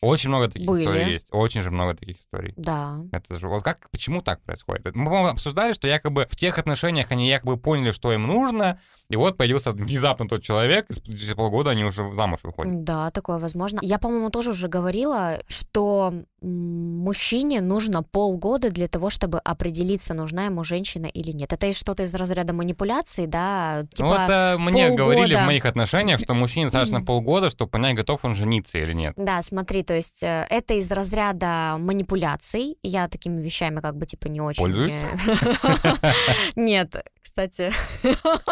Очень 0.00 0.28
много 0.28 0.46
таких 0.48 0.68
Были. 0.68 0.84
историй 0.84 1.12
есть. 1.12 1.26
Очень 1.32 1.62
же 1.62 1.72
много 1.72 1.94
таких 1.96 2.20
историй. 2.20 2.54
Да. 2.56 3.00
Это 3.10 3.36
же 3.36 3.48
вот 3.48 3.64
как, 3.64 3.90
почему 3.90 4.22
так 4.22 4.40
происходит? 4.44 4.94
Мы, 4.94 5.06
по-моему, 5.06 5.26
обсуждали, 5.30 5.72
что 5.72 5.88
якобы 5.88 6.28
в 6.30 6.36
тех 6.36 6.56
отношениях 6.56 7.10
они 7.10 7.28
якобы 7.28 7.56
поняли, 7.56 7.90
что 7.90 8.12
им 8.12 8.28
нужно, 8.28 8.80
и 9.10 9.16
вот 9.16 9.38
появился 9.38 9.72
внезапно 9.72 10.28
тот 10.28 10.42
человек, 10.42 10.86
и 10.90 11.12
через 11.12 11.34
полгода 11.34 11.70
они 11.70 11.82
уже 11.82 12.14
замуж 12.14 12.40
выходят. 12.42 12.84
Да, 12.84 13.10
такое 13.10 13.38
возможно. 13.38 13.78
Я, 13.80 13.98
по-моему, 13.98 14.28
тоже 14.28 14.50
уже 14.50 14.68
говорила, 14.68 15.40
что 15.46 16.12
мужчине 16.42 17.62
нужно 17.62 18.02
полгода 18.02 18.70
для 18.70 18.86
того, 18.86 19.08
чтобы 19.08 19.38
определиться, 19.38 20.12
нужна 20.12 20.44
ему 20.44 20.62
женщина 20.62 21.06
или 21.06 21.32
нет. 21.32 21.52
Это 21.54 21.72
что-то 21.72 22.02
из 22.02 22.14
разряда 22.14 22.52
манипуляций, 22.52 23.26
да? 23.26 23.86
Типа, 23.94 24.08
ну, 24.08 24.14
это 24.14 24.56
мне 24.58 24.88
полгода. 24.88 25.02
говорили 25.02 25.34
в 25.34 25.46
моих 25.46 25.64
отношениях, 25.64 26.20
что 26.20 26.34
мужчине 26.34 26.66
достаточно 26.66 27.02
полгода, 27.02 27.48
чтобы 27.48 27.70
понять, 27.70 27.96
готов 27.96 28.24
он 28.24 28.34
жениться 28.34 28.78
или 28.78 28.92
нет. 28.92 29.14
Да, 29.16 29.42
смотри, 29.42 29.82
то 29.82 29.94
есть 29.94 30.22
э, 30.22 30.46
это 30.50 30.74
из 30.74 30.90
разряда 30.90 31.76
манипуляций. 31.78 32.76
Я 32.82 33.08
такими 33.08 33.40
вещами 33.40 33.80
как 33.80 33.96
бы 33.96 34.04
типа 34.04 34.26
не 34.26 34.42
очень... 34.42 34.62
Пользуюсь? 34.62 34.94
э, 34.94 36.12
Нет, 36.56 36.94
кстати. 37.28 37.70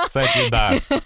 Кстати, 0.04 0.50
да. 0.50 0.74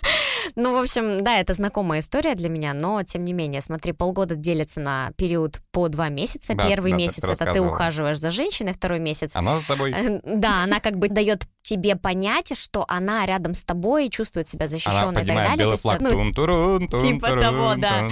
Ну, 0.57 0.73
в 0.73 0.79
общем, 0.79 1.23
да, 1.23 1.39
это 1.39 1.53
знакомая 1.55 2.01
история 2.01 2.35
для 2.35 2.49
меня, 2.49 2.75
но 2.75 3.03
тем 3.05 3.23
не 3.25 3.33
менее, 3.33 3.61
смотри, 3.61 3.93
полгода 3.93 4.35
делится 4.35 4.81
на 4.81 5.13
период 5.17 5.61
по 5.71 5.89
два 5.89 6.09
месяца. 6.09 6.55
Да, 6.55 6.67
Первый 6.67 6.91
да, 6.91 6.97
ты 6.97 7.03
месяц 7.03 7.25
это 7.25 7.53
ты 7.53 7.61
ухаживаешь 7.61 8.19
за 8.19 8.33
женщиной, 8.33 8.73
второй 8.73 8.99
месяц 8.99 9.37
Она 9.37 9.61
за 9.61 9.67
тобой. 9.67 9.93
Э, 9.93 10.21
Да, 10.25 10.65
она 10.65 10.81
как 10.81 10.99
бы 10.99 11.09
дает 11.09 11.47
тебе 11.63 11.95
понять, 11.95 12.57
что 12.59 12.85
она 12.89 13.27
рядом 13.27 13.55
с 13.55 13.63
тобой 13.63 14.07
и 14.07 14.11
чувствует 14.11 14.49
себя 14.49 14.67
защищенной 14.67 15.23
и 15.23 15.27
так 15.27 15.37
далее. 15.37 15.57
белый 15.57 15.77
флаг. 15.77 16.01
ну, 16.01 16.11
Тун-турун, 16.11 16.89
типа 16.89 17.29
тун-турун, 17.29 17.41
того, 17.41 17.75
да. 17.77 18.09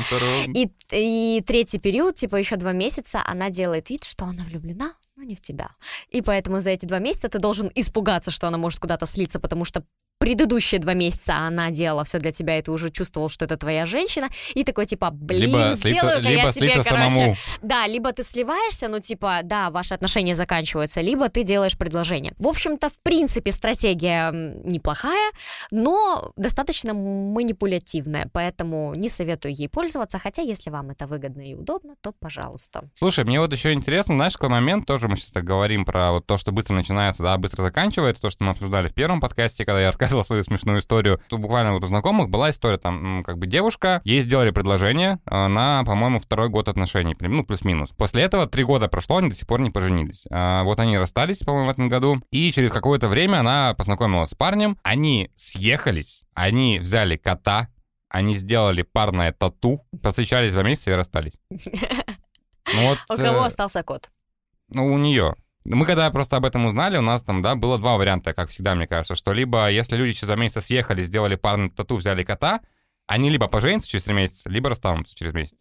и, 0.47 0.71
и 0.93 1.43
третий 1.45 1.79
период, 1.79 2.15
типа 2.15 2.37
еще 2.37 2.57
два 2.57 2.73
месяца, 2.73 3.23
она 3.27 3.51
делает 3.51 3.91
вид, 3.91 4.05
что 4.05 4.27
она 4.27 4.45
влюблена, 4.45 4.93
не 5.29 5.37
в 5.37 5.41
тебя. 5.41 5.71
И 6.09 6.23
поэтому 6.23 6.61
за 6.61 6.71
эти 6.71 6.87
два 6.87 6.99
месяца 6.99 7.29
ты 7.29 7.39
должен 7.39 7.71
испугаться, 7.75 8.31
что 8.31 8.49
она 8.49 8.59
может 8.59 8.81
куда-то 8.81 9.07
слиться, 9.07 9.39
потому 9.39 9.65
что 9.65 9.85
предыдущие 10.19 10.81
два 10.81 10.95
месяца 10.95 11.37
она 11.37 11.71
делала 11.71 12.05
все 12.05 12.19
для 12.19 12.33
тебя, 12.33 12.59
и 12.59 12.63
ты 12.63 12.71
уже 12.71 12.91
чувствовал, 12.91 13.29
что 13.29 13.45
это 13.45 13.57
твоя 13.57 13.87
женщина, 13.87 14.29
и 14.55 14.65
такой 14.65 14.87
типа, 14.87 15.11
блин, 15.11 15.43
Либо 15.43 15.73
слиться, 15.75 15.89
сделаю-ка 15.89 16.29
я 16.29 16.31
либо 16.31 16.53
тебе, 16.53 16.69
слиться 16.71 16.89
короче, 16.89 17.09
самому. 17.09 17.37
Да, 17.63 17.87
либо 17.87 18.13
ты 18.13 18.23
сливаешься, 18.23 18.89
ну, 18.89 19.01
типа, 19.01 19.41
да, 19.45 19.71
ваши 19.71 19.95
отношения 19.95 20.35
заканчиваются, 20.35 21.01
либо 21.01 21.29
ты 21.29 21.43
делаешь 21.43 21.77
предложение. 21.77 22.35
В 22.39 22.49
общем-то, 22.49 22.89
в 22.89 23.01
принципе, 23.01 23.53
стратегия 23.53 24.31
неплохая, 24.33 25.33
но 25.71 26.33
достаточно 26.37 26.95
манипулятивная, 26.95 28.29
поэтому 28.33 28.95
не 28.95 29.09
советую 29.09 29.55
ей 29.55 29.69
пользоваться, 29.69 30.19
хотя 30.19 30.43
если 30.43 30.71
вам 30.71 30.91
это 30.91 31.07
выгодно 31.07 31.43
и 31.43 31.55
удобно, 31.55 31.95
то 32.01 32.13
пожалуйста. 32.13 32.89
Слушай, 32.95 33.25
мне 33.25 33.41
вот 33.41 33.53
еще 33.53 33.73
интересно, 33.73 34.15
знаешь, 34.15 34.35
какой 34.35 34.51
момент, 34.51 34.87
тоже 34.87 35.09
мы 35.09 35.17
сейчас 35.17 35.31
так 35.31 35.45
говорим 35.45 35.85
про 35.85 36.13
вот 36.13 36.27
то, 36.27 36.37
что 36.39 36.53
быстро 36.53 36.75
начинается, 36.75 37.23
да, 37.23 37.37
быстро 37.37 37.63
заканчивается, 37.63 38.23
то, 38.23 38.31
что 38.31 38.45
мы 38.45 38.51
обсуждали 38.51 38.89
в 38.89 38.95
первом 38.95 39.21
подкасте, 39.21 39.65
когда 39.65 39.81
я 39.81 39.89
рассказывал 40.09 40.25
свою 40.25 40.43
смешную 40.43 40.81
историю. 40.81 41.21
Тут 41.29 41.41
буквально 41.41 41.73
вот 41.73 41.85
у 41.85 41.87
знакомых 41.87 42.31
была 42.31 42.51
история, 42.51 42.79
там, 42.79 43.23
как 43.25 43.39
бы 43.39 43.47
девушка, 43.47 44.01
ей 44.05 44.23
сделали 44.23 44.51
предложение 44.51 45.21
на, 45.27 45.85
по-моему, 45.85 46.19
второй 46.19 46.49
год 46.49 46.69
отношений, 46.69 47.17
ну, 47.21 47.45
плюс-минус. 47.45 47.91
После 47.97 48.23
этого 48.23 48.47
три 48.47 48.65
года 48.65 48.89
прошло, 48.89 49.19
они 49.19 49.29
до 49.29 49.35
сих 49.35 49.47
пор 49.47 49.61
не 49.61 49.71
поженились. 49.71 50.27
А, 50.31 50.63
вот 50.63 50.81
они 50.81 50.97
расстались, 50.99 51.41
по-моему, 51.41 51.69
в 51.69 51.71
этом 51.71 51.89
году, 51.89 52.23
и 52.31 52.51
через 52.53 52.71
какое-то 52.71 53.09
время 53.09 53.41
она 53.41 53.75
познакомилась 53.77 54.31
с 54.31 54.35
парнем, 54.35 54.79
они 54.83 55.31
съехались, 55.37 56.25
они 56.35 56.79
взяли 56.79 57.17
кота, 57.17 57.69
они 58.09 58.35
сделали 58.35 58.83
парное 58.83 59.33
тату, 59.33 59.85
встречались 60.03 60.55
два 60.55 60.63
месяца 60.63 60.91
и 60.91 60.95
расстались. 60.95 61.39
Ну, 62.75 62.87
вот, 62.87 62.99
у 63.09 63.17
кого 63.17 63.45
э, 63.45 63.47
остался 63.47 63.83
кот? 63.83 64.11
Ну, 64.69 64.93
у 64.93 64.99
нее. 64.99 65.35
Мы 65.75 65.85
когда 65.87 66.11
просто 66.11 66.37
об 66.37 66.45
этом 66.45 66.67
узнали, 66.67 66.97
у 66.97 67.03
нас 67.03 67.23
там, 67.23 67.43
да, 67.43 67.55
было 67.55 67.79
два 67.79 67.97
варианта, 67.97 68.33
как 68.33 68.49
всегда, 68.49 68.75
мне 68.75 68.87
кажется, 68.87 69.15
что 69.15 69.33
либо 69.33 69.71
если 69.71 69.97
люди 69.97 70.13
через 70.15 70.29
два 70.29 70.37
месяца 70.37 70.61
съехали, 70.61 71.03
сделали 71.03 71.37
парный 71.37 71.71
тату, 71.71 71.97
взяли 71.97 72.23
кота, 72.25 72.61
они 73.07 73.31
либо 73.31 73.49
поженятся 73.49 73.89
через 73.89 74.05
три 74.05 74.15
месяца, 74.15 74.49
либо 74.49 74.71
расстанутся 74.71 75.15
через 75.17 75.33
месяц. 75.35 75.59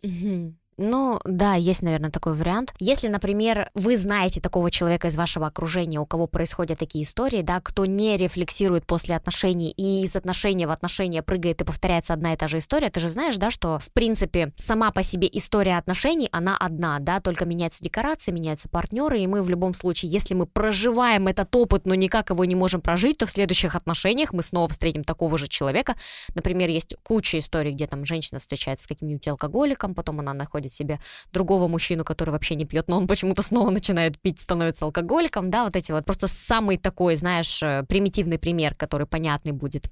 Ну, 0.79 1.19
да, 1.25 1.55
есть, 1.55 1.81
наверное, 1.81 2.11
такой 2.11 2.35
вариант. 2.35 2.71
Если, 2.77 3.07
например, 3.07 3.71
вы 3.73 3.97
знаете 3.97 4.39
такого 4.39 4.69
человека 4.69 5.07
из 5.07 5.15
вашего 5.15 5.47
окружения, 5.47 5.99
у 5.99 6.05
кого 6.05 6.27
происходят 6.27 6.77
такие 6.77 7.03
истории, 7.03 7.41
да, 7.41 7.59
кто 7.61 7.87
не 7.87 8.15
рефлексирует 8.15 8.85
после 8.85 9.15
отношений 9.15 9.71
и 9.71 10.03
из 10.03 10.15
отношения 10.15 10.67
в 10.67 10.71
отношения 10.71 11.23
прыгает 11.23 11.61
и 11.61 11.65
повторяется 11.65 12.13
одна 12.13 12.33
и 12.33 12.37
та 12.37 12.47
же 12.47 12.59
история, 12.59 12.91
ты 12.91 12.99
же 12.99 13.09
знаешь, 13.09 13.37
да, 13.37 13.49
что, 13.49 13.79
в 13.79 13.91
принципе, 13.91 14.53
сама 14.55 14.91
по 14.91 15.01
себе 15.01 15.27
история 15.33 15.79
отношений, 15.79 16.29
она 16.31 16.55
одна, 16.55 16.99
да, 16.99 17.21
только 17.21 17.45
меняются 17.45 17.83
декорации, 17.83 18.31
меняются 18.31 18.69
партнеры, 18.69 19.19
и 19.19 19.25
мы 19.25 19.41
в 19.41 19.49
любом 19.49 19.73
случае, 19.73 20.11
если 20.11 20.35
мы 20.35 20.45
проживаем 20.45 21.25
этот 21.25 21.55
опыт, 21.55 21.87
но 21.87 21.95
никак 21.95 22.29
его 22.29 22.45
не 22.45 22.55
можем 22.55 22.81
прожить, 22.81 23.17
то 23.17 23.25
в 23.25 23.31
следующих 23.31 23.73
отношениях 23.73 24.31
мы 24.31 24.43
снова 24.43 24.69
встретим 24.69 25.03
такого 25.03 25.39
же 25.39 25.47
человека. 25.47 25.95
Например, 26.35 26.69
есть 26.69 26.95
куча 27.01 27.39
историй, 27.39 27.71
где 27.71 27.87
там 27.87 28.05
женщина 28.05 28.39
встречается 28.39 28.83
с 28.83 28.87
каким-нибудь 28.87 29.27
алкоголиком, 29.27 29.95
потом 29.95 30.19
она 30.19 30.35
находит 30.35 30.66
находит 30.67 30.73
себе 30.73 30.99
другого 31.33 31.67
мужчину, 31.67 32.03
который 32.03 32.31
вообще 32.31 32.55
не 32.55 32.65
пьет, 32.65 32.87
но 32.87 32.97
он 32.97 33.07
почему-то 33.07 33.41
снова 33.41 33.69
начинает 33.69 34.19
пить, 34.19 34.39
становится 34.39 34.85
алкоголиком, 34.85 35.49
да, 35.49 35.63
вот 35.63 35.75
эти 35.75 35.91
вот 35.91 36.05
просто 36.05 36.27
самый 36.27 36.77
такой, 36.77 37.15
знаешь, 37.15 37.61
э, 37.63 37.83
примитивный 37.87 38.37
пример, 38.37 38.75
который 38.75 39.07
понятный 39.07 39.51
будет. 39.51 39.89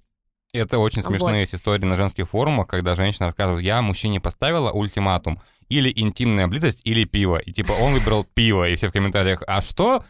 Это 0.53 0.79
очень 0.79 1.01
смешные 1.01 1.45
вот. 1.45 1.53
истории 1.53 1.85
на 1.85 1.95
женских 1.95 2.29
форумах, 2.29 2.67
когда 2.67 2.95
женщина 2.95 3.27
рассказывает, 3.27 3.63
я 3.63 3.81
мужчине 3.81 4.21
поставила 4.21 4.71
ультиматум, 4.71 5.41
или 5.67 5.91
интимная 5.95 6.47
близость, 6.47 6.81
или 6.83 7.05
пиво. 7.05 7.37
И 7.37 7.51
типа 7.51 7.71
он 7.71 7.93
выбрал 7.93 8.23
пиво, 8.23 8.69
и 8.69 8.75
все 8.75 8.89
в 8.89 8.91
комментариях, 8.91 9.41
а 9.47 9.61
что? 9.61 10.05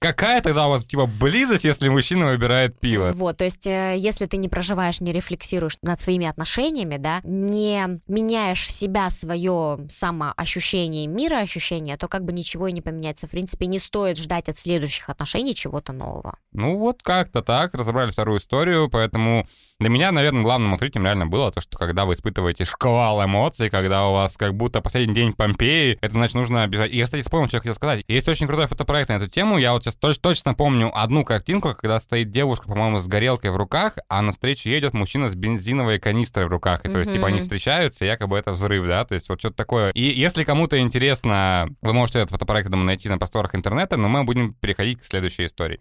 Какая 0.00 0.40
тогда 0.40 0.66
у 0.66 0.70
вас, 0.70 0.86
типа, 0.86 1.04
близость, 1.04 1.64
если 1.64 1.90
мужчина 1.90 2.28
выбирает 2.28 2.80
пиво? 2.80 3.12
Вот, 3.14 3.36
то 3.36 3.44
есть, 3.44 3.66
э, 3.66 3.96
если 3.98 4.24
ты 4.24 4.38
не 4.38 4.48
проживаешь, 4.48 5.02
не 5.02 5.12
рефлексируешь 5.12 5.76
над 5.82 6.00
своими 6.00 6.26
отношениями, 6.26 6.96
да, 6.96 7.20
не 7.22 8.00
меняешь 8.08 8.72
себя, 8.72 9.10
свое 9.10 9.84
самоощущение, 9.90 11.06
мироощущение, 11.06 11.98
то 11.98 12.08
как 12.08 12.24
бы 12.24 12.32
ничего 12.32 12.68
и 12.68 12.72
не 12.72 12.80
поменяется. 12.80 13.26
В 13.26 13.30
принципе, 13.30 13.66
не 13.66 13.78
стоит 13.78 14.16
ждать 14.16 14.48
от 14.48 14.56
следующих 14.56 15.10
отношений 15.10 15.54
чего-то 15.54 15.92
нового. 15.92 16.38
Ну, 16.52 16.78
вот 16.78 17.02
как-то 17.02 17.42
так, 17.42 17.74
разобрали 17.74 18.10
вторую 18.10 18.40
историю, 18.40 18.88
поэтому 18.88 19.46
для 19.80 19.88
меня, 19.88 20.12
наверное, 20.12 20.42
главным 20.42 20.74
открытием 20.74 21.06
реально 21.06 21.26
было 21.26 21.50
то, 21.50 21.62
что 21.62 21.78
когда 21.78 22.04
вы 22.04 22.12
испытываете 22.12 22.66
шквал 22.66 23.24
эмоций, 23.24 23.70
когда 23.70 24.06
у 24.08 24.12
вас 24.12 24.36
как 24.36 24.54
будто 24.54 24.82
последний 24.82 25.14
день 25.14 25.32
Помпеи, 25.32 25.98
это 26.02 26.12
значит 26.12 26.34
нужно 26.34 26.66
бежать. 26.66 26.92
И 26.92 26.98
я, 26.98 27.06
кстати, 27.06 27.22
вспомнил, 27.22 27.48
что 27.48 27.56
я 27.56 27.60
хотел 27.62 27.74
сказать. 27.74 28.04
Есть 28.06 28.28
очень 28.28 28.46
крутой 28.46 28.66
фотопроект 28.66 29.08
на 29.08 29.14
эту 29.14 29.28
тему. 29.28 29.56
Я 29.56 29.72
вот 29.72 29.82
сейчас 29.82 29.96
точ- 29.96 30.20
точно 30.20 30.52
помню 30.52 30.90
одну 30.94 31.24
картинку, 31.24 31.74
когда 31.74 31.98
стоит 31.98 32.30
девушка, 32.30 32.68
по-моему, 32.68 32.98
с 32.98 33.08
горелкой 33.08 33.52
в 33.52 33.56
руках, 33.56 33.94
а 34.10 34.20
навстречу 34.20 34.68
едет 34.68 34.92
мужчина 34.92 35.30
с 35.30 35.34
бензиновой 35.34 35.98
канистрой 35.98 36.44
в 36.44 36.48
руках. 36.48 36.84
И 36.84 36.90
то 36.90 36.98
есть, 36.98 37.14
типа, 37.14 37.28
они 37.28 37.40
встречаются, 37.40 38.04
и 38.04 38.08
якобы 38.08 38.36
это 38.36 38.52
взрыв, 38.52 38.86
да? 38.86 39.06
То 39.06 39.14
есть, 39.14 39.30
вот 39.30 39.40
что-то 39.40 39.56
такое. 39.56 39.92
И 39.92 40.02
если 40.02 40.44
кому-то 40.44 40.78
интересно, 40.78 41.70
вы 41.80 41.94
можете 41.94 42.18
этот 42.18 42.32
фотопроект, 42.32 42.68
думаю, 42.68 42.86
найти 42.86 43.08
на 43.08 43.16
просторах 43.16 43.54
интернета, 43.54 43.96
но 43.96 44.10
мы 44.10 44.24
будем 44.24 44.52
переходить 44.52 45.00
к 45.00 45.04
следующей 45.06 45.46
истории. 45.46 45.80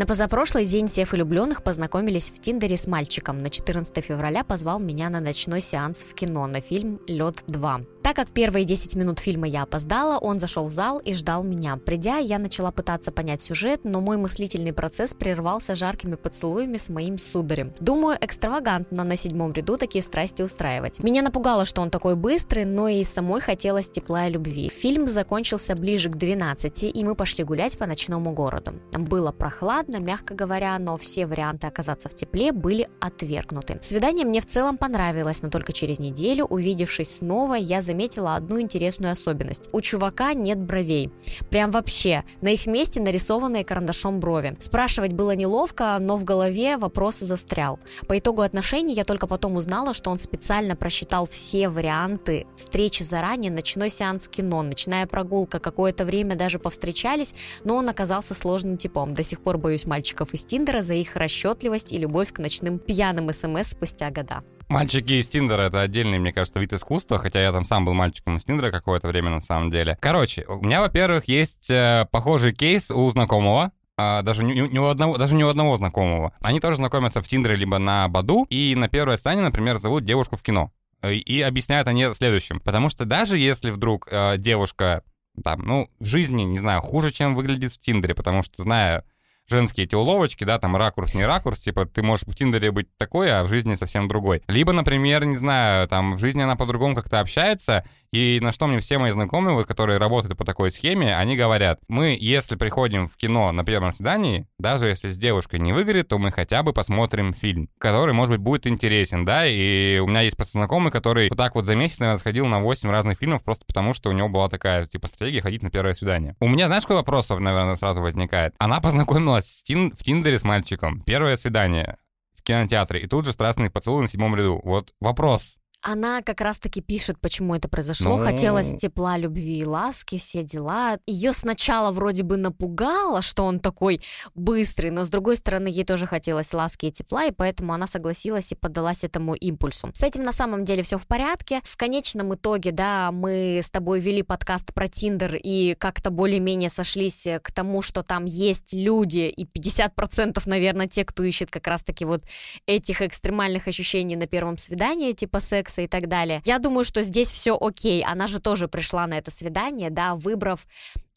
На 0.00 0.06
позапрошлый 0.06 0.64
день 0.64 0.86
всех 0.86 1.12
влюбленных 1.12 1.62
познакомились 1.62 2.30
в 2.30 2.40
Тиндере 2.40 2.78
с 2.78 2.86
мальчиком. 2.86 3.36
На 3.36 3.50
14 3.50 4.02
февраля 4.02 4.44
позвал 4.44 4.78
меня 4.78 5.10
на 5.10 5.20
ночной 5.20 5.60
сеанс 5.60 6.04
в 6.04 6.14
кино 6.14 6.46
на 6.46 6.62
фильм 6.62 7.02
«Лед 7.06 7.44
2». 7.48 7.99
Так 8.02 8.16
как 8.16 8.30
первые 8.30 8.64
10 8.64 8.96
минут 8.96 9.18
фильма 9.18 9.46
я 9.46 9.62
опоздала, 9.62 10.18
он 10.18 10.40
зашел 10.40 10.66
в 10.66 10.70
зал 10.70 10.98
и 10.98 11.12
ждал 11.12 11.44
меня. 11.44 11.76
Придя, 11.76 12.16
я 12.16 12.38
начала 12.38 12.70
пытаться 12.70 13.12
понять 13.12 13.42
сюжет, 13.42 13.82
но 13.84 14.00
мой 14.00 14.16
мыслительный 14.16 14.72
процесс 14.72 15.12
прервался 15.12 15.74
жаркими 15.74 16.14
поцелуями 16.14 16.78
с 16.78 16.88
моим 16.88 17.18
сударем. 17.18 17.74
Думаю, 17.78 18.16
экстравагантно 18.20 19.04
на 19.04 19.16
седьмом 19.16 19.52
ряду 19.52 19.76
такие 19.76 20.02
страсти 20.02 20.42
устраивать. 20.42 21.02
Меня 21.02 21.22
напугало, 21.22 21.66
что 21.66 21.82
он 21.82 21.90
такой 21.90 22.16
быстрый, 22.16 22.64
но 22.64 22.88
и 22.88 23.04
самой 23.04 23.40
хотелось 23.42 23.90
тепла 23.90 24.26
и 24.26 24.30
любви. 24.30 24.70
Фильм 24.70 25.06
закончился 25.06 25.76
ближе 25.76 26.08
к 26.08 26.16
12, 26.16 26.84
и 26.84 27.04
мы 27.04 27.14
пошли 27.14 27.44
гулять 27.44 27.76
по 27.76 27.86
ночному 27.86 28.32
городу. 28.32 28.72
Было 28.92 29.30
прохладно, 29.30 29.98
мягко 29.98 30.34
говоря, 30.34 30.78
но 30.78 30.96
все 30.96 31.26
варианты 31.26 31.66
оказаться 31.66 32.08
в 32.08 32.14
тепле 32.14 32.52
были 32.52 32.88
отвергнуты. 33.00 33.78
Свидание 33.82 34.24
мне 34.24 34.40
в 34.40 34.46
целом 34.46 34.78
понравилось, 34.78 35.42
но 35.42 35.50
только 35.50 35.72
через 35.72 35.98
неделю, 35.98 36.46
увидевшись 36.46 37.16
снова, 37.16 37.54
я 37.54 37.82
заметила 37.90 38.36
одну 38.36 38.60
интересную 38.60 39.12
особенность. 39.12 39.68
У 39.72 39.80
чувака 39.80 40.32
нет 40.32 40.58
бровей. 40.58 41.10
Прям 41.50 41.72
вообще. 41.72 42.22
На 42.40 42.50
их 42.50 42.66
месте 42.66 43.00
нарисованные 43.00 43.64
карандашом 43.64 44.20
брови. 44.20 44.56
Спрашивать 44.60 45.12
было 45.12 45.32
неловко, 45.32 45.96
но 45.98 46.16
в 46.16 46.22
голове 46.22 46.76
вопрос 46.76 47.18
застрял. 47.18 47.80
По 48.06 48.16
итогу 48.16 48.42
отношений 48.42 48.94
я 48.94 49.04
только 49.04 49.26
потом 49.26 49.56
узнала, 49.56 49.92
что 49.92 50.10
он 50.10 50.20
специально 50.20 50.76
просчитал 50.76 51.26
все 51.26 51.68
варианты 51.68 52.46
встречи 52.54 53.02
заранее, 53.02 53.50
ночной 53.50 53.90
сеанс 53.90 54.28
кино, 54.28 54.62
ночная 54.62 55.06
прогулка, 55.08 55.58
какое-то 55.58 56.04
время 56.04 56.36
даже 56.36 56.60
повстречались, 56.60 57.34
но 57.64 57.74
он 57.74 57.88
оказался 57.88 58.34
сложным 58.34 58.76
типом. 58.76 59.14
До 59.14 59.24
сих 59.24 59.40
пор 59.40 59.58
боюсь 59.58 59.84
мальчиков 59.84 60.32
из 60.32 60.44
Тиндера 60.44 60.80
за 60.80 60.94
их 60.94 61.16
расчетливость 61.16 61.92
и 61.92 61.98
любовь 61.98 62.32
к 62.32 62.38
ночным 62.38 62.78
пьяным 62.78 63.32
СМС 63.32 63.70
спустя 63.70 64.10
года. 64.10 64.44
Мальчики 64.70 65.14
из 65.14 65.28
Тиндера— 65.28 65.62
это 65.66 65.80
отдельный, 65.80 66.20
мне 66.20 66.32
кажется, 66.32 66.60
вид 66.60 66.72
искусства, 66.72 67.18
хотя 67.18 67.42
я 67.42 67.50
там 67.50 67.64
сам 67.64 67.84
был 67.84 67.92
мальчиком 67.92 68.36
из 68.36 68.44
Тиндера 68.44 68.70
какое-то 68.70 69.08
время 69.08 69.30
на 69.30 69.40
самом 69.40 69.72
деле. 69.72 69.98
Короче, 70.00 70.44
у 70.46 70.60
меня, 70.60 70.80
во-первых, 70.80 71.24
есть 71.26 71.68
э, 71.70 72.06
похожий 72.12 72.54
кейс 72.54 72.92
у 72.92 73.10
знакомого, 73.10 73.72
а, 73.96 74.22
даже 74.22 74.44
не, 74.44 74.54
не 74.68 74.78
у 74.78 74.86
одного, 74.86 75.18
даже 75.18 75.34
не 75.34 75.44
у 75.44 75.48
одного 75.48 75.76
знакомого. 75.76 76.32
Они 76.40 76.60
тоже 76.60 76.76
знакомятся 76.76 77.20
в 77.20 77.26
Тиндере 77.26 77.56
либо 77.56 77.78
на 77.78 78.06
Баду, 78.06 78.46
и 78.48 78.76
на 78.76 78.88
первое 78.88 79.16
свидание, 79.16 79.44
например, 79.44 79.78
зовут 79.78 80.04
девушку 80.04 80.36
в 80.36 80.42
кино. 80.44 80.70
И 81.02 81.42
объясняют 81.42 81.88
они 81.88 82.06
следующим. 82.14 82.60
Потому 82.60 82.90
что 82.90 83.04
даже 83.04 83.38
если 83.38 83.70
вдруг 83.70 84.06
э, 84.08 84.36
девушка 84.38 85.02
там, 85.42 85.62
ну, 85.62 85.90
в 85.98 86.04
жизни, 86.04 86.42
не 86.42 86.60
знаю, 86.60 86.80
хуже, 86.80 87.10
чем 87.10 87.34
выглядит 87.34 87.72
в 87.72 87.78
Тиндере, 87.78 88.14
потому 88.14 88.44
что, 88.44 88.62
зная 88.62 89.04
женские 89.50 89.84
эти 89.84 89.94
уловочки, 89.94 90.44
да, 90.44 90.58
там 90.58 90.76
ракурс, 90.76 91.14
не 91.14 91.26
ракурс, 91.26 91.60
типа 91.60 91.86
ты 91.86 92.02
можешь 92.02 92.26
в 92.26 92.34
Тиндере 92.34 92.70
быть 92.70 92.88
такой, 92.96 93.32
а 93.32 93.44
в 93.44 93.48
жизни 93.48 93.74
совсем 93.74 94.08
другой. 94.08 94.42
Либо, 94.46 94.72
например, 94.72 95.24
не 95.24 95.36
знаю, 95.36 95.88
там 95.88 96.16
в 96.16 96.20
жизни 96.20 96.42
она 96.42 96.56
по-другому 96.56 96.94
как-то 96.94 97.20
общается, 97.20 97.84
и 98.12 98.40
на 98.40 98.50
что 98.52 98.66
мне 98.66 98.80
все 98.80 98.98
мои 98.98 99.12
знакомые, 99.12 99.64
которые 99.64 99.98
работают 99.98 100.36
по 100.36 100.44
такой 100.44 100.72
схеме, 100.72 101.16
они 101.16 101.36
говорят, 101.36 101.80
мы, 101.88 102.16
если 102.20 102.56
приходим 102.56 103.08
в 103.08 103.16
кино 103.16 103.52
на 103.52 103.64
первом 103.64 103.92
свидании, 103.92 104.48
даже 104.58 104.86
если 104.86 105.10
с 105.10 105.18
девушкой 105.18 105.60
не 105.60 105.72
выгорит, 105.72 106.08
то 106.08 106.18
мы 106.18 106.32
хотя 106.32 106.62
бы 106.62 106.72
посмотрим 106.72 107.32
фильм, 107.34 107.68
который, 107.78 108.12
может 108.12 108.36
быть, 108.36 108.40
будет 108.40 108.66
интересен, 108.66 109.24
да, 109.24 109.46
и 109.46 109.98
у 109.98 110.06
меня 110.06 110.22
есть 110.22 110.36
просто 110.36 110.52
знакомый, 110.52 110.90
который 110.90 111.28
вот 111.28 111.38
так 111.38 111.54
вот 111.54 111.64
за 111.64 111.76
месяц, 111.76 112.00
наверное, 112.00 112.18
сходил 112.18 112.46
на 112.46 112.60
8 112.60 112.90
разных 112.90 113.18
фильмов 113.18 113.44
просто 113.44 113.64
потому, 113.64 113.94
что 113.94 114.10
у 114.10 114.12
него 114.12 114.28
была 114.28 114.48
такая, 114.48 114.86
типа, 114.86 115.06
стратегия 115.06 115.40
ходить 115.40 115.62
на 115.62 115.70
первое 115.70 115.94
свидание. 115.94 116.34
У 116.40 116.48
меня, 116.48 116.66
знаешь, 116.66 116.82
какой 116.82 116.96
вопрос, 116.96 117.30
наверное, 117.30 117.76
сразу 117.76 118.00
возникает? 118.00 118.54
Она 118.58 118.80
познакомилась 118.80 119.62
тин 119.62 119.92
в 119.92 120.02
Тиндере 120.02 120.38
с 120.38 120.42
мальчиком, 120.42 121.02
первое 121.04 121.36
свидание 121.36 121.96
в 122.34 122.42
кинотеатре, 122.42 123.00
и 123.00 123.06
тут 123.06 123.26
же 123.26 123.32
страстный 123.32 123.70
поцелуй 123.70 124.02
на 124.02 124.08
седьмом 124.08 124.34
ряду. 124.34 124.60
Вот 124.64 124.94
вопрос, 125.00 125.58
она 125.82 126.20
как 126.22 126.40
раз-таки 126.40 126.82
пишет, 126.82 127.18
почему 127.20 127.54
это 127.54 127.68
произошло. 127.68 128.16
Ну... 128.16 128.24
Хотелось 128.24 128.74
тепла, 128.74 129.16
любви 129.16 129.58
и 129.58 129.64
ласки, 129.64 130.18
все 130.18 130.42
дела. 130.42 130.98
Ее 131.06 131.32
сначала 131.32 131.90
вроде 131.90 132.22
бы 132.22 132.36
напугало, 132.36 133.22
что 133.22 133.44
он 133.44 133.60
такой 133.60 134.00
быстрый, 134.34 134.90
но 134.90 135.04
с 135.04 135.08
другой 135.08 135.36
стороны 135.36 135.68
ей 135.68 135.84
тоже 135.84 136.06
хотелось 136.06 136.52
ласки 136.52 136.86
и 136.86 136.92
тепла, 136.92 137.24
и 137.26 137.32
поэтому 137.32 137.72
она 137.72 137.86
согласилась 137.86 138.52
и 138.52 138.54
поддалась 138.54 139.04
этому 139.04 139.34
импульсу. 139.34 139.90
С 139.94 140.02
этим 140.02 140.22
на 140.22 140.32
самом 140.32 140.64
деле 140.64 140.82
все 140.82 140.98
в 140.98 141.06
порядке. 141.06 141.60
В 141.64 141.76
конечном 141.76 142.34
итоге, 142.34 142.72
да, 142.72 143.10
мы 143.10 143.60
с 143.62 143.70
тобой 143.70 144.00
вели 144.00 144.22
подкаст 144.22 144.74
про 144.74 144.86
Тиндер 144.86 145.36
и 145.36 145.74
как-то 145.78 146.10
более-менее 146.10 146.68
сошлись 146.68 147.26
к 147.42 147.52
тому, 147.52 147.80
что 147.80 148.02
там 148.02 148.26
есть 148.26 148.74
люди, 148.74 149.32
и 149.34 149.44
50% 149.44 150.42
наверное 150.46 150.88
те, 150.88 151.04
кто 151.04 151.22
ищет 151.22 151.50
как 151.50 151.66
раз-таки 151.66 152.04
вот 152.04 152.22
этих 152.66 153.00
экстремальных 153.00 153.66
ощущений 153.66 154.16
на 154.16 154.26
первом 154.26 154.58
свидании, 154.58 155.12
типа 155.12 155.40
секс 155.40 155.69
секса 155.70 155.82
и 155.82 155.86
так 155.86 156.08
далее. 156.08 156.42
Я 156.44 156.58
думаю, 156.58 156.84
что 156.84 157.02
здесь 157.02 157.30
все 157.30 157.56
окей. 157.58 158.04
Она 158.04 158.26
же 158.26 158.40
тоже 158.40 158.68
пришла 158.68 159.06
на 159.06 159.14
это 159.14 159.30
свидание, 159.30 159.90
да, 159.90 160.14
выбрав 160.14 160.66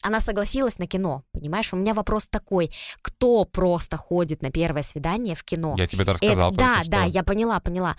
она 0.06 0.20
согласилась 0.20 0.78
на 0.78 0.86
кино, 0.86 1.22
понимаешь? 1.32 1.72
У 1.72 1.76
меня 1.76 1.94
вопрос 1.94 2.26
такой, 2.26 2.70
кто 3.00 3.46
просто 3.46 3.96
ходит 3.96 4.42
на 4.42 4.50
первое 4.50 4.82
свидание 4.82 5.34
в 5.34 5.42
кино? 5.44 5.76
Я 5.78 5.86
тебе 5.86 6.02
это 6.02 6.12
рассказал. 6.12 6.52
Э, 6.52 6.56
да, 6.56 6.82
да, 6.86 7.04
я 7.04 7.22
поняла, 7.22 7.58
поняла. 7.58 7.96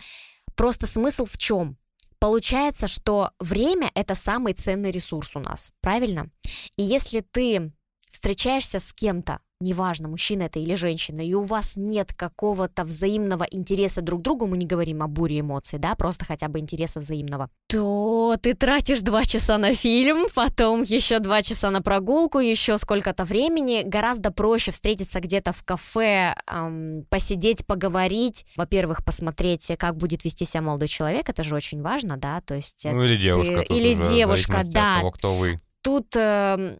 Просто 0.55 0.85
смысл 0.85 1.25
в 1.25 1.35
чем? 1.37 1.77
Получается, 2.19 2.87
что 2.87 3.31
время— 3.39 3.89
это 3.95 4.13
самый 4.13 4.53
ценный 4.53 4.91
ресурс 4.91 5.35
у 5.35 5.39
нас, 5.39 5.71
правильно? 5.81 6.29
И 6.77 6.83
если 6.83 7.21
ты 7.21 7.71
встречаешься 8.11 8.79
с 8.79 8.93
кем-то, 8.93 9.39
неважно, 9.65 10.07
мужчина 10.07 10.43
это 10.43 10.59
или 10.59 10.75
женщина, 10.75 11.21
и 11.21 11.33
у 11.33 11.43
вас 11.43 11.73
нет 11.75 12.13
какого-то 12.13 12.83
взаимного 12.83 13.45
интереса 13.51 14.01
друг 14.01 14.21
к 14.21 14.23
другу, 14.23 14.47
мы 14.47 14.57
не 14.57 14.65
говорим 14.65 15.01
о 15.01 15.07
буре 15.07 15.39
эмоций, 15.39 15.79
да, 15.79 15.95
просто 15.95 16.25
хотя 16.25 16.47
бы 16.47 16.59
интереса 16.59 16.99
взаимного, 16.99 17.49
то 17.67 18.35
ты 18.41 18.53
тратишь 18.53 19.01
два 19.01 19.25
часа 19.25 19.57
на 19.57 19.73
фильм, 19.73 20.27
потом 20.35 20.83
еще 20.83 21.19
два 21.19 21.41
часа 21.41 21.71
на 21.71 21.81
прогулку, 21.81 22.39
еще 22.39 22.77
сколько-то 22.77 23.25
времени. 23.25 23.83
Гораздо 23.83 24.31
проще 24.31 24.71
встретиться 24.71 25.19
где-то 25.19 25.51
в 25.51 25.63
кафе, 25.63 26.35
эм, 26.47 27.05
посидеть, 27.09 27.65
поговорить. 27.65 28.45
Во-первых, 28.55 29.03
посмотреть, 29.03 29.71
как 29.79 29.97
будет 29.97 30.23
вести 30.23 30.45
себя 30.45 30.61
молодой 30.61 30.87
человек, 30.87 31.27
это 31.27 31.43
же 31.43 31.55
очень 31.55 31.81
важно, 31.81 32.17
да, 32.17 32.41
то 32.41 32.53
есть... 32.53 32.85
Ну 32.85 33.03
или 33.03 33.17
девушка. 33.17 33.63
Ты, 33.67 33.73
или 33.73 33.93
девушка, 33.93 34.61
да. 34.65 34.99
Того, 34.99 35.11
кто 35.11 35.35
вы. 35.35 35.57
Тут 35.81 36.15
э, 36.15 36.77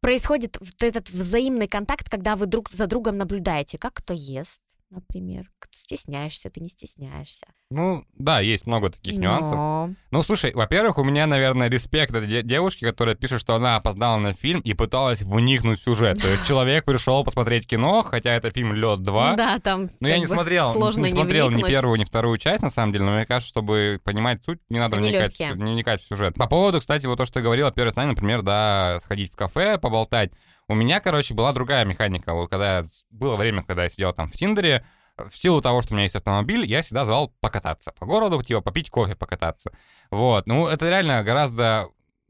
происходит 0.00 0.56
вот 0.60 0.82
этот 0.82 1.10
взаимный 1.10 1.68
контакт, 1.68 2.08
когда 2.08 2.36
вы 2.36 2.46
друг 2.46 2.70
за 2.72 2.86
другом 2.86 3.18
наблюдаете, 3.18 3.78
как 3.78 3.94
кто 3.94 4.14
ест, 4.14 4.60
например. 4.90 5.50
Стесняешься, 5.70 6.50
ты 6.50 6.60
не 6.60 6.68
стесняешься. 6.68 7.46
Ну, 7.70 8.04
да, 8.14 8.40
есть 8.40 8.66
много 8.66 8.90
таких 8.90 9.14
Но... 9.14 9.20
нюансов. 9.20 9.96
Ну, 10.10 10.22
слушай, 10.22 10.52
во-первых, 10.54 10.98
у 10.98 11.04
меня, 11.04 11.26
наверное, 11.26 11.68
респект 11.68 12.14
этой 12.14 12.26
де- 12.26 12.42
девушке, 12.42 12.86
которая 12.86 13.14
пишет, 13.14 13.40
что 13.40 13.54
она 13.54 13.76
опоздала 13.76 14.18
на 14.18 14.32
фильм 14.32 14.60
и 14.60 14.72
пыталась 14.72 15.22
вникнуть 15.22 15.80
в 15.80 15.84
сюжет. 15.84 16.20
То 16.20 16.28
есть 16.28 16.46
человек 16.46 16.84
пришел 16.84 17.22
посмотреть 17.24 17.66
кино, 17.66 18.02
хотя 18.02 18.32
это 18.32 18.50
фильм 18.50 18.72
«Лед 18.72 19.00
2». 19.00 19.36
Да, 19.36 19.58
там 19.58 19.88
Но 20.00 20.08
я 20.08 20.18
не 20.18 20.26
смотрел, 20.26 20.72
сложно 20.72 21.04
не, 21.04 21.10
смотрел 21.10 21.50
ни 21.50 21.62
первую, 21.62 21.98
ни 21.98 22.04
вторую 22.04 22.38
часть, 22.38 22.62
на 22.62 22.70
самом 22.70 22.92
деле, 22.92 23.04
но 23.04 23.12
мне 23.12 23.26
кажется, 23.26 23.48
чтобы 23.48 24.00
понимать 24.02 24.44
суть, 24.44 24.60
не 24.70 24.78
надо 24.78 24.96
вникать, 24.96 25.38
не 25.38 25.72
вникать 25.72 26.02
в 26.02 26.06
сюжет. 26.06 26.34
По 26.34 26.46
поводу, 26.46 26.80
кстати, 26.80 27.06
вот 27.06 27.18
то, 27.18 27.26
что 27.26 27.34
ты 27.34 27.42
говорила, 27.42 27.72
знание, 27.98 28.14
например, 28.14 28.42
да, 28.42 28.98
сходить 29.02 29.32
в 29.32 29.36
кафе, 29.36 29.78
поболтать. 29.78 30.32
У 30.68 30.74
меня, 30.74 31.00
короче, 31.00 31.34
была 31.34 31.52
другая 31.52 31.84
механика. 31.84 32.34
Вот 32.34 32.50
когда 32.50 32.84
было 33.10 33.36
время, 33.36 33.62
когда 33.62 33.84
я 33.84 33.88
сидел 33.88 34.12
там 34.12 34.30
в 34.30 34.32
Тиндере, 34.32 34.84
в 35.16 35.36
силу 35.36 35.60
того, 35.60 35.82
что 35.82 35.94
у 35.94 35.96
меня 35.96 36.04
есть 36.04 36.14
автомобиль, 36.14 36.64
я 36.66 36.82
всегда 36.82 37.04
звал 37.04 37.34
покататься 37.40 37.92
по 37.98 38.06
городу, 38.06 38.40
типа 38.42 38.60
попить 38.60 38.90
кофе, 38.90 39.16
покататься. 39.16 39.72
Вот, 40.10 40.46
ну 40.46 40.68
это 40.68 40.88
реально 40.88 41.24
гораздо 41.24 41.88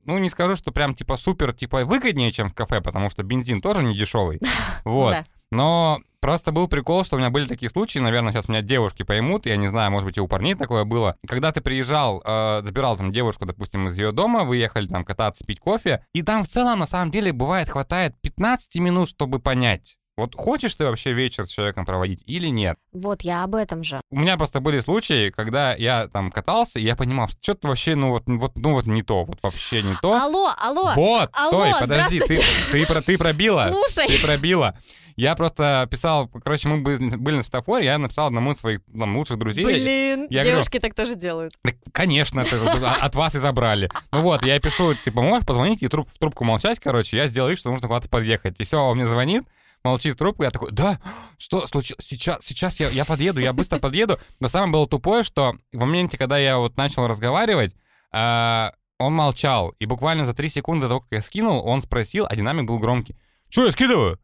ну, 0.09 0.17
не 0.17 0.31
скажу, 0.31 0.57
что 0.57 0.73
прям 0.73 0.95
типа 0.95 1.19
супер, 1.19 1.53
типа 1.53 1.85
выгоднее, 1.85 2.33
чем 2.33 2.49
в 2.49 2.55
кафе, 2.55 2.81
потому 2.81 3.11
что 3.11 3.23
бензин 3.23 3.61
тоже 3.61 3.83
не 3.83 3.95
дешевый. 3.95 4.41
Вот. 4.85 5.15
Но 5.51 6.01
просто 6.21 6.53
был 6.53 6.69
прикол, 6.69 7.05
что 7.05 7.17
у 7.17 7.19
меня 7.19 7.31
были 7.31 7.47
такие 7.47 7.71
случаи, 7.71 7.99
наверное, 7.99 8.33
сейчас 8.33 8.49
меня 8.49 8.63
девушки 8.63 9.03
поймут, 9.03 9.47
я 9.47 9.57
не 9.57 9.69
знаю, 9.69 9.91
может 9.91 10.07
быть, 10.07 10.17
и 10.17 10.21
у 10.21 10.29
парней 10.29 10.55
такое 10.55 10.85
было. 10.85 11.17
Когда 11.27 11.53
ты 11.53 11.61
приезжал, 11.61 12.23
э, 12.25 12.63
забирал 12.65 12.97
там 12.97 13.13
девушку, 13.13 13.47
допустим, 13.47 13.89
из 13.89 13.97
ее 13.97 14.13
дома, 14.13 14.45
вы 14.45 14.57
ехали 14.57 14.87
там 14.87 15.05
кататься, 15.05 15.45
пить 15.45 15.61
кофе, 15.61 16.05
и 16.13 16.23
там 16.23 16.45
в 16.45 16.49
целом, 16.49 16.81
на 16.81 16.87
самом 16.87 17.11
деле, 17.11 17.33
бывает, 17.33 17.71
хватает 17.71 18.21
15 18.21 18.77
минут, 18.77 19.09
чтобы 19.09 19.39
понять, 19.39 19.98
вот 20.19 20.35
хочешь 20.35 20.75
ты 20.75 20.85
вообще 20.85 21.13
вечер 21.13 21.47
с 21.47 21.51
человеком 21.51 21.87
проводить 21.87 22.23
или 22.27 22.49
нет? 22.49 22.77
Вот, 22.93 23.23
я 23.23 23.45
об 23.45 23.55
этом 23.55 23.85
же. 23.85 24.01
У 24.11 24.19
меня 24.19 24.37
просто 24.37 24.61
были 24.61 24.81
случаи, 24.81 25.31
когда 25.31 25.75
я 25.75 26.09
там 26.09 26.31
катался, 26.31 26.79
и 26.79 26.83
я 26.83 26.97
понимал, 26.97 27.29
что 27.29 27.39
что-то 27.41 27.69
вообще, 27.69 27.95
ну 27.95 28.11
вот, 28.11 28.25
вот, 28.27 28.57
ну 28.57 28.73
вот 28.73 28.87
не 28.87 29.03
то, 29.03 29.25
вот 29.25 29.39
вообще 29.43 29.83
не 29.83 29.95
то. 30.03 30.13
Алло, 30.13 30.51
алло. 30.59 30.93
Вот, 30.95 31.31
алло, 31.33 31.61
стой, 31.61 31.73
подожди, 31.81 32.19
ты, 32.19 32.41
ты, 32.73 32.87
ты, 32.87 33.01
ты 33.01 33.19
пробила. 33.19 33.69
Слушай. 33.71 34.09
Ты 34.09 34.21
пробила. 34.21 34.77
Я 35.19 35.35
просто 35.35 35.89
писал, 35.91 36.29
короче, 36.29 36.69
мы 36.69 36.79
были 36.79 37.37
на 37.37 37.43
светофоре, 37.43 37.87
я 37.87 37.99
написал 37.99 38.29
одному 38.29 38.53
из 38.53 38.59
своих 38.59 38.81
там, 38.97 39.17
лучших 39.17 39.37
друзей. 39.37 39.65
Блин, 39.65 40.29
я 40.31 40.45
девушки 40.45 40.79
говорю, 40.79 40.81
так 40.81 40.95
тоже 40.95 41.17
делают. 41.17 41.55
Да, 41.65 41.73
конечно, 41.91 42.39
это, 42.41 42.93
от 43.01 43.15
вас 43.17 43.35
и 43.35 43.41
забрали. 43.41 43.91
Ну 44.13 44.23
вот, 44.23 44.45
я 44.45 44.61
пишу, 44.61 44.95
типа, 44.95 45.21
можешь 45.21 45.45
позвонить 45.45 45.83
и 45.83 45.89
труп, 45.89 46.09
в 46.09 46.19
трубку 46.19 46.45
молчать, 46.45 46.79
короче, 46.79 47.17
я 47.17 47.27
сделал 47.27 47.49
вид, 47.49 47.59
что 47.59 47.71
нужно 47.71 47.89
куда-то 47.89 48.09
подъехать. 48.09 48.61
И 48.61 48.65
все, 48.65 48.79
он 48.79 48.97
мне 48.97 49.09
звонит, 49.09 49.43
молчит 49.85 50.17
трубку, 50.17 50.43
я 50.43 50.51
такой, 50.51 50.71
да, 50.73 51.01
что 51.39 51.67
случилось? 51.67 52.05
Сейчас, 52.05 52.45
сейчас 52.45 52.81
я, 52.81 52.89
я 52.89 53.05
подъеду, 53.05 53.41
я 53.41 53.53
быстро 53.53 53.79
подъеду. 53.79 54.19
Но 54.41 54.49
самое 54.49 54.73
было 54.73 54.89
тупое, 54.89 55.23
что 55.23 55.57
в 55.73 55.77
моменте, 55.77 56.19
когда 56.19 56.39
я 56.39 56.59
вот 56.59 56.77
начал 56.77 57.07
разговаривать, 57.07 57.75
э, 58.13 58.71
он 58.99 59.13
молчал. 59.13 59.71
И 59.79 59.87
буквально 59.87 60.27
за 60.27 60.35
три 60.35 60.49
секунды 60.49 60.83
до 60.83 60.89
того, 60.89 61.01
как 61.01 61.13
я 61.13 61.23
скинул, 61.23 61.67
он 61.67 61.81
спросил, 61.81 62.27
а 62.29 62.37
динамик 62.37 62.67
был 62.67 62.79
громкий. 62.79 63.17
Что 63.49 63.65
я 63.65 63.73
скидываю? 63.73 64.19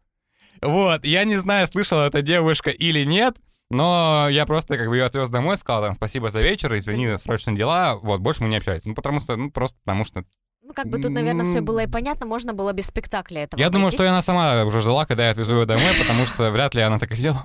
Вот, 0.61 1.05
я 1.05 1.25
не 1.25 1.37
знаю, 1.37 1.67
слышала 1.67 2.07
эта 2.07 2.23
девушка 2.23 2.71
или 2.71 3.05
нет, 3.05 3.37
но 3.71 4.29
я 4.31 4.47
просто 4.47 4.77
как 4.77 4.89
бы 4.89 4.97
ее 4.97 5.05
отвез 5.05 5.31
домой, 5.31 5.57
сказал 5.57 5.83
там 5.83 5.97
спасибо 5.97 6.31
за 6.31 6.41
вечер, 6.41 6.75
извини, 6.77 7.19
срочные 7.19 7.57
дела, 7.57 7.97
вот, 7.97 8.21
больше 8.21 8.43
мы 8.43 8.49
не 8.49 8.57
общались. 8.57 8.85
Ну, 8.85 8.95
потому 8.95 9.21
что, 9.21 9.37
ну, 9.37 9.51
просто 9.51 9.77
потому 9.85 10.05
что 10.05 10.25
ну, 10.65 10.73
как 10.73 10.89
бы 10.89 10.99
тут, 10.99 11.13
наверное, 11.13 11.45
все 11.45 11.61
было 11.61 11.81
и 11.81 11.87
понятно, 11.87 12.27
можно 12.27 12.55
было 12.55 12.73
без 12.73 12.87
спектакля 12.87 13.43
этого. 13.43 13.61
Я 13.61 13.69
думаю, 13.69 13.91
что 13.91 14.09
она 14.09 14.23
сама 14.23 14.65
уже 14.65 14.81
ждала, 14.81 15.05
когда 15.05 15.27
я 15.27 15.31
отвезу 15.31 15.61
ее 15.61 15.67
домой, 15.67 15.93
потому 16.01 16.25
что 16.25 16.51
вряд 16.51 16.75
ли 16.75 16.81
она 16.81 16.99
так 16.99 17.15
сидела. 17.15 17.43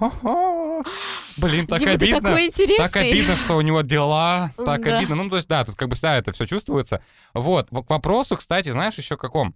Блин, 1.37 1.67
так 1.67 1.79
Дима, 1.79 1.91
обидно. 1.91 2.21
Такой 2.21 2.47
интересный. 2.47 2.77
Так 2.77 2.95
обидно, 2.95 3.35
что 3.35 3.57
у 3.57 3.61
него 3.61 3.81
дела. 3.81 4.53
Так 4.55 4.83
да. 4.83 4.97
обидно. 4.97 5.15
Ну, 5.15 5.29
то 5.29 5.35
есть, 5.35 5.49
да, 5.49 5.65
тут 5.65 5.75
как 5.75 5.89
бы, 5.89 5.97
да, 6.01 6.17
это 6.17 6.31
все 6.31 6.45
чувствуется. 6.45 7.03
Вот. 7.33 7.69
К 7.69 7.89
вопросу, 7.89 8.37
кстати, 8.37 8.71
знаешь, 8.71 8.97
еще 8.97 9.17
каком? 9.17 9.53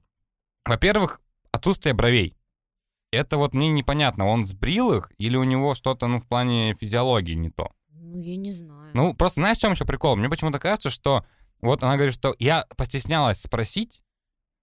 Во-первых, 0.66 1.22
отсутствие 1.52 1.94
бровей. 1.94 2.36
Это 3.12 3.38
вот 3.38 3.54
мне 3.54 3.70
непонятно, 3.70 4.26
он 4.26 4.44
сбрил 4.46 4.92
их 4.94 5.12
или 5.18 5.38
у 5.38 5.44
него 5.44 5.76
что-то, 5.76 6.08
ну, 6.08 6.20
в 6.20 6.28
плане 6.28 6.76
физиологии 6.80 7.36
не 7.36 7.52
то? 7.52 7.72
Ну, 7.92 8.20
я 8.20 8.36
не 8.36 8.52
знаю. 8.52 8.92
Ну, 8.94 9.14
просто 9.14 9.40
знаешь, 9.40 9.58
в 9.58 9.62
чем 9.62 9.72
еще 9.72 9.86
прикол? 9.86 10.16
Мне 10.16 10.30
почему-то 10.30 10.60
кажется, 10.60 10.90
что 10.90 11.24
вот 11.68 11.84
она 11.84 11.96
говорит, 11.96 12.14
что 12.14 12.36
я 12.40 12.66
постеснялась 12.78 13.42
спросить, 13.42 14.02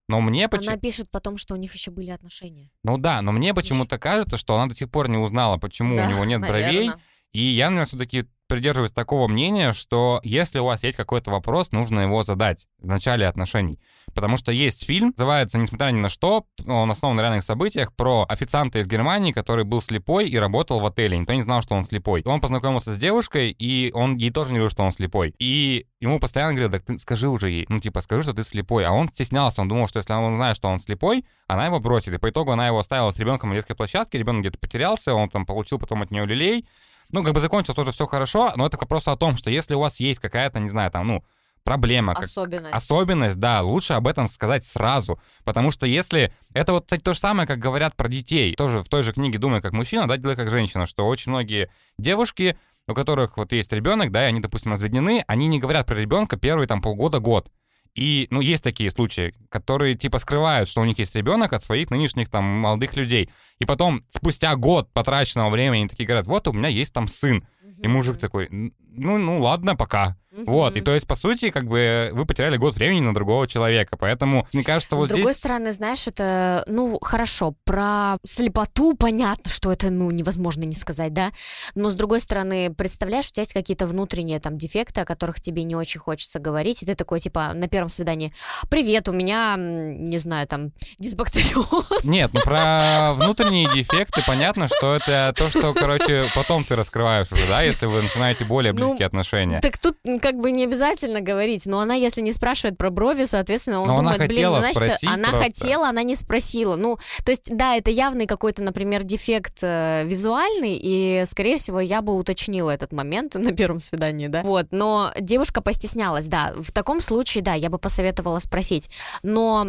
но 0.08 0.20
мне 0.20 0.48
почему... 0.48 0.72
Она 0.72 0.80
пишет 0.80 1.10
потом, 1.10 1.36
что 1.36 1.54
у 1.54 1.56
них 1.56 1.72
еще 1.72 1.90
были 1.90 2.10
отношения. 2.10 2.70
Ну 2.82 2.98
да, 2.98 3.22
но 3.22 3.32
мне 3.32 3.54
почему-то 3.54 3.98
кажется, 3.98 4.36
что 4.36 4.56
она 4.56 4.66
до 4.66 4.74
сих 4.74 4.90
пор 4.90 5.08
не 5.08 5.18
узнала, 5.18 5.56
почему 5.56 5.96
да, 5.96 6.06
у 6.06 6.10
него 6.10 6.24
нет 6.24 6.40
наверное. 6.40 6.72
бровей. 6.72 6.90
И 7.32 7.42
я, 7.42 7.70
наверное, 7.70 7.86
все-таки 7.86 8.26
придерживаюсь 8.50 8.90
такого 8.90 9.28
мнения, 9.28 9.72
что 9.72 10.20
если 10.24 10.58
у 10.58 10.64
вас 10.64 10.82
есть 10.82 10.96
какой-то 10.96 11.30
вопрос, 11.30 11.70
нужно 11.70 12.00
его 12.00 12.24
задать 12.24 12.66
в 12.80 12.86
начале 12.88 13.26
отношений. 13.26 13.78
Потому 14.12 14.36
что 14.36 14.50
есть 14.50 14.84
фильм, 14.84 15.14
называется 15.16 15.56
«Несмотря 15.56 15.92
ни 15.92 15.98
на 15.98 16.08
что», 16.08 16.44
он 16.66 16.90
основан 16.90 17.16
на 17.16 17.20
реальных 17.20 17.44
событиях, 17.44 17.94
про 17.94 18.26
официанта 18.28 18.80
из 18.80 18.88
Германии, 18.88 19.30
который 19.30 19.64
был 19.64 19.80
слепой 19.80 20.28
и 20.28 20.36
работал 20.36 20.80
в 20.80 20.86
отеле. 20.86 21.16
Никто 21.16 21.32
не 21.32 21.42
знал, 21.42 21.62
что 21.62 21.76
он 21.76 21.84
слепой. 21.84 22.22
Он 22.24 22.40
познакомился 22.40 22.92
с 22.92 22.98
девушкой, 22.98 23.54
и 23.56 23.92
он 23.94 24.16
ей 24.16 24.30
тоже 24.30 24.50
не 24.50 24.56
говорил, 24.56 24.70
что 24.70 24.82
он 24.82 24.90
слепой. 24.90 25.32
И 25.38 25.86
ему 26.00 26.18
постоянно 26.18 26.54
говорил, 26.54 26.72
так 26.72 26.84
ты 26.84 26.98
скажи 26.98 27.28
уже 27.28 27.50
ей, 27.50 27.66
ну 27.68 27.78
типа 27.78 28.00
скажи, 28.00 28.24
что 28.24 28.34
ты 28.34 28.42
слепой. 28.42 28.84
А 28.84 28.90
он 28.90 29.08
стеснялся, 29.10 29.62
он 29.62 29.68
думал, 29.68 29.86
что 29.86 30.00
если 30.00 30.12
он 30.12 30.34
знает, 30.34 30.56
что 30.56 30.68
он 30.68 30.80
слепой, 30.80 31.24
она 31.46 31.66
его 31.66 31.78
бросит. 31.78 32.12
И 32.14 32.18
по 32.18 32.30
итогу 32.30 32.50
она 32.50 32.66
его 32.66 32.80
оставила 32.80 33.12
с 33.12 33.18
ребенком 33.18 33.50
на 33.50 33.56
детской 33.56 33.74
площадке, 33.74 34.18
ребенок 34.18 34.40
где-то 34.40 34.58
потерялся, 34.58 35.14
он 35.14 35.28
там 35.28 35.46
получил 35.46 35.78
потом 35.78 36.02
от 36.02 36.10
нее 36.10 36.26
люлей, 36.26 36.66
ну, 37.12 37.24
как 37.24 37.34
бы 37.34 37.40
закончилось 37.40 37.76
тоже 37.76 37.92
все 37.92 38.06
хорошо, 38.06 38.52
но 38.56 38.66
это 38.66 38.76
вопрос 38.76 39.08
о 39.08 39.16
том, 39.16 39.36
что 39.36 39.50
если 39.50 39.74
у 39.74 39.80
вас 39.80 40.00
есть 40.00 40.20
какая-то, 40.20 40.60
не 40.60 40.70
знаю, 40.70 40.90
там, 40.90 41.06
ну, 41.06 41.24
проблема. 41.64 42.12
Особенность. 42.12 42.70
Как, 42.70 42.74
особенность, 42.74 43.38
да, 43.38 43.62
лучше 43.62 43.92
об 43.94 44.06
этом 44.06 44.28
сказать 44.28 44.64
сразу. 44.64 45.20
Потому 45.44 45.70
что 45.70 45.86
если... 45.86 46.32
Это 46.54 46.72
вот, 46.72 46.84
кстати, 46.84 47.02
то 47.02 47.14
же 47.14 47.20
самое, 47.20 47.46
как 47.46 47.58
говорят 47.58 47.96
про 47.96 48.08
детей. 48.08 48.54
Тоже 48.54 48.82
в 48.82 48.88
той 48.88 49.02
же 49.02 49.12
книге 49.12 49.38
«Думай 49.38 49.60
как 49.60 49.72
мужчина», 49.72 50.08
да, 50.08 50.16
делай 50.16 50.36
как 50.36 50.50
женщина», 50.50 50.86
что 50.86 51.06
очень 51.06 51.30
многие 51.30 51.70
девушки, 51.98 52.56
у 52.88 52.94
которых 52.94 53.36
вот 53.36 53.52
есть 53.52 53.72
ребенок, 53.72 54.10
да, 54.10 54.24
и 54.24 54.28
они, 54.28 54.40
допустим, 54.40 54.72
разведены, 54.72 55.24
они 55.26 55.46
не 55.46 55.60
говорят 55.60 55.86
про 55.86 55.94
ребенка 55.94 56.36
первые 56.36 56.66
там 56.66 56.82
полгода-год. 56.82 57.50
И, 57.94 58.28
ну, 58.30 58.40
есть 58.40 58.62
такие 58.62 58.90
случаи, 58.90 59.34
которые, 59.48 59.94
типа, 59.96 60.18
скрывают, 60.18 60.68
что 60.68 60.80
у 60.80 60.84
них 60.84 60.98
есть 60.98 61.14
ребенок 61.16 61.52
от 61.52 61.62
своих 61.62 61.90
нынешних, 61.90 62.28
там, 62.28 62.44
молодых 62.44 62.96
людей. 62.96 63.30
И 63.58 63.64
потом, 63.64 64.04
спустя 64.10 64.54
год 64.56 64.92
потраченного 64.92 65.50
времени, 65.50 65.80
они 65.80 65.88
такие 65.88 66.06
говорят, 66.06 66.26
вот, 66.26 66.46
у 66.48 66.52
меня 66.52 66.68
есть 66.68 66.92
там 66.92 67.08
сын. 67.08 67.44
И 67.82 67.88
мужик 67.88 68.18
такой, 68.18 68.48
ну, 68.50 69.18
ну 69.18 69.40
ладно, 69.40 69.74
пока. 69.74 70.16
Угу. 70.32 70.44
Вот, 70.46 70.76
и 70.76 70.80
то 70.80 70.94
есть, 70.94 71.08
по 71.08 71.16
сути, 71.16 71.50
как 71.50 71.66
бы 71.66 72.10
вы 72.12 72.24
потеряли 72.24 72.56
год 72.56 72.76
времени 72.76 73.00
на 73.00 73.12
другого 73.12 73.48
человека, 73.48 73.96
поэтому, 73.96 74.46
мне 74.52 74.62
кажется, 74.62 74.94
вот 74.94 75.06
С 75.06 75.12
другой 75.12 75.34
стороны, 75.34 75.72
знаешь, 75.72 76.06
это, 76.06 76.62
ну, 76.68 76.98
хорошо, 77.02 77.56
про 77.64 78.16
слепоту 78.24 78.94
понятно, 78.94 79.50
что 79.50 79.72
это, 79.72 79.90
ну, 79.90 80.10
невозможно 80.12 80.62
не 80.62 80.74
сказать, 80.74 81.12
да, 81.12 81.32
но 81.74 81.90
с 81.90 81.94
другой 81.94 82.20
стороны, 82.20 82.72
представляешь, 82.72 83.26
у 83.26 83.32
тебя 83.32 83.42
есть 83.42 83.52
какие-то 83.52 83.88
внутренние 83.88 84.38
там 84.38 84.56
дефекты, 84.56 85.00
о 85.00 85.04
которых 85.04 85.40
тебе 85.40 85.64
не 85.64 85.74
очень 85.74 85.98
хочется 85.98 86.38
говорить, 86.38 86.84
и 86.84 86.86
ты 86.86 86.94
такой, 86.94 87.18
типа, 87.18 87.50
на 87.54 87.66
первом 87.66 87.88
свидании, 87.88 88.32
привет, 88.68 89.08
у 89.08 89.12
меня, 89.12 89.56
не 89.58 90.18
знаю, 90.18 90.46
там, 90.46 90.70
дисбактериоз. 91.00 92.04
Нет, 92.04 92.30
ну, 92.32 92.40
про 92.42 93.14
внутренние 93.14 93.68
дефекты 93.74 94.22
понятно, 94.24 94.68
что 94.68 94.94
это 94.94 95.34
то, 95.36 95.48
что, 95.48 95.74
короче, 95.74 96.24
потом 96.36 96.62
ты 96.62 96.76
раскрываешь 96.76 97.32
уже, 97.32 97.48
да, 97.48 97.62
если 97.62 97.86
вы 97.86 98.02
начинаете 98.02 98.44
более 98.44 98.72
ну, 98.72 98.76
близкие 98.76 99.00
ну, 99.00 99.06
отношения. 99.06 99.60
Так 99.60 99.76
тут 99.78 99.96
как 100.20 100.36
бы 100.36 100.50
не 100.50 100.64
обязательно 100.64 101.20
говорить, 101.20 101.66
но 101.66 101.80
она, 101.80 101.94
если 101.94 102.20
не 102.20 102.32
спрашивает 102.32 102.78
про 102.78 102.90
брови, 102.90 103.24
соответственно, 103.24 103.80
он 103.80 103.88
Но 103.88 103.98
она 103.98 104.12
думает, 104.12 104.28
блин, 104.28 104.44
хотела 104.44 104.56
ну, 104.56 104.60
значит, 104.60 104.98
она 105.04 105.28
просто. 105.30 105.44
хотела, 105.44 105.88
она 105.88 106.02
не 106.02 106.16
спросила. 106.16 106.76
Ну, 106.76 106.98
то 107.24 107.32
есть, 107.32 107.54
да, 107.54 107.76
это 107.76 107.90
явный 107.90 108.26
какой-то, 108.26 108.62
например, 108.62 109.02
дефект 109.02 109.58
э, 109.62 110.04
визуальный, 110.06 110.78
и, 110.80 111.22
скорее 111.26 111.56
всего, 111.56 111.80
я 111.80 112.02
бы 112.02 112.14
уточнила 112.14 112.70
этот 112.70 112.92
момент 112.92 113.34
на 113.36 113.52
первом 113.52 113.80
свидании, 113.80 114.28
да. 114.28 114.42
Вот, 114.42 114.66
но 114.70 115.12
девушка 115.18 115.60
постеснялась, 115.60 116.26
да. 116.26 116.52
В 116.56 116.72
таком 116.72 117.00
случае, 117.00 117.42
да, 117.42 117.54
я 117.54 117.70
бы 117.70 117.78
посоветовала 117.78 118.38
спросить. 118.38 118.90
Но 119.22 119.68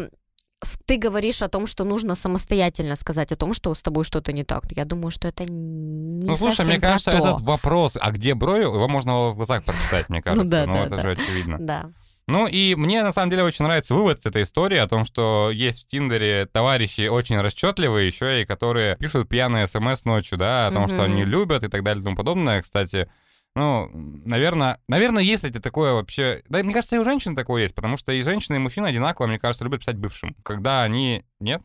ты 0.86 0.96
говоришь 0.96 1.42
о 1.42 1.48
том, 1.48 1.66
что 1.66 1.84
нужно 1.84 2.14
самостоятельно 2.14 2.96
сказать 2.96 3.32
о 3.32 3.36
том, 3.36 3.52
что 3.54 3.74
с 3.74 3.82
тобой 3.82 4.04
что-то 4.04 4.32
не 4.32 4.44
так. 4.44 4.64
Я 4.70 4.84
думаю, 4.84 5.10
что 5.10 5.28
это 5.28 5.44
не 5.44 6.24
Ну, 6.26 6.36
слушай, 6.36 6.64
мне 6.66 6.78
кажется, 6.80 7.10
то. 7.10 7.16
этот 7.18 7.40
вопрос, 7.40 7.96
а 8.00 8.10
где 8.12 8.34
брови, 8.34 8.62
его 8.62 8.88
можно 8.88 9.30
в 9.30 9.36
глазах 9.36 9.64
прочитать, 9.64 10.08
мне 10.08 10.22
кажется. 10.22 10.48
да, 10.48 10.66
Ну, 10.66 10.72
да, 10.74 10.86
это 10.86 10.96
да. 10.96 11.02
же 11.02 11.10
очевидно. 11.12 11.56
Да. 11.60 11.90
Ну 12.28 12.46
и 12.46 12.76
мне 12.76 13.02
на 13.02 13.12
самом 13.12 13.30
деле 13.30 13.42
очень 13.42 13.64
нравится 13.64 13.94
вывод 13.96 14.24
этой 14.24 14.44
истории 14.44 14.78
о 14.78 14.86
том, 14.86 15.04
что 15.04 15.50
есть 15.52 15.84
в 15.84 15.86
Тиндере 15.88 16.46
товарищи 16.46 17.08
очень 17.08 17.40
расчетливые, 17.40 18.06
еще 18.06 18.42
и 18.42 18.44
которые 18.44 18.96
пишут 18.96 19.28
пьяные 19.28 19.66
смс 19.66 20.04
ночью, 20.04 20.38
да, 20.38 20.68
о 20.68 20.70
том, 20.70 20.86
что 20.86 20.98
Мгм. 21.02 21.04
они 21.04 21.24
любят 21.24 21.64
и 21.64 21.68
так 21.68 21.82
далее 21.82 22.00
и 22.00 22.04
тому 22.04 22.16
подобное. 22.16 22.62
Кстати, 22.62 23.10
ну, 23.54 23.90
наверное, 23.92 24.78
наверное, 24.88 25.22
есть 25.22 25.44
эти 25.44 25.60
такое 25.60 25.92
вообще... 25.92 26.42
Да, 26.48 26.62
мне 26.62 26.72
кажется, 26.72 26.96
и 26.96 26.98
у 26.98 27.04
женщин 27.04 27.36
такое 27.36 27.62
есть, 27.62 27.74
потому 27.74 27.96
что 27.96 28.12
и 28.12 28.22
женщины, 28.22 28.56
и 28.56 28.58
мужчины 28.60 28.86
одинаково, 28.86 29.26
мне 29.26 29.38
кажется, 29.38 29.64
любят 29.64 29.80
писать 29.80 29.96
бывшим. 29.98 30.34
Когда 30.42 30.82
они... 30.82 31.24
Нет? 31.40 31.62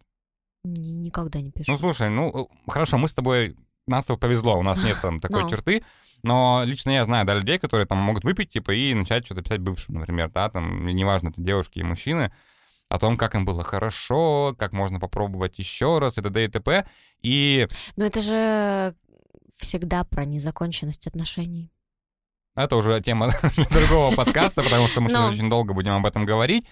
Ни- 0.63 1.05
Никогда 1.05 1.39
не 1.39 1.51
пишу. 1.51 1.71
Ну, 1.71 1.77
слушай, 1.77 2.09
ну, 2.09 2.49
хорошо, 2.67 2.97
мы 2.97 3.07
с 3.07 3.13
тобой... 3.13 3.55
Нас 3.87 4.05
тобой 4.05 4.19
повезло, 4.19 4.57
у 4.59 4.63
нас 4.63 4.83
нет 4.83 4.97
там 5.01 5.21
такой 5.21 5.43
Ну. 5.43 5.49
черты, 5.49 5.81
но 6.21 6.63
лично 6.65 6.89
я 6.89 7.05
знаю, 7.05 7.25
да, 7.25 7.35
людей, 7.35 7.57
которые 7.57 7.87
там 7.87 7.99
могут 7.99 8.25
выпить, 8.25 8.49
типа, 8.49 8.71
и 8.71 8.93
начать 8.93 9.25
что-то 9.25 9.43
писать 9.43 9.61
бывшим, 9.61 9.95
например, 9.95 10.29
да, 10.29 10.49
там, 10.49 10.85
неважно, 10.87 11.29
это 11.29 11.41
девушки 11.41 11.79
и 11.79 11.83
мужчины, 11.83 12.33
о 12.89 12.99
том, 12.99 13.15
как 13.15 13.35
им 13.35 13.45
было 13.45 13.63
хорошо, 13.63 14.53
как 14.59 14.73
можно 14.73 14.99
попробовать 14.99 15.57
еще 15.57 15.99
раз, 15.99 16.17
и 16.17 16.21
т.д. 16.21 16.43
и 16.43 16.47
т.п. 16.49 16.85
И 17.21 17.67
Но 17.95 18.05
это 18.05 18.19
же 18.19 18.93
всегда 19.55 20.03
про 20.03 20.25
незаконченность 20.25 21.07
отношений. 21.07 21.71
Это 22.57 22.75
уже 22.75 22.99
тема 23.01 23.29
другого 23.69 24.13
подкаста, 24.15 24.63
потому 24.63 24.87
что 24.87 24.99
мы 24.99 25.09
сейчас 25.09 25.27
Но. 25.27 25.31
очень 25.31 25.49
долго 25.49 25.73
будем 25.73 25.93
об 25.93 26.05
этом 26.05 26.25
говорить. 26.25 26.65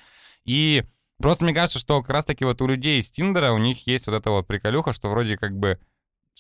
И 0.44 0.84
просто 1.20 1.46
мне 1.46 1.54
кажется, 1.54 1.80
что 1.80 2.02
как 2.02 2.10
раз-таки 2.10 2.44
вот 2.44 2.62
у 2.62 2.68
людей 2.68 3.00
из 3.00 3.12
Тиндера 3.12 3.52
у 3.52 3.58
них 3.60 3.86
есть 3.88 4.08
вот 4.08 4.16
эта 4.16 4.32
вот 4.32 4.48
приколюха, 4.48 4.94
что 4.94 5.10
вроде 5.10 5.38
как 5.38 5.56
бы 5.58 5.80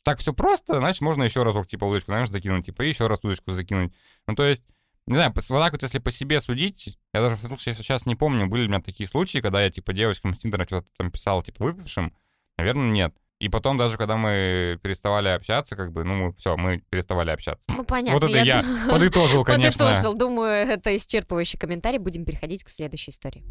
так 0.03 0.19
все 0.19 0.33
просто, 0.33 0.75
значит, 0.75 1.01
можно 1.01 1.23
еще 1.23 1.43
разок, 1.43 1.67
типа, 1.67 1.85
удочку, 1.85 2.11
знаешь, 2.11 2.29
закинуть, 2.29 2.65
типа, 2.65 2.83
и 2.83 2.89
еще 2.89 3.07
раз 3.07 3.19
удочку 3.23 3.53
закинуть. 3.53 3.91
Ну, 4.27 4.35
то 4.35 4.43
есть, 4.43 4.63
не 5.07 5.15
знаю, 5.15 5.33
вот 5.35 5.59
так 5.59 5.71
вот, 5.71 5.81
если 5.81 5.97
по 5.97 6.11
себе 6.11 6.41
судить, 6.41 6.99
я 7.13 7.21
даже 7.21 7.35
в 7.35 7.39
случае 7.39 7.73
сейчас 7.73 8.05
не 8.05 8.15
помню, 8.15 8.47
были 8.47 8.65
у 8.65 8.69
меня 8.69 8.81
такие 8.81 9.07
случаи, 9.07 9.39
когда 9.39 9.63
я, 9.63 9.71
типа, 9.71 9.93
девочкам 9.93 10.33
с 10.33 10.37
Тиндера 10.37 10.63
что-то 10.63 10.87
там 10.97 11.09
писал, 11.09 11.41
типа, 11.41 11.63
выпившим, 11.63 12.13
наверное, 12.57 12.89
нет. 12.89 13.15
И 13.39 13.49
потом 13.49 13.77
даже, 13.77 13.97
когда 13.97 14.15
мы 14.15 14.79
переставали 14.81 15.27
общаться, 15.27 15.75
как 15.75 15.91
бы, 15.91 16.03
ну, 16.05 16.33
все, 16.37 16.55
мы 16.55 16.81
переставали 16.89 17.31
общаться. 17.31 17.69
Ну, 17.69 17.83
понятно. 17.83 18.19
вот 18.19 18.29
это 18.29 18.43
я 18.43 18.63
подытожил, 18.89 19.43
конечно. 19.45 19.85
Подытожил. 19.85 20.15
Думаю, 20.15 20.67
это 20.67 20.95
исчерпывающий 20.95 21.59
комментарий. 21.59 21.99
Будем 21.99 22.23
переходить 22.23 22.63
к 22.63 22.69
следующей 22.69 23.11
истории. 23.11 23.43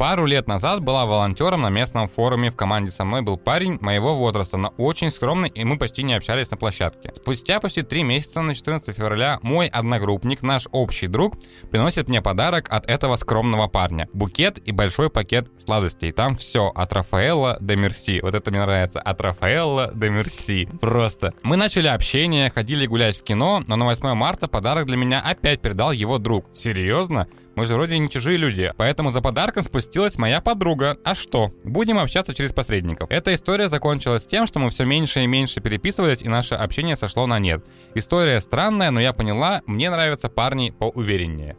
Пару 0.00 0.24
лет 0.24 0.48
назад 0.48 0.82
была 0.82 1.04
волонтером 1.04 1.60
на 1.60 1.68
местном 1.68 2.08
форуме. 2.08 2.50
В 2.50 2.56
команде 2.56 2.90
со 2.90 3.04
мной 3.04 3.20
был 3.20 3.36
парень 3.36 3.76
моего 3.82 4.16
возраста, 4.16 4.56
но 4.56 4.72
очень 4.78 5.10
скромный, 5.10 5.50
и 5.50 5.62
мы 5.62 5.76
почти 5.76 6.02
не 6.02 6.14
общались 6.14 6.50
на 6.50 6.56
площадке. 6.56 7.12
Спустя 7.14 7.60
почти 7.60 7.82
три 7.82 8.02
месяца, 8.02 8.40
на 8.40 8.54
14 8.54 8.96
февраля, 8.96 9.38
мой 9.42 9.66
одногруппник, 9.66 10.40
наш 10.40 10.68
общий 10.72 11.06
друг, 11.06 11.36
приносит 11.70 12.08
мне 12.08 12.22
подарок 12.22 12.68
от 12.70 12.88
этого 12.88 13.16
скромного 13.16 13.68
парня. 13.68 14.08
Букет 14.14 14.56
и 14.64 14.72
большой 14.72 15.10
пакет 15.10 15.50
сладостей. 15.58 16.12
Там 16.12 16.34
все 16.34 16.72
от 16.74 16.94
Рафаэла 16.94 17.58
до 17.60 17.76
Мерси. 17.76 18.22
Вот 18.22 18.34
это 18.34 18.50
мне 18.50 18.62
нравится. 18.62 19.02
От 19.02 19.20
Рафаэла 19.20 19.88
до 19.92 20.08
Мерси. 20.08 20.66
Просто. 20.80 21.34
Мы 21.42 21.58
начали 21.58 21.88
общение, 21.88 22.48
ходили 22.48 22.86
гулять 22.86 23.18
в 23.18 23.22
кино, 23.22 23.62
но 23.68 23.76
на 23.76 23.84
8 23.84 24.14
марта 24.14 24.48
подарок 24.48 24.86
для 24.86 24.96
меня 24.96 25.20
опять 25.20 25.60
передал 25.60 25.92
его 25.92 26.16
друг. 26.16 26.46
Серьезно? 26.54 27.28
Мы 27.56 27.66
же 27.66 27.74
вроде 27.74 27.98
не 27.98 28.08
чужие 28.08 28.36
люди, 28.36 28.72
поэтому 28.76 29.10
за 29.10 29.20
подарком 29.20 29.62
спустилась 29.62 30.18
моя 30.18 30.40
подруга. 30.40 30.98
А 31.04 31.14
что? 31.14 31.52
Будем 31.64 31.98
общаться 31.98 32.32
через 32.32 32.52
посредников. 32.52 33.10
Эта 33.10 33.34
история 33.34 33.68
закончилась 33.68 34.26
тем, 34.26 34.46
что 34.46 34.58
мы 34.58 34.70
все 34.70 34.84
меньше 34.84 35.20
и 35.22 35.26
меньше 35.26 35.60
переписывались, 35.60 36.22
и 36.22 36.28
наше 36.28 36.54
общение 36.54 36.96
сошло 36.96 37.26
на 37.26 37.38
нет. 37.38 37.64
История 37.94 38.40
странная, 38.40 38.90
но 38.90 39.00
я 39.00 39.12
поняла, 39.12 39.62
мне 39.66 39.90
нравятся 39.90 40.28
парни 40.28 40.70
поувереннее. 40.70 41.56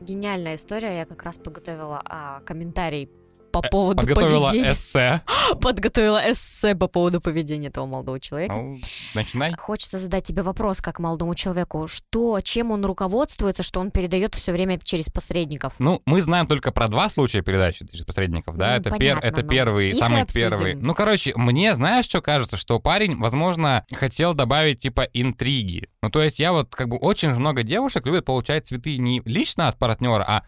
Гениальная 0.00 0.54
история. 0.54 0.98
Я 0.98 1.06
как 1.06 1.22
раз 1.22 1.38
подготовила 1.38 2.00
а, 2.04 2.40
комментарий 2.40 3.10
по 3.50 3.62
поводу 3.62 3.98
Э, 3.98 4.06
Подготовила 4.06 4.50
поведения. 4.50 4.72
эссе. 4.72 5.22
Подготовила 5.60 6.20
эссе 6.30 6.74
по 6.74 6.86
поводу 6.88 7.20
поведения 7.20 7.68
этого 7.68 7.86
молодого 7.86 8.20
человека. 8.20 8.54
Ну, 8.54 8.76
начинай. 9.14 9.54
Хочется 9.56 9.98
задать 9.98 10.24
тебе 10.24 10.42
вопрос, 10.42 10.80
как 10.80 10.98
молодому 10.98 11.34
человеку, 11.34 11.86
что, 11.86 12.40
чем 12.40 12.70
он 12.70 12.84
руководствуется, 12.84 13.62
что 13.62 13.80
он 13.80 13.90
передает 13.90 14.34
все 14.34 14.52
время 14.52 14.78
через 14.82 15.06
посредников? 15.10 15.74
Ну, 15.78 16.00
мы 16.06 16.22
знаем 16.22 16.46
только 16.46 16.72
про 16.72 16.88
два 16.88 17.08
случая 17.08 17.42
передачи 17.42 17.86
через 17.86 18.04
посредников, 18.04 18.56
да? 18.56 18.70
Ну, 18.70 18.74
это, 18.80 18.90
пер- 18.90 18.98
понятно, 18.98 19.26
это 19.26 19.42
но 19.42 19.48
первый, 19.48 19.90
самый 19.92 20.26
первый. 20.26 20.74
Ну, 20.74 20.94
короче, 20.94 21.32
мне, 21.36 21.74
знаешь, 21.74 22.04
что 22.04 22.20
кажется, 22.20 22.56
что 22.56 22.78
парень, 22.80 23.16
возможно, 23.16 23.84
хотел 23.92 24.34
добавить, 24.34 24.80
типа, 24.80 25.02
интриги. 25.12 25.88
Ну, 26.02 26.10
то 26.10 26.22
есть 26.22 26.38
я 26.38 26.52
вот, 26.52 26.74
как 26.74 26.88
бы, 26.88 26.96
очень 26.96 27.30
много 27.34 27.62
девушек 27.62 28.06
любят 28.06 28.24
получать 28.24 28.66
цветы 28.66 28.98
не 28.98 29.20
лично 29.24 29.68
от 29.68 29.78
партнера, 29.78 30.24
а 30.26 30.42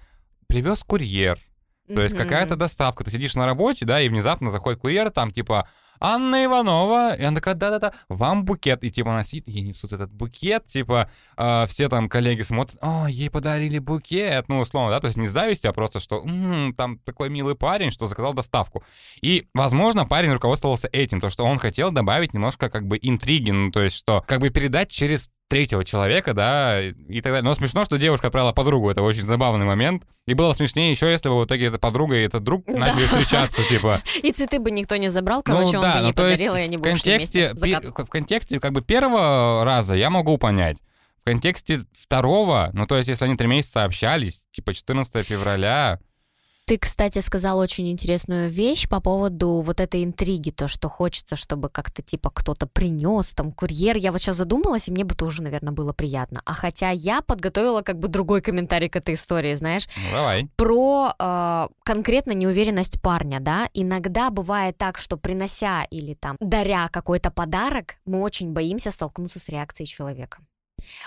привез 0.47 0.83
курьер. 0.85 1.39
То 1.95 2.03
есть 2.03 2.17
какая-то 2.17 2.57
доставка. 2.57 3.05
Ты 3.05 3.11
сидишь 3.11 3.35
на 3.35 3.47
работе, 3.47 3.85
да, 3.85 4.01
и 4.01 4.09
внезапно 4.09 4.51
заходит 4.51 4.81
курьер, 4.81 5.11
там, 5.11 5.31
типа, 5.33 5.69
Анна 6.01 6.45
Иванова. 6.47 7.15
И 7.15 7.23
она 7.23 7.37
такая, 7.37 7.55
да-да-да, 7.55 7.93
вам 8.09 8.45
букет. 8.45 8.83
И 8.85 8.91
типа 8.91 9.13
она 9.13 9.23
сидит, 9.23 9.49
ей 9.49 9.63
несут 9.63 9.93
этот 9.93 10.11
букет, 10.11 10.67
типа 10.67 11.11
э, 11.37 11.67
все 11.69 11.89
там 11.89 12.09
коллеги 12.09 12.43
смотрят, 12.43 12.79
о, 12.81 13.07
ей 13.07 13.29
подарили 13.29 13.79
букет, 13.79 14.49
ну, 14.49 14.61
условно, 14.61 14.91
да, 14.91 15.01
то 15.01 15.09
есть 15.09 15.19
не 15.19 15.29
с 15.29 15.33
завистью, 15.33 15.71
а 15.71 15.75
просто, 15.75 16.01
что 16.01 16.23
«М, 16.23 16.75
там 16.75 16.99
такой 16.99 17.29
милый 17.29 17.55
парень, 17.55 17.91
что 17.91 18.09
заказал 18.09 18.33
доставку. 18.33 18.83
И, 19.21 19.49
возможно, 19.55 20.07
парень 20.07 20.33
руководствовался 20.33 20.89
этим, 20.91 21.21
то, 21.21 21.29
что 21.29 21.45
он 21.45 21.59
хотел 21.59 21.91
добавить 21.91 22.33
немножко 22.33 22.71
как 22.71 22.87
бы 22.87 22.99
интриги, 23.01 23.51
ну, 23.51 23.71
то 23.71 23.83
есть, 23.83 23.97
что 23.97 24.25
как 24.27 24.41
бы 24.41 24.49
передать 24.49 24.91
через 24.91 25.29
третьего 25.51 25.85
человека, 25.85 26.33
да, 26.33 26.81
и 26.81 27.21
так 27.21 27.33
далее. 27.33 27.43
Но 27.43 27.55
смешно, 27.55 27.85
что 27.85 27.99
девушка 27.99 28.29
отправила 28.29 28.53
подругу, 28.53 28.89
это 28.89 29.03
очень 29.03 29.23
забавный 29.23 29.67
момент. 29.67 30.05
И 30.27 30.35
было 30.35 30.53
смешнее 30.53 30.93
еще, 30.93 31.11
если 31.11 31.29
бы 31.29 31.41
в 31.41 31.45
итоге 31.45 31.67
эта 31.67 31.79
подруга 31.79 32.17
и 32.17 32.23
этот 32.23 32.45
друг 32.45 32.67
начали 32.69 33.01
встречаться, 33.01 33.63
типа. 33.65 34.01
И 34.23 34.31
цветы 34.31 34.61
бы 34.61 34.71
никто 34.71 34.97
не 34.97 35.09
забрал, 35.09 35.43
короче, 35.43 35.77
он 35.79 35.93
бы 35.93 35.99
не 35.99 36.07
ну, 36.09 36.15
подарил, 36.15 36.55
и 36.55 36.61
они 36.61 36.77
в 36.77 36.81
бы 36.81 36.93
ушли 36.93 37.13
контексте, 37.13 37.53
вместе 37.55 37.91
в 37.91 38.07
контексте 38.07 38.61
как 38.61 38.73
бы 38.73 38.81
первого 38.81 39.65
раза 39.65 39.95
я 39.95 40.09
могу 40.09 40.39
понять. 40.39 40.79
В 41.23 41.25
контексте 41.25 41.81
второго, 41.93 42.71
ну 42.73 42.87
то 42.87 42.97
есть 42.97 43.09
если 43.09 43.25
они 43.25 43.37
три 43.37 43.49
месяца 43.49 43.85
общались, 43.85 44.45
типа 44.53 44.73
14 44.73 45.27
февраля, 45.27 45.99
Ты, 46.71 46.79
кстати, 46.79 47.19
сказал 47.19 47.59
очень 47.59 47.91
интересную 47.91 48.49
вещь 48.49 48.89
по 48.89 49.01
поводу 49.01 49.61
вот 49.61 49.81
этой 49.81 50.05
интриги, 50.05 50.53
то, 50.53 50.69
что 50.69 50.89
хочется, 50.89 51.35
чтобы 51.35 51.69
как-то 51.69 52.01
типа 52.01 52.31
кто-то 52.31 52.69
принес, 52.69 53.33
там, 53.33 53.51
курьер. 53.51 53.97
Я 53.97 54.13
вот 54.13 54.21
сейчас 54.21 54.37
задумалась, 54.37 54.87
и 54.87 54.93
мне 54.93 55.03
бы 55.03 55.17
тоже, 55.17 55.43
наверное, 55.43 55.73
было 55.73 55.93
приятно. 55.93 56.43
А 56.45 56.53
хотя 56.53 56.91
я 56.91 57.23
подготовила 57.23 57.83
как 57.83 57.99
бы 57.99 58.07
другой 58.07 58.41
комментарий 58.41 58.89
к 58.89 58.95
этой 58.95 59.15
истории, 59.15 59.57
знаешь, 59.57 59.89
ну 59.97 60.17
давай. 60.17 60.49
про 60.55 61.13
э, 61.19 61.69
конкретно 61.83 62.35
неуверенность 62.35 63.03
парня, 63.03 63.41
да. 63.41 63.69
Иногда 63.75 64.31
бывает 64.31 64.79
так, 64.79 64.97
что 64.97 65.17
принося 65.17 65.83
или 65.91 66.15
там 66.15 66.37
даря 66.39 66.89
какой-то 66.89 67.33
подарок, 67.33 67.97
мы 68.05 68.21
очень 68.21 68.53
боимся 68.53 68.93
столкнуться 68.93 69.41
с 69.41 69.49
реакцией 69.49 69.89
человека. 69.89 70.39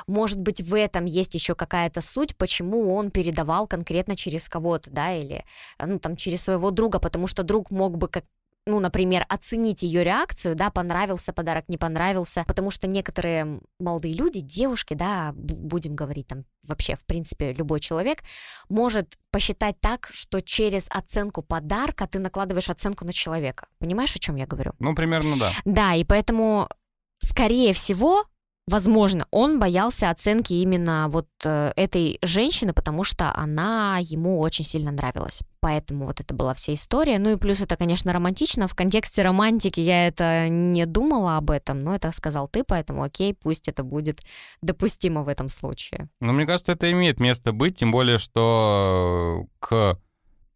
Может 0.07 0.39
быть, 0.39 0.61
в 0.61 0.78
этом 0.78 1.05
есть 1.05 1.34
еще 1.36 1.55
какая-то 1.55 2.01
суть, 2.01 2.36
почему 2.36 2.93
он 2.95 3.11
передавал 3.11 3.67
конкретно 3.67 4.15
через 4.15 4.49
кого-то, 4.49 4.91
да, 4.91 5.13
или 5.13 5.43
э, 5.78 5.86
ну, 5.86 5.99
там, 5.99 6.15
через 6.15 6.41
своего 6.41 6.71
друга, 6.71 6.99
потому 6.99 7.28
что 7.28 7.43
друг 7.43 7.71
мог 7.71 7.97
бы 7.97 8.07
как 8.07 8.24
ну, 8.65 8.80
например, 8.80 9.26
оценить 9.28 9.84
ее 9.84 10.03
реакцию, 10.03 10.55
да, 10.55 10.69
понравился 10.69 11.34
подарок, 11.34 11.65
не 11.67 11.78
понравился, 11.78 12.45
потому 12.47 12.69
что 12.69 12.88
некоторые 12.88 13.59
молодые 13.80 14.13
люди, 14.13 14.39
девушки, 14.39 14.93
да, 14.93 15.34
будем 15.36 15.95
говорить 15.95 16.28
там 16.28 16.45
вообще, 16.65 16.95
в 16.95 17.05
принципе, 17.05 17.51
любой 17.53 17.82
человек, 17.82 18.19
может 18.69 19.17
посчитать 19.32 19.76
так, 19.82 20.07
что 20.11 20.41
через 20.41 20.88
оценку 20.89 21.41
подарка 21.41 22.07
ты 22.07 22.19
накладываешь 22.19 22.69
оценку 22.69 23.03
на 23.03 23.11
человека. 23.11 23.67
Понимаешь, 23.80 24.15
о 24.15 24.19
чем 24.19 24.38
я 24.38 24.47
говорю? 24.47 24.71
Ну 24.80 24.95
примерно 24.95 25.38
да. 25.38 25.51
Да, 25.65 25.95
и 25.95 26.05
поэтому, 26.05 26.69
скорее 27.19 27.74
всего, 27.74 28.24
Возможно, 28.66 29.28
он 29.30 29.59
боялся 29.59 30.09
оценки 30.09 30.53
именно 30.53 31.07
вот 31.09 31.28
э, 31.43 31.74
этой 31.76 32.18
женщины, 32.22 32.72
потому 32.74 33.03
что 33.03 33.34
она 33.36 33.97
ему 33.99 34.39
очень 34.39 34.64
сильно 34.64 34.89
нравилась. 34.89 35.41
Поэтому 35.59 36.05
вот 36.05 36.22
это 36.22 36.34
была 36.34 36.53
вся 36.53 36.74
история. 36.74 37.20
Ну 37.20 37.32
и 37.34 37.38
плюс 37.38 37.59
это, 37.59 37.76
конечно, 37.76 38.14
романтично. 38.14 38.70
В 38.70 38.76
контексте 38.76 39.22
романтики 39.22 39.82
я 39.82 40.07
это 40.07 40.47
не 40.47 40.86
думала 40.86 41.36
об 41.36 41.51
этом, 41.51 41.84
но 41.84 41.93
это 41.93 42.11
сказал 42.14 42.47
ты, 42.47 42.64
поэтому 42.64 43.03
окей, 43.03 43.34
пусть 43.34 43.68
это 43.68 43.84
будет 43.84 44.22
допустимо 44.61 45.24
в 45.24 45.28
этом 45.28 45.49
случае. 45.49 46.07
Ну, 46.22 46.32
мне 46.32 46.45
кажется, 46.45 46.72
это 46.72 46.89
имеет 46.89 47.20
место 47.20 47.51
быть, 47.51 47.78
тем 47.78 47.91
более, 47.91 48.18
что 48.18 49.45
к 49.59 49.99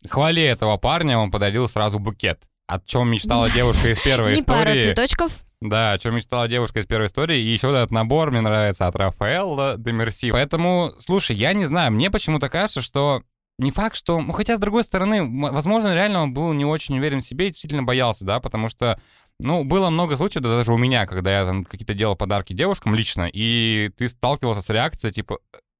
хвале 0.10 0.46
этого 0.48 0.78
парня 0.78 1.18
он 1.18 1.30
подарил 1.30 1.68
сразу 1.68 2.00
букет. 2.00 2.42
О 2.68 2.80
чем 2.80 3.10
мечтала 3.10 3.50
девушка 3.50 3.90
из 3.90 4.00
первой 4.04 4.34
Не 4.34 4.40
истории. 4.40 4.60
пара 4.60 4.74
цветочков. 4.80 5.47
Да, 5.62 5.94
о 5.94 5.98
чем 5.98 6.16
мечтала 6.16 6.48
девушка 6.48 6.80
из 6.80 6.86
первой 6.86 7.08
истории. 7.08 7.40
И 7.40 7.52
еще 7.52 7.70
этот 7.70 7.92
набор 7.92 8.32
мне 8.32 8.42
нравится 8.42 8.88
от 8.88 8.96
Рафаэла 8.96 9.76
де 9.78 9.92
Мерси. 9.92 10.32
Поэтому, 10.32 10.92
слушай, 11.00 11.36
я 11.36 11.54
не 11.54 11.66
знаю, 11.66 11.92
мне 11.92 12.12
почему-то 12.12 12.50
кажется, 12.50 12.82
что 12.82 13.24
не 13.58 13.72
факт, 13.72 13.96
что... 13.96 14.22
Ну, 14.22 14.32
хотя, 14.34 14.56
с 14.56 14.60
другой 14.60 14.84
стороны, 14.84 15.24
возможно, 15.52 15.96
реально 15.96 16.24
он 16.24 16.34
был 16.34 16.54
не 16.54 16.64
очень 16.64 16.98
уверен 17.00 17.22
в 17.22 17.26
себе 17.26 17.48
и 17.48 17.50
действительно 17.50 17.84
боялся, 17.84 18.24
да, 18.24 18.40
потому 18.40 18.70
что 18.70 19.02
ну, 19.40 19.64
было 19.64 19.90
много 19.90 20.16
случаев, 20.16 20.44
да, 20.44 20.50
даже 20.50 20.74
у 20.74 20.78
меня, 20.78 21.08
когда 21.08 21.40
я 21.40 21.46
там 21.46 21.64
какие-то 21.64 21.96
делал 21.96 22.16
подарки 22.16 22.54
девушкам 22.54 22.94
лично, 22.94 23.30
и 23.32 23.92
ты 23.98 24.10
сталкивался 24.10 24.62
с 24.62 24.70
реакцией, 24.70 25.12
типа, 25.12 25.40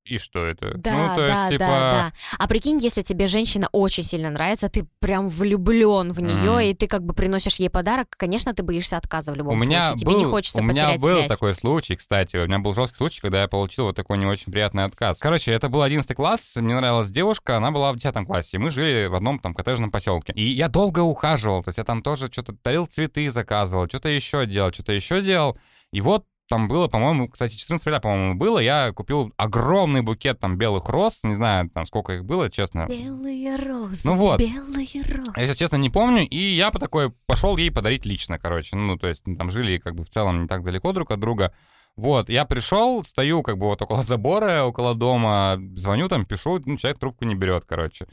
и 0.10 0.18
что 0.18 0.46
это? 0.46 0.78
Да, 0.78 0.92
ну, 0.92 1.16
то 1.16 1.28
да, 1.28 1.40
есть, 1.48 1.52
типа... 1.54 1.66
да, 1.66 1.92
да. 1.92 2.12
А 2.38 2.48
прикинь, 2.48 2.78
если 2.78 3.02
тебе 3.02 3.28
женщина 3.28 3.68
очень 3.72 4.04
сильно 4.04 4.30
нравится, 4.30 4.70
ты 4.70 4.88
прям 5.00 5.30
влюблен 5.30 6.12
в 6.12 6.20
нее, 6.22 6.52
Мгм. 6.52 6.60
и 6.60 6.74
ты 6.74 6.88
как 6.88 7.04
бы 7.04 7.14
приносишь 7.14 7.58
ей 7.58 7.70
подарок, 7.70 8.08
конечно, 8.18 8.54
ты 8.54 8.64
боишься 8.64 8.98
отказа 8.98 9.32
в 9.32 9.36
У 9.36 9.38
любом 9.38 9.60
меня 9.60 9.86
случае. 9.86 10.00
Тебе 10.02 10.12
был, 10.12 10.20
не 10.20 10.26
хочется 10.26 10.60
у 10.60 10.64
меня 10.64 10.98
был 10.98 11.18
связь. 11.18 11.28
такой 11.28 11.56
случай, 11.56 11.96
кстати, 11.96 12.38
у 12.38 12.46
меня 12.46 12.60
был 12.60 12.74
жесткий 12.74 12.98
случай, 12.98 13.22
когда 13.22 13.42
я 13.42 13.48
получил 13.48 13.86
вот 13.86 13.96
такой 13.96 14.18
не 14.18 14.26
очень 14.26 14.52
приятный 14.52 14.84
отказ. 14.86 15.20
Короче, 15.20 15.52
это 15.52 15.70
был 15.70 15.82
11 15.82 16.16
класс, 16.16 16.56
мне 16.58 16.76
нравилась 16.76 17.10
девушка, 17.12 17.58
она 17.58 17.72
была 17.72 17.92
в 17.94 17.98
10 17.98 18.26
классе, 18.26 18.58
и 18.58 18.60
мы 18.60 18.72
жили 18.72 19.08
в 19.08 19.16
одном 19.16 19.40
там 19.40 19.54
коттеджном 19.54 19.92
поселке. 19.92 20.34
И 20.34 20.44
я 20.44 20.68
долго 20.70 21.02
ухаживал, 21.02 21.64
то 21.64 21.70
есть 21.70 21.78
я 21.78 21.84
там 21.84 22.02
тоже 22.02 22.28
что-то 22.32 22.54
дарил 22.64 22.86
цветы, 22.86 23.30
заказывал, 23.30 23.88
что-то 23.88 24.10
еще 24.10 24.46
делал, 24.46 24.72
что-то 24.72 24.94
еще 24.94 25.22
делал. 25.22 25.58
И 25.92 26.02
вот 26.02 26.26
там 26.48 26.68
было, 26.68 26.88
по-моему, 26.88 27.28
кстати, 27.30 27.56
14 27.56 27.84
февраля, 27.84 28.00
по-моему, 28.00 28.36
было, 28.36 28.60
я 28.60 28.92
купил 28.94 29.34
огромный 29.38 30.02
букет 30.02 30.40
там 30.40 30.58
белых 30.58 30.88
роз, 30.90 31.24
не 31.24 31.36
знаю, 31.36 31.70
там 31.70 31.86
сколько 31.86 32.14
их 32.14 32.26
было, 32.26 32.50
честно. 32.50 32.88
Белые 32.88 33.56
розы, 33.56 34.08
Ну 34.08 34.16
вот. 34.16 34.40
белые 34.40 34.88
розы. 35.04 35.32
Я 35.36 35.46
сейчас, 35.48 35.58
честно, 35.58 35.76
не 35.76 35.90
помню, 35.90 36.28
и 36.28 36.38
я 36.38 36.72
по 36.72 36.80
такой 36.80 37.12
пошел 37.26 37.58
ей 37.58 37.72
подарить 37.72 38.06
лично, 38.06 38.40
короче. 38.40 38.76
Ну, 38.76 38.98
то 38.98 39.08
есть 39.08 39.24
там 39.38 39.50
жили 39.50 39.78
как 39.78 39.96
бы 39.96 40.04
в 40.04 40.10
целом 40.10 40.44
не 40.44 40.48
так 40.48 40.64
далеко 40.64 40.92
друг 40.94 41.12
от 41.12 41.20
друга. 41.20 41.54
Вот, 41.96 42.30
я 42.30 42.46
пришел, 42.46 43.04
стою 43.04 43.42
как 43.42 43.58
бы 43.58 43.66
вот 43.66 43.82
около 43.82 44.04
забора, 44.04 44.64
около 44.64 44.94
дома, 44.94 45.58
звоню 45.74 46.08
там, 46.08 46.26
пишу, 46.26 46.62
ну, 46.66 46.78
человек 46.78 47.00
трубку 47.00 47.26
не 47.26 47.34
берет, 47.34 47.66
короче. 47.66 48.08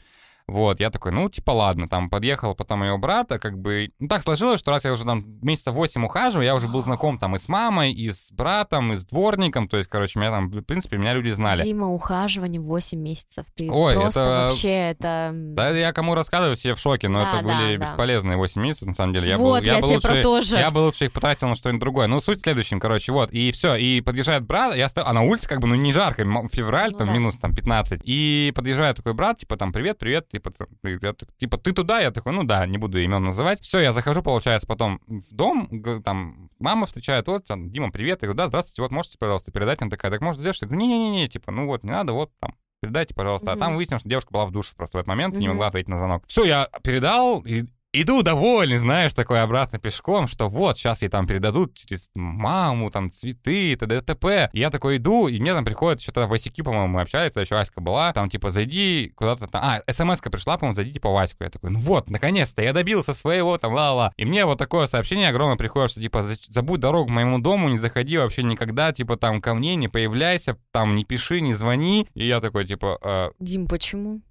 Вот, 0.47 0.79
я 0.79 0.91
такой, 0.91 1.11
ну, 1.11 1.27
типа, 1.27 1.51
ладно, 1.51 1.89
там, 1.89 2.07
подъехал 2.09 2.53
потом 2.53 2.83
ее 2.83 2.97
брата, 2.99 3.39
как 3.39 3.57
бы, 3.57 3.89
ну, 3.99 4.07
так 4.07 4.21
сложилось, 4.21 4.59
что 4.59 4.69
раз 4.69 4.85
я 4.85 4.93
уже 4.93 5.03
там 5.03 5.25
месяца 5.41 5.71
8 5.71 6.05
ухаживаю, 6.05 6.45
я 6.45 6.53
уже 6.53 6.67
был 6.67 6.83
знаком 6.83 7.17
там 7.17 7.35
и 7.35 7.39
с 7.39 7.49
мамой, 7.49 7.91
и 7.93 8.11
с 8.11 8.31
братом, 8.31 8.93
и 8.93 8.95
с 8.95 9.05
дворником, 9.05 9.67
то 9.67 9.77
есть, 9.77 9.89
короче, 9.89 10.19
меня 10.19 10.29
там, 10.29 10.49
в 10.51 10.61
принципе, 10.61 10.97
меня 10.97 11.13
люди 11.13 11.31
знали. 11.31 11.63
Дима, 11.63 11.87
ухаживание 11.91 12.61
8 12.61 12.99
месяцев. 12.99 13.45
Ты 13.55 13.71
Ой, 13.71 13.95
просто 13.95 14.21
это- 14.21 14.29
вообще 14.29 14.69
это... 14.91 15.31
Да, 15.33 15.69
я 15.71 15.91
кому 15.93 16.13
рассказываю, 16.13 16.55
все 16.55 16.75
в 16.75 16.79
шоке, 16.79 17.07
но 17.07 17.21
Да, 17.23 17.33
это 17.33 17.43
были 17.43 17.77
да, 17.77 17.83
бесполезные 17.89 18.37
8 18.37 18.61
месяцев, 18.61 18.87
на 18.87 18.93
самом 18.93 19.13
деле. 19.13 19.29
Я 19.29 19.37
вот, 19.39 19.61
был, 19.61 19.65
я, 19.65 19.79
бы 19.81 19.87
тебе 19.87 19.95
лучше, 19.95 20.07
про 20.07 20.21
то 20.21 20.41
же. 20.41 20.57
Я 20.57 20.69
бы 20.69 20.77
лучше 20.79 21.05
их 21.05 21.11
потратил 21.11 21.47
на 21.47 21.55
что-нибудь 21.55 21.81
другое. 21.81 22.05
Ну, 22.05 22.21
суть 22.21 22.39
в 22.41 22.43
следующем, 22.43 22.79
короче, 22.79 23.11
вот. 23.11 23.31
И 23.31 23.51
все, 23.51 23.75
и 23.75 23.99
подъезжает 24.01 24.45
брат, 24.45 24.75
я 24.75 24.87
стою, 24.89 25.07
а 25.07 25.13
на 25.13 25.23
улице 25.23 25.49
как 25.49 25.59
бы, 25.59 25.67
ну, 25.67 25.73
не 25.75 25.91
жарко, 25.91 26.23
февраль, 26.51 26.91
Ну 26.91 26.97
там, 26.99 27.07
да. 27.07 27.13
минус, 27.13 27.37
там, 27.37 27.55
15. 27.55 28.01
И 28.05 28.53
подъезжает 28.55 28.97
такой 28.97 29.13
брат, 29.15 29.39
типа, 29.39 29.57
там, 29.57 29.73
привет, 29.73 29.97
привет, 29.97 30.27
типа, 30.39 30.53
я 30.83 31.13
типа, 31.37 31.57
ты 31.57 31.71
туда? 31.71 31.99
Я 31.99 32.11
такой, 32.11 32.33
ну 32.33 32.43
да, 32.43 32.65
не 32.65 32.77
буду 32.77 32.99
имен 32.99 33.23
называть. 33.23 33.61
Все, 33.61 33.79
я 33.79 33.93
захожу, 33.93 34.21
получается, 34.21 34.67
потом 34.67 35.01
в 35.07 35.33
дом, 35.33 36.01
там, 36.03 36.49
мама 36.59 36.85
встречает, 36.85 37.27
вот, 37.27 37.45
там, 37.45 37.71
Дима, 37.71 37.91
привет. 37.91 38.21
Я 38.21 38.27
говорю, 38.27 38.37
да, 38.37 38.47
здравствуйте, 38.47 38.81
вот, 38.81 38.91
можете, 38.91 39.17
пожалуйста, 39.17 39.51
передать? 39.51 39.81
Она 39.81 39.89
такая, 39.89 40.11
так 40.11 40.21
может 40.21 40.39
сделаешь? 40.39 40.61
Я 40.61 40.67
говорю, 40.67 40.85
не-не-не, 40.85 41.27
типа, 41.27 41.51
ну 41.51 41.65
вот, 41.65 41.83
не 41.83 41.91
надо, 41.91 42.13
вот, 42.13 42.31
там, 42.39 42.55
передайте, 42.81 43.13
пожалуйста. 43.13 43.51
А 43.51 43.57
там 43.57 43.75
выяснилось, 43.75 44.01
что 44.01 44.09
девушка 44.09 44.31
была 44.31 44.45
в 44.45 44.51
душе 44.51 44.75
просто 44.75 44.97
в 44.97 44.99
этот 44.99 45.07
момент, 45.07 45.35
и 45.35 45.39
не 45.39 45.47
могла 45.47 45.67
ответить 45.67 45.89
на 45.89 45.97
звонок. 45.97 46.23
Все, 46.27 46.43
я 46.45 46.69
передал, 46.83 47.41
и 47.41 47.65
иду 48.01 48.21
довольный, 48.23 48.77
знаешь, 48.77 49.13
такой 49.13 49.41
обратно 49.41 49.79
пешком, 49.79 50.27
что 50.27 50.49
вот, 50.49 50.77
сейчас 50.77 51.01
ей 51.01 51.09
там 51.09 51.27
передадут 51.27 51.75
через 51.75 52.09
маму, 52.15 52.91
там, 52.91 53.11
цветы, 53.11 53.75
т.д. 53.75 54.01
т.п. 54.01 54.49
И 54.53 54.59
я 54.59 54.69
такой 54.69 54.97
иду, 54.97 55.27
и 55.27 55.39
мне 55.39 55.53
там 55.53 55.65
приходит, 55.65 56.01
что-то 56.01 56.27
в 56.27 56.33
ICQ, 56.33 56.63
по-моему, 56.63 56.87
мы 56.87 57.01
общались, 57.01 57.31
еще 57.35 57.55
Аська 57.57 57.81
была, 57.81 58.13
там, 58.13 58.29
типа, 58.29 58.49
зайди 58.49 59.11
куда-то 59.15 59.47
там, 59.47 59.61
а, 59.63 59.91
смс-ка 59.91 60.29
пришла, 60.29 60.57
по-моему, 60.57 60.75
зайди, 60.75 60.93
типа, 60.93 61.09
в 61.09 61.17
Аську. 61.17 61.43
Я 61.43 61.49
такой, 61.49 61.71
ну 61.71 61.79
вот, 61.79 62.09
наконец-то, 62.09 62.61
я 62.61 62.73
добился 62.73 63.13
своего, 63.13 63.57
там, 63.57 63.73
ла-ла. 63.73 64.11
И 64.17 64.25
мне 64.25 64.45
вот 64.45 64.57
такое 64.57 64.87
сообщение 64.87 65.29
огромное 65.29 65.57
приходит, 65.57 65.91
что, 65.91 66.01
типа, 66.01 66.23
«За- 66.23 66.35
забудь 66.49 66.79
дорогу 66.79 67.07
к 67.07 67.11
моему 67.11 67.39
дому, 67.39 67.69
не 67.69 67.77
заходи 67.77 68.17
вообще 68.17 68.43
никогда, 68.43 68.91
типа, 68.91 69.17
там, 69.17 69.41
ко 69.41 69.53
мне, 69.53 69.75
не 69.75 69.87
появляйся, 69.87 70.57
там, 70.71 70.95
не 70.95 71.05
пиши, 71.05 71.41
не 71.41 71.53
звони. 71.53 72.07
И 72.13 72.27
я 72.27 72.41
такой, 72.41 72.65
типа, 72.65 72.97
«Э, 73.01 73.29
Дим, 73.39 73.67
почему? 73.67 74.21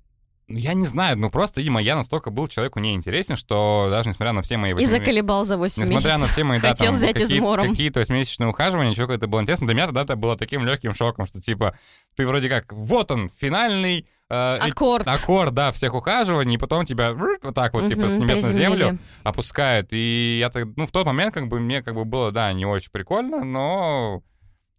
Ну, 0.48 0.58
Я 0.58 0.74
не 0.74 0.86
знаю, 0.86 1.18
ну 1.18 1.30
просто, 1.30 1.60
видимо, 1.60 1.80
я 1.80 1.96
настолько 1.96 2.30
был 2.30 2.48
человеку 2.48 2.78
неинтересен, 2.78 3.36
что 3.36 3.88
даже 3.90 4.10
несмотря 4.10 4.32
на 4.32 4.42
все 4.42 4.56
мои... 4.56 4.72
И 4.74 4.84
заколебал 4.86 5.44
за 5.44 5.56
8 5.56 5.84
Несмотря 5.84 6.12
на 6.12 6.14
месяцев. 6.16 6.32
все 6.32 6.44
мои, 6.44 6.60
да, 6.60 6.68
Хотел 6.70 6.86
там, 6.88 6.96
взять 6.96 7.16
какие- 7.16 7.36
измором. 7.36 7.70
какие-то 7.70 8.00
восьмимесячные 8.00 8.48
ухаживания, 8.48 8.90
ничего 8.90 9.12
это 9.12 9.26
было 9.26 9.40
интересно. 9.40 9.66
Для 9.66 9.74
меня 9.74 9.86
тогда 9.86 10.02
это 10.02 10.16
было 10.16 10.36
таким 10.36 10.64
легким 10.66 10.94
шоком, 10.94 11.26
что 11.26 11.40
типа 11.40 11.76
ты 12.16 12.26
вроде 12.26 12.48
как, 12.48 12.72
вот 12.72 13.10
он, 13.10 13.30
финальный 13.40 14.06
э, 14.30 14.58
и- 14.66 14.70
Аккорд. 14.70 15.06
аккорд, 15.06 15.54
да, 15.54 15.72
всех 15.72 15.94
ухаживаний, 15.94 16.54
и 16.56 16.58
потом 16.58 16.84
тебя 16.84 17.12
вот 17.14 17.54
так 17.54 17.72
вот, 17.74 17.88
типа, 17.88 18.08
с 18.08 18.16
небес 18.16 18.42
на 18.42 18.52
землю 18.52 18.98
опускает. 19.22 19.88
И 19.92 20.38
я 20.40 20.50
так, 20.50 20.66
ну, 20.76 20.86
в 20.86 20.90
тот 20.92 21.06
момент, 21.06 21.32
как 21.34 21.48
бы, 21.48 21.60
мне 21.60 21.82
как 21.82 21.94
бы 21.94 22.04
было, 22.04 22.32
да, 22.32 22.52
не 22.52 22.66
очень 22.66 22.90
прикольно, 22.90 23.44
но 23.44 24.22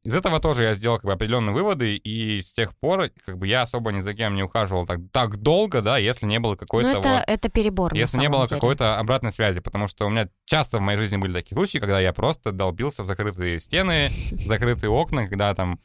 из 0.06 0.16
этого 0.16 0.40
тоже 0.40 0.64
я 0.64 0.76
сделал 0.76 0.98
как 0.98 1.06
бы 1.06 1.14
определенные 1.14 1.54
выводы, 1.54 1.96
и 1.96 2.40
с 2.40 2.54
тех 2.54 2.78
пор 2.78 3.10
как 3.26 3.40
бы 3.40 3.48
я 3.48 3.64
особо 3.64 3.92
ни 3.92 4.02
за 4.02 4.14
кем 4.14 4.36
не 4.36 4.44
ухаживал 4.44 4.86
так, 4.86 5.00
так 5.12 5.38
долго, 5.38 5.82
да, 5.82 5.98
если 5.98 6.28
не 6.28 6.40
было 6.40 6.52
Ну, 6.52 6.58
какой-то 6.58 6.90
это, 6.90 7.10
вот... 7.10 7.24
это 7.26 7.50
перебор, 7.50 7.94
Если 7.96 8.20
не 8.20 8.30
было 8.30 8.48
деле. 8.48 8.62
какой-то 8.62 9.00
обратной 9.00 9.32
связи, 9.32 9.62
потому 9.62 9.88
что 9.88 10.06
у 10.06 10.10
меня 10.10 10.30
часто 10.46 10.78
в 10.78 10.82
моей 10.82 11.00
жизни 11.00 11.18
были 11.18 11.34
такие 11.34 11.56
случаи, 11.56 11.80
когда 11.80 12.00
я 12.00 12.14
просто 12.14 12.52
долбился 12.52 13.02
в 13.02 13.08
закрытые 13.08 13.60
стены, 13.60 14.10
в 14.32 14.42
закрытые 14.44 14.92
окна, 14.92 15.28
когда 15.28 15.56
там, 15.56 15.80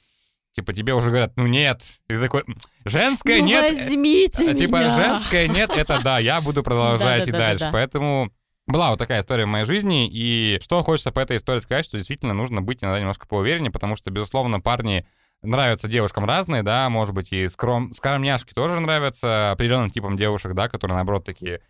типа, 0.53 0.75
тебе 0.75 0.93
уже 0.93 1.09
говорят, 1.09 1.33
ну 1.37 1.47
нет. 1.47 1.81
И 2.09 2.12
ты 2.12 2.21
такой, 2.21 2.45
женское 2.85 3.39
Ну, 3.41 3.47
нет, 3.47 3.64
э, 3.64 3.68
возьмите 3.68 4.51
а, 4.51 4.55
Типа, 4.55 4.77
меня. 4.77 4.97
женское 4.97 5.49
нет, 5.49 5.71
это 5.75 5.99
да, 6.05 6.18
я 6.18 6.43
буду 6.43 6.62
продолжать 6.62 7.27
и 7.27 7.33
дальше. 7.33 7.71
Поэтому 7.73 8.31
была 8.71 8.91
вот 8.91 8.99
такая 8.99 9.21
история 9.21 9.45
в 9.45 9.49
моей 9.49 9.64
жизни, 9.64 10.09
и 10.09 10.59
что 10.62 10.83
хочется 10.83 11.12
по 11.12 11.21
этой 11.21 11.37
истории 11.37 11.61
сказать, 11.61 11.85
что 11.85 11.99
действительно 11.99 12.35
нужно 12.35 12.62
быть 12.62 12.83
иногда 12.83 12.99
немножко 12.99 13.27
поувереннее, 13.27 13.71
потому 13.71 13.97
что, 13.97 14.11
безусловно, 14.11 14.61
парни 14.61 15.07
нравятся 15.43 15.89
девушкам 15.89 16.25
разные, 16.25 16.62
да, 16.62 16.89
может 16.91 17.14
быть, 17.14 17.33
и 17.33 17.49
скром... 17.49 17.95
скромняшки 17.95 18.53
тоже 18.53 18.81
нравятся 18.81 19.53
определенным 19.53 19.91
типом 19.91 20.16
девушек, 20.16 20.55
да, 20.55 20.68
которые, 20.68 20.97
наоборот, 20.97 21.25
такие 21.25 21.61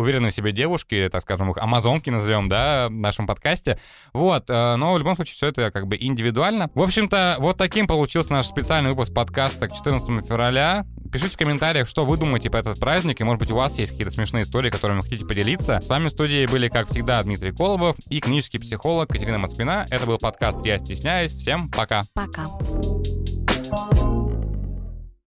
уверенные 0.00 0.30
в 0.30 0.34
себе 0.34 0.52
девушки, 0.52 1.08
так 1.10 1.22
скажем, 1.22 1.50
их 1.50 1.58
амазонки 1.58 2.10
назовем, 2.10 2.48
да, 2.48 2.88
в 2.88 2.92
нашем 2.92 3.26
подкасте. 3.26 3.78
Вот, 4.12 4.48
э, 4.48 4.76
но 4.76 4.94
в 4.94 4.98
любом 4.98 5.16
случае 5.16 5.34
все 5.34 5.46
это 5.48 5.70
как 5.70 5.86
бы 5.86 5.96
индивидуально. 5.98 6.70
В 6.74 6.82
общем-то, 6.82 7.36
вот 7.38 7.56
таким 7.58 7.86
получился 7.86 8.32
наш 8.32 8.46
специальный 8.46 8.90
выпуск 8.90 9.12
подкаста 9.12 9.68
к 9.68 9.74
14 9.74 10.26
февраля. 10.26 10.84
Пишите 11.12 11.34
в 11.34 11.38
комментариях, 11.38 11.88
что 11.88 12.04
вы 12.04 12.16
думаете 12.16 12.50
про 12.50 12.60
этот 12.60 12.78
праздник, 12.78 13.20
и, 13.20 13.24
может 13.24 13.40
быть, 13.40 13.50
у 13.50 13.56
вас 13.56 13.78
есть 13.78 13.92
какие-то 13.92 14.12
смешные 14.12 14.44
истории, 14.44 14.70
которыми 14.70 14.98
вы 14.98 15.04
хотите 15.04 15.24
поделиться. 15.24 15.80
С 15.80 15.88
вами 15.88 16.08
в 16.08 16.10
студии 16.10 16.46
были, 16.46 16.68
как 16.68 16.88
всегда, 16.88 17.22
Дмитрий 17.22 17.52
Колобов 17.52 17.96
и 18.08 18.20
книжский 18.20 18.60
психолог 18.60 19.08
Катерина 19.08 19.38
Москвина. 19.38 19.86
Это 19.90 20.06
был 20.06 20.18
подкаст 20.18 20.64
«Я 20.64 20.78
стесняюсь». 20.78 21.32
Всем 21.32 21.68
пока! 21.70 22.02
Пока. 22.14 22.46